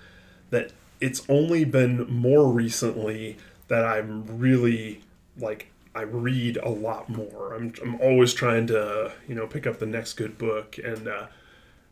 that 0.50 0.72
it's 1.00 1.22
only 1.28 1.64
been 1.64 2.06
more 2.10 2.50
recently 2.50 3.36
that 3.68 3.84
I'm 3.84 4.38
really 4.38 5.02
like 5.38 5.70
I 5.94 6.02
read 6.02 6.56
a 6.58 6.68
lot 6.68 7.08
more. 7.08 7.54
I'm 7.54 7.72
I'm 7.82 8.00
always 8.00 8.32
trying 8.34 8.66
to 8.68 9.12
you 9.26 9.34
know 9.34 9.46
pick 9.46 9.66
up 9.66 9.78
the 9.78 9.86
next 9.86 10.14
good 10.14 10.38
book, 10.38 10.78
and 10.82 11.08
uh, 11.08 11.26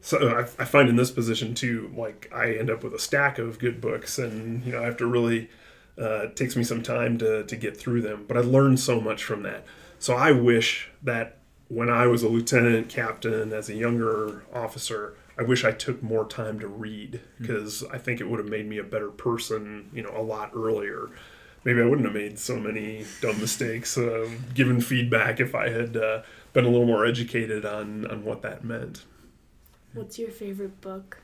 so 0.01 0.29
I, 0.29 0.43
I 0.63 0.65
find 0.65 0.89
in 0.89 0.97
this 0.97 1.11
position 1.11 1.55
too, 1.55 1.93
like 1.97 2.31
I 2.33 2.53
end 2.53 2.71
up 2.71 2.85
with 2.85 2.95
a 2.95 2.99
stack 2.99 3.39
of 3.39 3.59
good 3.59 3.81
books, 3.81 4.19
and 4.19 4.65
you 4.65 4.73
know 4.73 4.81
I 4.81 4.85
have 4.85 4.97
to 4.99 5.07
really 5.07 5.51
uh, 6.01 6.25
it 6.25 6.37
takes 6.37 6.55
me 6.55 6.63
some 6.63 6.83
time 6.83 7.19
to 7.19 7.45
to 7.45 7.57
get 7.57 7.77
through 7.77 8.03
them. 8.03 8.25
But 8.29 8.37
I 8.37 8.41
learned 8.41 8.79
so 8.79 9.01
much 9.01 9.25
from 9.25 9.43
that. 9.43 9.65
So 9.99 10.15
I 10.15 10.31
wish 10.31 10.91
that 11.03 11.38
when 11.69 11.91
I 11.91 12.07
was 12.07 12.23
a 12.23 12.29
lieutenant, 12.29 12.89
captain, 12.89 13.53
as 13.53 13.69
a 13.69 13.75
younger 13.75 14.43
officer, 14.53 15.15
I 15.39 15.43
wish 15.43 15.65
I 15.65 15.71
took 15.71 16.03
more 16.03 16.27
time 16.27 16.59
to 16.61 16.67
read 16.67 17.21
because 17.41 17.85
I 17.85 17.99
think 17.99 18.21
it 18.21 18.29
would 18.29 18.39
have 18.41 18.49
made 18.49 18.67
me 18.67 18.79
a 18.79 18.85
better 18.85 19.11
person, 19.11 19.91
you 19.93 20.03
know, 20.03 20.13
a 20.17 20.23
lot 20.23 20.51
earlier. 20.55 21.11
Maybe 21.65 21.81
I 21.81 21.85
wouldn't 21.85 22.07
have 22.07 22.15
made 22.15 22.39
so 22.39 22.57
many 22.57 23.05
dumb 23.21 23.39
mistakes, 23.41 23.97
uh, 23.97 24.29
given 24.55 24.81
feedback 24.81 25.41
if 25.41 25.55
I 25.55 25.69
had 25.69 25.97
uh, 25.97 26.23
been 26.53 26.65
a 26.65 26.69
little 26.69 26.87
more 26.87 27.05
educated 27.07 27.65
on, 27.65 28.07
on 28.07 28.25
what 28.25 28.43
that 28.43 28.65
meant. 28.65 29.05
What's 29.93 30.19
your 30.19 30.31
favorite 30.31 30.81
book? 30.81 31.19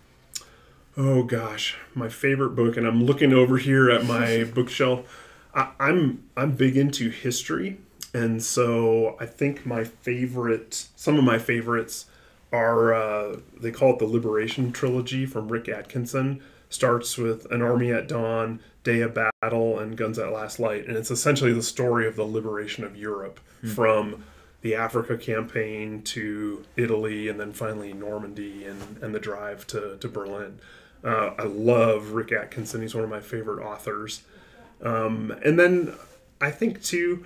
Oh 0.97 1.25
gosh, 1.25 1.77
my 1.95 2.09
favorite 2.09 2.51
book, 2.51 2.77
and 2.77 2.87
I'm 2.87 3.05
looking 3.05 3.33
over 3.33 3.57
here 3.57 3.91
at 3.91 4.05
my 4.05 4.45
bookshelf. 4.55 5.07
I, 5.53 5.73
I'm 5.81 6.23
I'm 6.37 6.53
big 6.53 6.77
into 6.77 7.11
history, 7.11 7.79
and 8.15 8.43
so 8.43 9.17
I 9.21 9.27
think 9.27 9.67
my 9.67 9.85
favorite, 9.85 10.89
some 10.97 11.19
of 11.19 11.25
my 11.25 11.39
favorites, 11.39 12.07
are 12.53 12.95
uh, 12.95 13.37
they 13.61 13.73
call 13.73 13.93
it 13.95 13.99
the 13.99 14.07
Liberation 14.07 14.73
trilogy 14.73 15.27
from 15.27 15.49
Rick 15.49 15.69
Atkinson. 15.69 16.41
Starts 16.71 17.19
with 17.19 17.47
An 17.53 17.63
Army 17.63 17.93
at 17.93 18.09
Dawn, 18.09 18.59
Day 18.83 19.01
of 19.01 19.15
Battle, 19.15 19.79
and 19.79 19.97
Guns 19.97 20.19
at 20.19 20.33
Last 20.33 20.59
Light, 20.59 20.87
and 20.89 20.97
it's 20.97 21.11
essentially 21.11 21.53
the 21.53 21.63
story 21.63 22.07
of 22.07 22.17
the 22.17 22.25
liberation 22.25 22.83
of 22.83 22.97
Europe 22.97 23.39
from 23.75 24.25
the 24.63 24.75
Africa 24.75 25.17
campaign 25.17 26.03
to 26.03 26.65
Italy, 26.77 27.29
and 27.29 27.39
then 27.39 27.53
finally 27.53 27.93
Normandy 27.93 28.65
and, 28.65 28.99
and 29.03 29.15
the 29.15 29.21
drive 29.21 29.67
to, 29.69 29.97
to 29.99 30.09
Berlin. 30.09 30.59
Uh, 31.05 31.35
I 31.39 31.43
love 31.43 32.13
Rick 32.13 32.33
Atkinson. 32.33 32.81
He's 32.81 32.95
one 32.95 33.05
of 33.05 33.11
my 33.11 33.21
favorite 33.21 33.63
authors. 33.63 34.23
Um, 34.83 35.31
and 35.45 35.59
then 35.59 35.95
I 36.41 36.51
think, 36.51 36.83
too, 36.83 37.25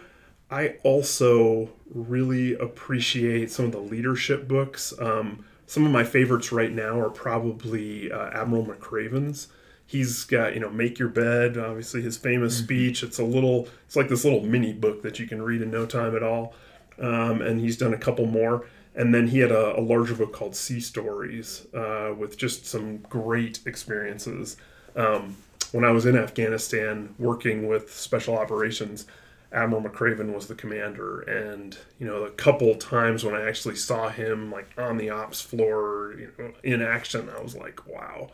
I 0.51 0.76
also 0.82 1.70
really 1.92 2.55
appreciate 2.55 3.51
some 3.51 3.66
of 3.66 3.72
the 3.72 3.80
leadership 3.80 4.49
books. 4.49 4.94
Um, 4.99 5.44
some 5.66 5.84
of 5.84 5.92
my 5.92 6.05
favorites 6.05 6.53
right 6.53 6.72
now 6.72 6.99
are 6.99 7.11
probably 7.11 8.11
uh, 8.11 8.30
Admiral 8.30 8.64
McRaven's. 8.64 9.49
He's 9.84 10.24
got, 10.24 10.55
you 10.55 10.61
know, 10.61 10.70
Make 10.70 10.99
Your 10.99 11.09
Bed, 11.09 11.57
obviously 11.57 12.03
his 12.03 12.16
famous 12.16 12.57
speech. 12.57 13.03
It's 13.03 13.18
a 13.18 13.24
little, 13.24 13.68
it's 13.86 13.96
like 13.96 14.09
this 14.09 14.24
little 14.24 14.42
mini 14.42 14.72
book 14.72 15.03
that 15.03 15.18
you 15.18 15.26
can 15.26 15.42
read 15.42 15.62
in 15.62 15.70
no 15.70 15.86
time 15.86 16.14
at 16.14 16.22
all. 16.22 16.55
Um, 16.99 17.40
and 17.40 17.61
he's 17.61 17.76
done 17.76 17.94
a 17.94 17.99
couple 17.99 18.26
more. 18.26 18.66
And 18.94 19.14
then 19.14 19.28
he 19.28 19.38
had 19.38 19.53
a, 19.53 19.78
a 19.78 19.80
larger 19.80 20.14
book 20.14 20.32
called 20.32 20.57
Sea 20.57 20.80
Stories 20.80 21.66
uh, 21.74 22.12
with 22.16 22.36
just 22.36 22.66
some 22.66 22.99
great 22.99 23.61
experiences. 23.66 24.57
Um, 24.96 25.36
when 25.72 25.84
I 25.84 25.90
was 25.90 26.07
in 26.07 26.16
Afghanistan 26.16 27.14
working 27.18 27.68
with 27.68 27.92
special 27.92 28.36
operations, 28.36 29.07
Admiral 29.51 29.82
McRaven 29.82 30.34
was 30.34 30.46
the 30.46 30.55
commander, 30.55 31.20
and 31.20 31.78
you 31.99 32.07
know 32.07 32.24
the 32.24 32.30
couple 32.30 32.74
times 32.74 33.24
when 33.24 33.34
I 33.34 33.49
actually 33.49 33.76
saw 33.76 34.11
him 34.11 34.51
like 34.51 34.68
on 34.76 34.99
the 34.99 35.11
ops 35.11 35.40
floor, 35.40 36.14
you 36.18 36.32
know, 36.38 36.53
in 36.62 36.82
action, 36.82 37.30
I 37.30 37.40
was 37.40 37.57
like, 37.57 37.86
wow, 37.86 38.30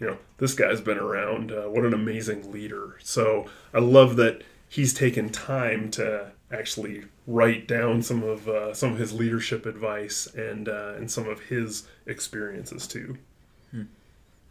you 0.00 0.06
know, 0.08 0.18
this 0.38 0.54
guy's 0.54 0.80
been 0.80 0.98
around. 0.98 1.52
Uh, 1.52 1.68
what 1.68 1.84
an 1.84 1.94
amazing 1.94 2.50
leader! 2.50 2.96
So 3.02 3.46
I 3.72 3.78
love 3.78 4.16
that 4.16 4.42
he's 4.68 4.92
taken 4.92 5.30
time 5.30 5.90
to 5.92 6.32
actually 6.50 7.04
write 7.26 7.68
down 7.68 8.02
some 8.02 8.22
of 8.22 8.48
uh, 8.48 8.74
some 8.74 8.92
of 8.92 8.98
his 8.98 9.12
leadership 9.12 9.66
advice 9.66 10.26
and 10.34 10.68
uh, 10.68 10.94
and 10.96 11.10
some 11.10 11.28
of 11.28 11.40
his 11.40 11.86
experiences 12.06 12.86
too. 12.86 13.18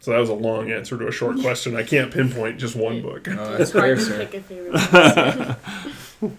So 0.00 0.12
that 0.12 0.18
was 0.18 0.28
a 0.30 0.34
long 0.34 0.70
answer 0.70 0.96
to 0.96 1.08
a 1.08 1.12
short 1.12 1.40
question. 1.40 1.74
I 1.76 1.82
can't 1.82 2.12
pinpoint 2.12 2.58
just 2.58 2.76
one 2.76 3.02
book. 3.02 3.26
Oh, 3.28 3.34
that's 3.58 3.62
It's 3.62 3.72
fair, 3.72 3.80
hard 3.96 3.98
to 3.98 4.04
sir. 4.04 4.26
pick 4.26 4.34
a 4.34 4.40
favorite. 4.40 6.32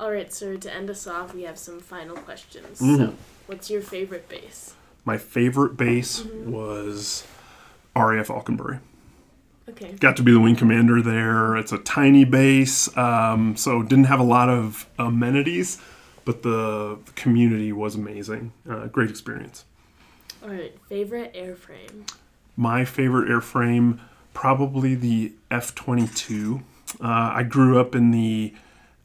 All 0.00 0.10
right, 0.10 0.32
sir. 0.32 0.56
To 0.56 0.74
end 0.74 0.88
us 0.90 1.06
off, 1.06 1.34
we 1.34 1.42
have 1.42 1.58
some 1.58 1.78
final 1.80 2.16
questions. 2.16 2.80
Mm. 2.80 2.96
So, 2.96 3.14
what's 3.46 3.70
your 3.70 3.82
favorite 3.82 4.28
base? 4.28 4.74
My 5.04 5.18
favorite 5.18 5.76
base 5.76 6.24
was 6.24 7.26
RAF 7.94 8.30
Alconbury. 8.30 8.78
Okay. 9.68 9.92
Got 9.92 10.16
to 10.16 10.22
be 10.22 10.32
the 10.32 10.40
wing 10.40 10.56
commander 10.56 11.00
there. 11.00 11.56
It's 11.56 11.70
a 11.70 11.78
tiny 11.78 12.24
base, 12.24 12.94
um, 12.96 13.56
so 13.56 13.82
didn't 13.82 14.04
have 14.06 14.18
a 14.20 14.24
lot 14.24 14.48
of 14.48 14.86
amenities, 14.98 15.80
but 16.24 16.42
the 16.42 16.98
community 17.14 17.70
was 17.72 17.94
amazing. 17.94 18.52
Uh, 18.68 18.86
great 18.86 19.10
experience. 19.10 19.64
All 20.42 20.48
right. 20.48 20.74
Favorite 20.88 21.34
airframe. 21.34 22.10
My 22.56 22.84
favorite 22.84 23.28
airframe, 23.28 24.00
probably 24.34 24.94
the 24.94 25.32
F 25.50 25.74
22. 25.74 26.62
Uh, 27.00 27.04
I 27.04 27.42
grew 27.42 27.78
up 27.80 27.94
in 27.94 28.10
the 28.10 28.54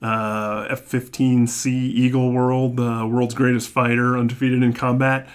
uh, 0.01 0.67
F 0.69 0.89
15C 0.89 1.67
Eagle 1.67 2.31
world, 2.31 2.77
the 2.77 3.07
world's 3.07 3.33
greatest 3.33 3.69
fighter, 3.69 4.17
undefeated 4.17 4.63
in 4.63 4.73
combat. 4.73 5.27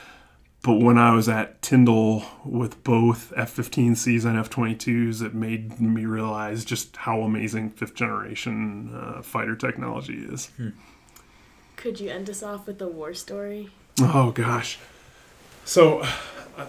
But 0.63 0.75
when 0.75 0.99
I 0.99 1.15
was 1.15 1.27
at 1.29 1.63
Tyndall 1.63 2.23
with 2.45 2.85
both 2.85 3.33
F 3.35 3.57
15Cs 3.57 4.27
and 4.27 4.39
F 4.39 4.51
22s, 4.51 5.23
it 5.25 5.35
made 5.35 5.81
me 5.81 6.05
realize 6.05 6.67
just 6.67 6.97
how 6.99 7.23
amazing 7.23 7.71
fifth 7.71 7.95
generation 7.95 8.95
uh, 8.95 9.23
fighter 9.23 9.57
technology 9.57 10.19
is. 10.19 10.51
Could 11.77 11.99
you 11.99 12.11
end 12.11 12.29
us 12.29 12.43
off 12.43 12.67
with 12.67 12.81
a 12.83 12.89
war 12.89 13.15
story? 13.15 13.71
Oh 14.01 14.33
gosh. 14.33 14.79
So 15.65 16.01
uh, 16.57 16.67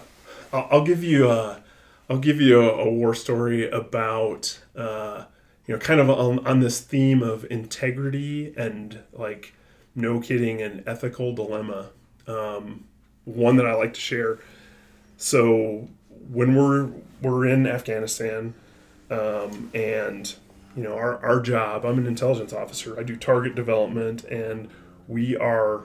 I'll 0.52 0.84
give 0.84 1.02
you 1.02 1.30
a 1.30 1.62
I'll 2.08 2.18
give 2.18 2.40
you 2.40 2.60
a, 2.60 2.68
a 2.84 2.90
war 2.90 3.14
story 3.14 3.68
about 3.70 4.60
uh, 4.76 5.24
you 5.66 5.74
know 5.74 5.80
kind 5.80 6.00
of 6.00 6.10
on, 6.10 6.46
on 6.46 6.60
this 6.60 6.80
theme 6.80 7.22
of 7.22 7.46
integrity 7.50 8.54
and 8.56 9.00
like 9.12 9.54
no 9.94 10.20
kidding 10.20 10.60
an 10.62 10.82
ethical 10.86 11.34
dilemma. 11.34 11.90
Um, 12.26 12.84
one 13.24 13.56
that 13.56 13.66
I 13.66 13.74
like 13.74 13.94
to 13.94 14.00
share. 14.00 14.38
So 15.16 15.88
when 16.30 16.54
we're 16.54 16.90
we're 17.20 17.46
in 17.46 17.66
Afghanistan, 17.66 18.54
um, 19.10 19.70
and 19.74 20.34
you 20.76 20.82
know 20.82 20.94
our 20.94 21.24
our 21.24 21.40
job. 21.40 21.84
I'm 21.84 21.98
an 21.98 22.06
intelligence 22.06 22.52
officer. 22.52 22.98
I 22.98 23.02
do 23.02 23.16
target 23.16 23.54
development, 23.54 24.24
and 24.24 24.68
we 25.08 25.36
are 25.36 25.82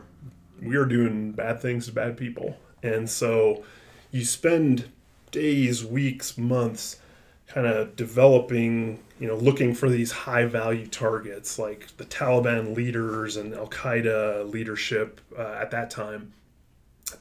we 0.62 0.76
are 0.76 0.86
doing 0.86 1.32
bad 1.32 1.62
things 1.62 1.86
to 1.88 1.92
bad 1.92 2.18
people. 2.18 2.58
And 2.84 3.10
so 3.10 3.64
you 4.12 4.24
spend 4.24 4.90
days, 5.32 5.84
weeks, 5.84 6.38
months 6.38 7.00
kind 7.48 7.66
of 7.66 7.96
developing, 7.96 9.00
you 9.20 9.28
know, 9.28 9.36
looking 9.36 9.74
for 9.74 9.90
these 9.90 10.12
high 10.12 10.46
value 10.46 10.88
targets 10.88 11.58
like 11.58 11.96
the 11.98 12.06
Taliban 12.06 12.76
leaders 12.76 13.38
and 13.38 13.54
Al 13.54 13.68
Qaeda 13.68 14.52
leadership 14.52 15.22
uh, 15.38 15.58
at 15.62 15.72
that 15.72 15.90
time. 15.90 16.34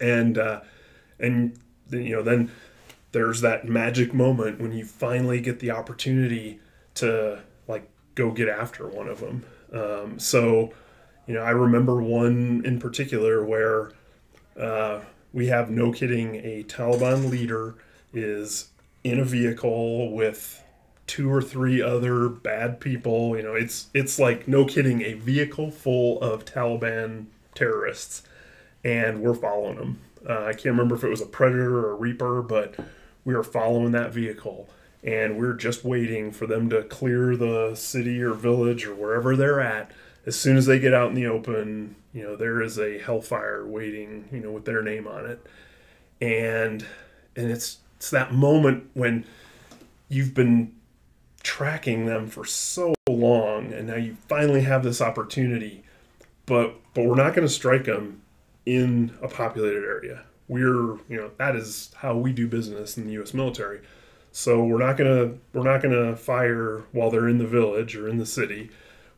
And, 0.00 0.36
uh, 0.36 0.60
and 1.18 1.58
you 1.90 2.16
know, 2.16 2.22
then 2.22 2.50
there's 3.12 3.40
that 3.40 3.68
magic 3.68 4.12
moment 4.12 4.60
when 4.60 4.72
you 4.72 4.84
finally 4.84 5.40
get 5.40 5.60
the 5.60 5.70
opportunity 5.70 6.60
to 6.94 7.40
like 7.68 7.88
go 8.14 8.30
get 8.30 8.48
after 8.48 8.86
one 8.88 9.08
of 9.08 9.20
them. 9.20 9.44
Um, 9.72 10.18
so, 10.18 10.72
you 11.26 11.34
know, 11.34 11.40
I 11.40 11.50
remember 11.50 12.02
one 12.02 12.62
in 12.64 12.80
particular 12.80 13.44
where 13.44 13.92
uh, 14.58 15.00
we 15.36 15.48
have 15.48 15.68
no 15.68 15.92
kidding 15.92 16.36
a 16.36 16.64
Taliban 16.64 17.30
leader 17.30 17.74
is 18.14 18.70
in 19.04 19.20
a 19.20 19.24
vehicle 19.24 20.10
with 20.10 20.64
two 21.06 21.30
or 21.30 21.42
three 21.42 21.82
other 21.82 22.30
bad 22.30 22.80
people. 22.80 23.36
You 23.36 23.42
know, 23.42 23.54
it's 23.54 23.88
it's 23.92 24.18
like 24.18 24.48
no 24.48 24.64
kidding 24.64 25.02
a 25.02 25.12
vehicle 25.12 25.70
full 25.70 26.18
of 26.22 26.46
Taliban 26.46 27.26
terrorists, 27.54 28.22
and 28.82 29.20
we're 29.20 29.34
following 29.34 29.76
them. 29.76 29.98
Uh, 30.26 30.46
I 30.46 30.52
can't 30.52 30.74
remember 30.74 30.94
if 30.94 31.04
it 31.04 31.10
was 31.10 31.20
a 31.20 31.26
Predator 31.26 31.80
or 31.80 31.90
a 31.90 31.96
Reaper, 31.96 32.40
but 32.40 32.74
we 33.26 33.34
are 33.34 33.44
following 33.44 33.92
that 33.92 34.14
vehicle, 34.14 34.70
and 35.04 35.36
we're 35.36 35.52
just 35.52 35.84
waiting 35.84 36.32
for 36.32 36.46
them 36.46 36.70
to 36.70 36.82
clear 36.84 37.36
the 37.36 37.74
city 37.74 38.22
or 38.22 38.32
village 38.32 38.86
or 38.86 38.94
wherever 38.94 39.36
they're 39.36 39.60
at. 39.60 39.90
As 40.26 40.38
soon 40.38 40.56
as 40.56 40.66
they 40.66 40.78
get 40.80 40.92
out 40.92 41.08
in 41.08 41.14
the 41.14 41.26
open, 41.26 41.94
you 42.12 42.22
know, 42.22 42.34
there 42.34 42.60
is 42.60 42.78
a 42.78 42.98
hellfire 42.98 43.64
waiting, 43.64 44.28
you 44.32 44.40
know, 44.40 44.50
with 44.50 44.64
their 44.64 44.82
name 44.82 45.06
on 45.06 45.24
it. 45.26 45.46
And 46.20 46.84
and 47.36 47.50
it's 47.50 47.78
it's 47.96 48.10
that 48.10 48.32
moment 48.32 48.90
when 48.94 49.24
you've 50.08 50.34
been 50.34 50.72
tracking 51.42 52.06
them 52.06 52.26
for 52.26 52.44
so 52.44 52.94
long 53.08 53.72
and 53.72 53.86
now 53.86 53.94
you 53.94 54.16
finally 54.28 54.62
have 54.62 54.82
this 54.82 55.00
opportunity. 55.00 55.84
But 56.44 56.74
but 56.94 57.04
we're 57.04 57.14
not 57.14 57.34
going 57.34 57.46
to 57.46 57.52
strike 57.52 57.84
them 57.84 58.22
in 58.64 59.16
a 59.22 59.28
populated 59.28 59.84
area. 59.84 60.24
We're 60.48 60.96
you 61.08 61.16
know 61.16 61.30
that 61.38 61.54
is 61.54 61.90
how 61.96 62.16
we 62.16 62.32
do 62.32 62.48
business 62.48 62.96
in 62.96 63.06
the 63.06 63.12
US 63.22 63.32
military. 63.32 63.80
So 64.32 64.62
we're 64.64 64.84
not 64.84 64.96
going 64.96 65.10
to 65.10 65.38
we're 65.52 65.70
not 65.70 65.82
going 65.82 65.94
to 65.94 66.16
fire 66.16 66.84
while 66.92 67.10
they're 67.10 67.28
in 67.28 67.38
the 67.38 67.46
village 67.46 67.94
or 67.96 68.08
in 68.08 68.18
the 68.18 68.26
city 68.26 68.70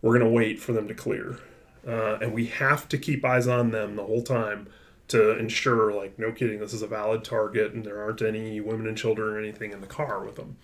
we're 0.02 0.18
going 0.18 0.30
to 0.30 0.36
wait 0.36 0.58
for 0.58 0.72
them 0.72 0.88
to 0.88 0.94
clear 0.94 1.38
uh, 1.86 2.18
and 2.20 2.32
we 2.32 2.46
have 2.46 2.88
to 2.88 2.98
keep 2.98 3.24
eyes 3.24 3.46
on 3.46 3.70
them 3.70 3.96
the 3.96 4.04
whole 4.04 4.22
time 4.22 4.68
to 5.08 5.38
ensure 5.38 5.92
like 5.92 6.18
no 6.18 6.32
kidding 6.32 6.58
this 6.58 6.74
is 6.74 6.82
a 6.82 6.86
valid 6.86 7.24
target 7.24 7.72
and 7.72 7.84
there 7.84 8.02
aren't 8.02 8.22
any 8.22 8.60
women 8.60 8.86
and 8.86 8.96
children 8.96 9.34
or 9.34 9.38
anything 9.38 9.72
in 9.72 9.80
the 9.80 9.86
car 9.86 10.24
with 10.24 10.36
them 10.36 10.56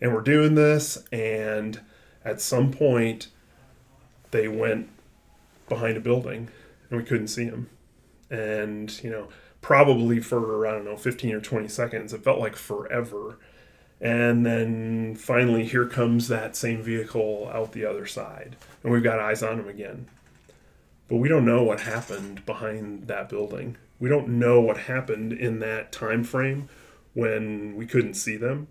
and 0.00 0.14
we're 0.14 0.20
doing 0.20 0.54
this 0.54 1.02
and 1.10 1.80
at 2.24 2.40
some 2.40 2.70
point 2.70 3.28
they 4.30 4.48
went 4.48 4.88
behind 5.68 5.96
a 5.96 6.00
building, 6.00 6.48
and 6.90 6.98
we 6.98 7.04
couldn't 7.04 7.28
see 7.28 7.44
him. 7.44 7.70
And 8.30 9.02
you 9.02 9.10
know, 9.10 9.28
probably 9.60 10.20
for 10.20 10.66
I 10.66 10.72
don't 10.72 10.84
know, 10.84 10.96
15 10.96 11.34
or 11.34 11.40
20 11.40 11.68
seconds, 11.68 12.12
it 12.12 12.24
felt 12.24 12.40
like 12.40 12.56
forever. 12.56 13.38
And 14.00 14.44
then 14.44 15.14
finally, 15.14 15.64
here 15.64 15.86
comes 15.86 16.28
that 16.28 16.54
same 16.54 16.82
vehicle 16.82 17.50
out 17.52 17.72
the 17.72 17.86
other 17.86 18.06
side, 18.06 18.56
and 18.82 18.92
we've 18.92 19.02
got 19.02 19.18
eyes 19.18 19.42
on 19.42 19.58
him 19.58 19.68
again. 19.68 20.06
But 21.08 21.16
we 21.16 21.28
don't 21.28 21.46
know 21.46 21.62
what 21.62 21.80
happened 21.80 22.44
behind 22.44 23.06
that 23.06 23.28
building. 23.28 23.76
We 23.98 24.08
don't 24.08 24.28
know 24.28 24.60
what 24.60 24.76
happened 24.76 25.32
in 25.32 25.60
that 25.60 25.92
time 25.92 26.24
frame 26.24 26.68
when 27.14 27.76
we 27.76 27.86
couldn't 27.86 28.14
see 28.14 28.36
them. 28.36 28.68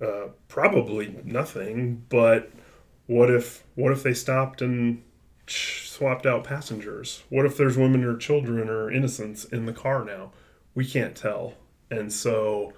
Uh, 0.00 0.28
probably 0.48 1.16
nothing. 1.24 2.04
But 2.08 2.50
what 3.06 3.30
if 3.30 3.62
what 3.74 3.92
if 3.92 4.02
they 4.02 4.14
stopped 4.14 4.60
and 4.60 5.02
swapped 5.46 6.26
out 6.26 6.44
passengers? 6.44 7.22
What 7.28 7.46
if 7.46 7.56
there's 7.56 7.76
women 7.76 8.04
or 8.04 8.16
children 8.16 8.68
or 8.68 8.90
innocents 8.90 9.44
in 9.44 9.66
the 9.66 9.72
car 9.72 10.04
now? 10.04 10.32
We 10.74 10.84
can't 10.84 11.14
tell. 11.14 11.54
And 11.90 12.12
so 12.12 12.72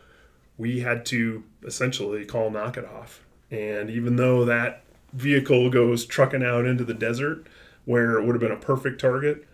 we 0.59 0.81
had 0.81 1.07
to 1.07 1.45
essentially 1.65 2.25
call 2.25 2.51
knock 2.51 2.77
it 2.77 2.85
off. 2.85 3.25
And 3.51 3.89
even 3.89 4.17
though 4.17 4.45
that 4.45 4.83
vehicle 5.13 5.71
goes 5.71 6.05
trucking 6.05 6.43
out 6.43 6.67
into 6.67 6.85
the 6.85 6.95
desert 6.95 7.47
where 7.85 8.19
it 8.19 8.27
would 8.27 8.35
have 8.35 8.41
been 8.41 8.53
a 8.53 8.57
perfect 8.57 9.01
target, 9.01 9.47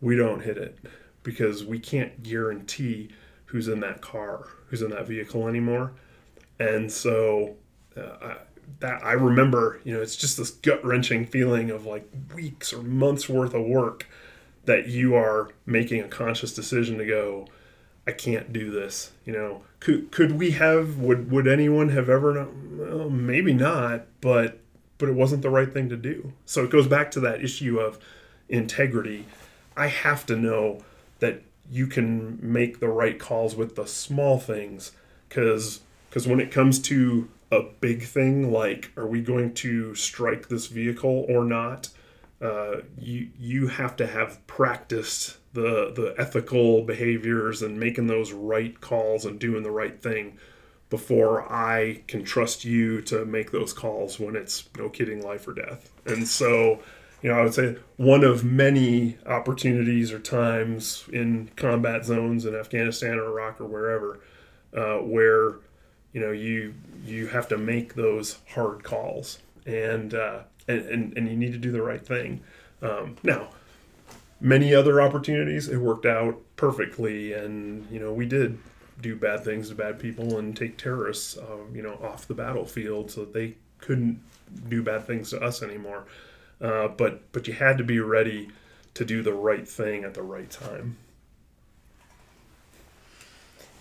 we 0.00 0.14
don't 0.14 0.42
hit 0.42 0.58
it 0.58 0.78
because 1.22 1.64
we 1.64 1.80
can't 1.80 2.22
guarantee 2.22 3.08
who's 3.46 3.66
in 3.66 3.80
that 3.80 4.00
car, 4.00 4.46
who's 4.68 4.82
in 4.82 4.90
that 4.90 5.08
vehicle 5.08 5.48
anymore. 5.48 5.92
And 6.60 6.92
so 6.92 7.56
uh, 7.96 8.34
that 8.80 9.04
I 9.04 9.12
remember, 9.12 9.80
you 9.84 9.94
know, 9.94 10.02
it's 10.02 10.16
just 10.16 10.36
this 10.36 10.50
gut 10.50 10.84
wrenching 10.84 11.26
feeling 11.26 11.70
of 11.70 11.86
like 11.86 12.08
weeks 12.34 12.72
or 12.72 12.82
months 12.82 13.28
worth 13.28 13.54
of 13.54 13.64
work 13.64 14.06
that 14.66 14.88
you 14.88 15.14
are 15.14 15.50
making 15.64 16.00
a 16.00 16.08
conscious 16.08 16.52
decision 16.52 16.98
to 16.98 17.06
go, 17.06 17.46
I 18.06 18.12
can't 18.12 18.52
do 18.52 18.70
this. 18.70 19.12
You 19.24 19.32
know, 19.32 19.62
could 19.86 20.10
could 20.10 20.32
we 20.32 20.50
have? 20.50 20.98
Would 20.98 21.30
would 21.30 21.46
anyone 21.46 21.90
have 21.90 22.08
ever? 22.08 22.48
Well, 22.72 23.08
maybe 23.08 23.54
not, 23.54 24.06
but 24.20 24.58
but 24.98 25.08
it 25.08 25.14
wasn't 25.14 25.42
the 25.42 25.50
right 25.50 25.72
thing 25.72 25.88
to 25.90 25.96
do. 25.96 26.32
So 26.44 26.64
it 26.64 26.70
goes 26.70 26.88
back 26.88 27.12
to 27.12 27.20
that 27.20 27.44
issue 27.44 27.78
of 27.78 28.00
integrity. 28.48 29.26
I 29.76 29.86
have 29.86 30.26
to 30.26 30.34
know 30.34 30.80
that 31.20 31.42
you 31.70 31.86
can 31.86 32.36
make 32.42 32.80
the 32.80 32.88
right 32.88 33.16
calls 33.16 33.54
with 33.54 33.76
the 33.76 33.86
small 33.86 34.40
things 34.40 34.90
because 35.28 35.82
because 36.10 36.26
when 36.26 36.40
it 36.40 36.50
comes 36.50 36.80
to 36.80 37.28
a 37.52 37.62
big 37.80 38.02
thing 38.02 38.50
like 38.50 38.90
are 38.96 39.06
we 39.06 39.20
going 39.20 39.54
to 39.54 39.94
strike 39.94 40.48
this 40.48 40.66
vehicle 40.66 41.26
or 41.28 41.44
not 41.44 41.90
uh, 42.40 42.76
you 42.98 43.28
you 43.38 43.68
have 43.68 43.94
to 43.96 44.06
have 44.06 44.44
practiced 44.48 45.36
the 45.56 45.90
the 45.94 46.14
ethical 46.18 46.82
behaviors 46.82 47.62
and 47.62 47.80
making 47.80 48.06
those 48.06 48.30
right 48.32 48.80
calls 48.80 49.24
and 49.24 49.40
doing 49.40 49.62
the 49.62 49.70
right 49.70 50.00
thing 50.00 50.38
before 50.90 51.50
I 51.50 52.02
can 52.06 52.22
trust 52.22 52.64
you 52.64 53.00
to 53.02 53.24
make 53.24 53.50
those 53.50 53.72
calls 53.72 54.20
when 54.20 54.36
it's 54.36 54.68
no 54.78 54.88
kidding 54.88 55.20
life 55.20 55.48
or 55.48 55.54
death. 55.54 55.90
And 56.04 56.28
so, 56.28 56.78
you 57.22 57.28
know, 57.28 57.40
I 57.40 57.42
would 57.42 57.54
say 57.54 57.78
one 57.96 58.22
of 58.22 58.44
many 58.44 59.18
opportunities 59.26 60.12
or 60.12 60.20
times 60.20 61.04
in 61.12 61.50
combat 61.56 62.04
zones 62.04 62.44
in 62.44 62.54
Afghanistan 62.54 63.18
or 63.18 63.24
Iraq 63.24 63.60
or 63.60 63.64
wherever 63.64 64.20
uh, 64.76 64.98
where 64.98 65.56
you 66.12 66.20
know 66.20 66.32
you 66.32 66.74
you 67.04 67.28
have 67.28 67.48
to 67.48 67.56
make 67.56 67.94
those 67.94 68.38
hard 68.50 68.84
calls 68.84 69.38
and 69.64 70.14
uh, 70.14 70.40
and, 70.68 70.80
and, 70.86 71.18
and 71.18 71.28
you 71.28 71.36
need 71.36 71.52
to 71.52 71.58
do 71.58 71.72
the 71.72 71.82
right 71.82 72.06
thing 72.06 72.42
um, 72.82 73.16
now 73.22 73.48
many 74.40 74.74
other 74.74 75.00
opportunities 75.00 75.68
it 75.68 75.78
worked 75.78 76.06
out 76.06 76.38
perfectly 76.56 77.32
and 77.32 77.86
you 77.90 77.98
know 77.98 78.12
we 78.12 78.26
did 78.26 78.58
do 79.00 79.16
bad 79.16 79.44
things 79.44 79.68
to 79.68 79.74
bad 79.74 79.98
people 79.98 80.38
and 80.38 80.56
take 80.56 80.76
terrorists 80.76 81.36
uh, 81.38 81.58
you 81.72 81.82
know 81.82 81.94
off 82.02 82.26
the 82.28 82.34
battlefield 82.34 83.10
so 83.10 83.20
that 83.20 83.32
they 83.32 83.54
couldn't 83.78 84.20
do 84.68 84.82
bad 84.82 85.06
things 85.06 85.30
to 85.30 85.40
us 85.40 85.62
anymore 85.62 86.04
uh, 86.60 86.88
but 86.88 87.30
but 87.32 87.46
you 87.46 87.54
had 87.54 87.78
to 87.78 87.84
be 87.84 88.00
ready 88.00 88.48
to 88.94 89.04
do 89.04 89.22
the 89.22 89.32
right 89.32 89.68
thing 89.68 90.04
at 90.04 90.14
the 90.14 90.22
right 90.22 90.50
time 90.50 90.96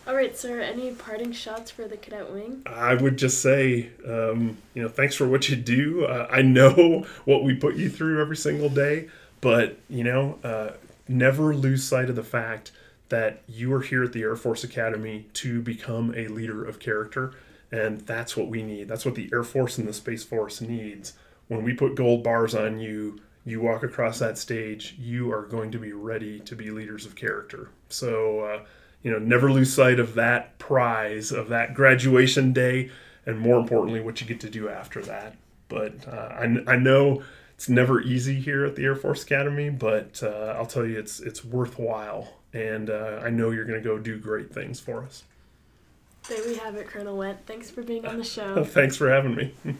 all 0.07 0.13
right, 0.13 0.37
sir. 0.37 0.61
Any 0.61 0.91
parting 0.91 1.31
shots 1.31 1.71
for 1.71 1.87
the 1.87 1.97
cadet 1.97 2.31
wing? 2.31 2.61
I 2.67 2.93
would 2.93 3.17
just 3.17 3.41
say, 3.41 3.89
um, 4.07 4.55
you 4.75 4.83
know, 4.83 4.87
thanks 4.87 5.15
for 5.15 5.27
what 5.27 5.49
you 5.49 5.55
do. 5.55 6.05
Uh, 6.05 6.27
I 6.29 6.43
know 6.43 7.07
what 7.25 7.43
we 7.43 7.55
put 7.55 7.75
you 7.75 7.89
through 7.89 8.21
every 8.21 8.37
single 8.37 8.69
day, 8.69 9.09
but 9.41 9.77
you 9.89 10.03
know, 10.03 10.39
uh, 10.43 10.71
never 11.07 11.55
lose 11.55 11.83
sight 11.83 12.09
of 12.09 12.15
the 12.15 12.23
fact 12.23 12.71
that 13.09 13.43
you 13.47 13.71
are 13.73 13.81
here 13.81 14.03
at 14.03 14.13
the 14.13 14.23
Air 14.23 14.35
Force 14.35 14.63
Academy 14.63 15.27
to 15.33 15.61
become 15.61 16.13
a 16.15 16.27
leader 16.27 16.65
of 16.65 16.79
character, 16.79 17.33
and 17.71 18.01
that's 18.01 18.35
what 18.35 18.47
we 18.47 18.63
need. 18.63 18.87
That's 18.87 19.05
what 19.05 19.15
the 19.15 19.29
Air 19.31 19.43
Force 19.43 19.77
and 19.77 19.87
the 19.87 19.93
Space 19.93 20.23
Force 20.23 20.61
needs. 20.61 21.13
When 21.47 21.63
we 21.63 21.73
put 21.73 21.95
gold 21.95 22.23
bars 22.23 22.55
on 22.55 22.79
you, 22.79 23.19
you 23.45 23.61
walk 23.61 23.83
across 23.83 24.17
that 24.19 24.39
stage, 24.39 24.95
you 24.97 25.31
are 25.31 25.43
going 25.43 25.71
to 25.71 25.77
be 25.77 25.93
ready 25.93 26.39
to 26.39 26.55
be 26.55 26.71
leaders 26.71 27.05
of 27.05 27.15
character. 27.15 27.69
So. 27.89 28.39
Uh, 28.41 28.65
you 29.05 29.11
know, 29.11 29.19
never 29.19 29.51
lose 29.51 29.71
sight 29.71 29.99
of 29.99 30.15
that 30.15 30.57
prize, 30.57 31.31
of 31.31 31.49
that 31.49 31.75
graduation 31.75 32.53
day, 32.53 32.89
and 33.27 33.39
more 33.39 33.59
importantly, 33.59 34.01
what 34.01 34.19
you 34.19 34.25
get 34.25 34.39
to 34.39 34.49
do 34.49 34.67
after 34.67 34.99
that. 35.03 35.35
But 35.69 36.07
uh, 36.07 36.33
I, 36.33 36.73
I 36.73 36.75
know 36.75 37.21
it's 37.55 37.69
never 37.69 38.01
easy 38.01 38.35
here 38.39 38.65
at 38.65 38.75
the 38.75 38.83
Air 38.83 38.95
Force 38.95 39.23
Academy, 39.23 39.69
but 39.69 40.21
uh, 40.21 40.55
I'll 40.57 40.65
tell 40.65 40.85
you, 40.85 40.99
it's 40.99 41.19
it's 41.19 41.43
worthwhile, 41.43 42.33
and 42.53 42.89
uh, 42.89 43.21
I 43.23 43.29
know 43.29 43.51
you're 43.51 43.65
going 43.65 43.81
to 43.81 43.87
go 43.87 43.97
do 43.97 44.17
great 44.17 44.53
things 44.53 44.79
for 44.79 45.03
us. 45.03 45.23
There 46.27 46.43
we 46.45 46.55
have 46.57 46.75
it, 46.75 46.87
Colonel 46.87 47.17
Wendt. 47.17 47.37
Thanks 47.45 47.69
for 47.69 47.81
being 47.81 48.05
on 48.05 48.17
the 48.17 48.23
show. 48.35 48.63
Thanks 48.63 48.97
for 48.97 49.09
having 49.09 49.35
me. 49.35 49.53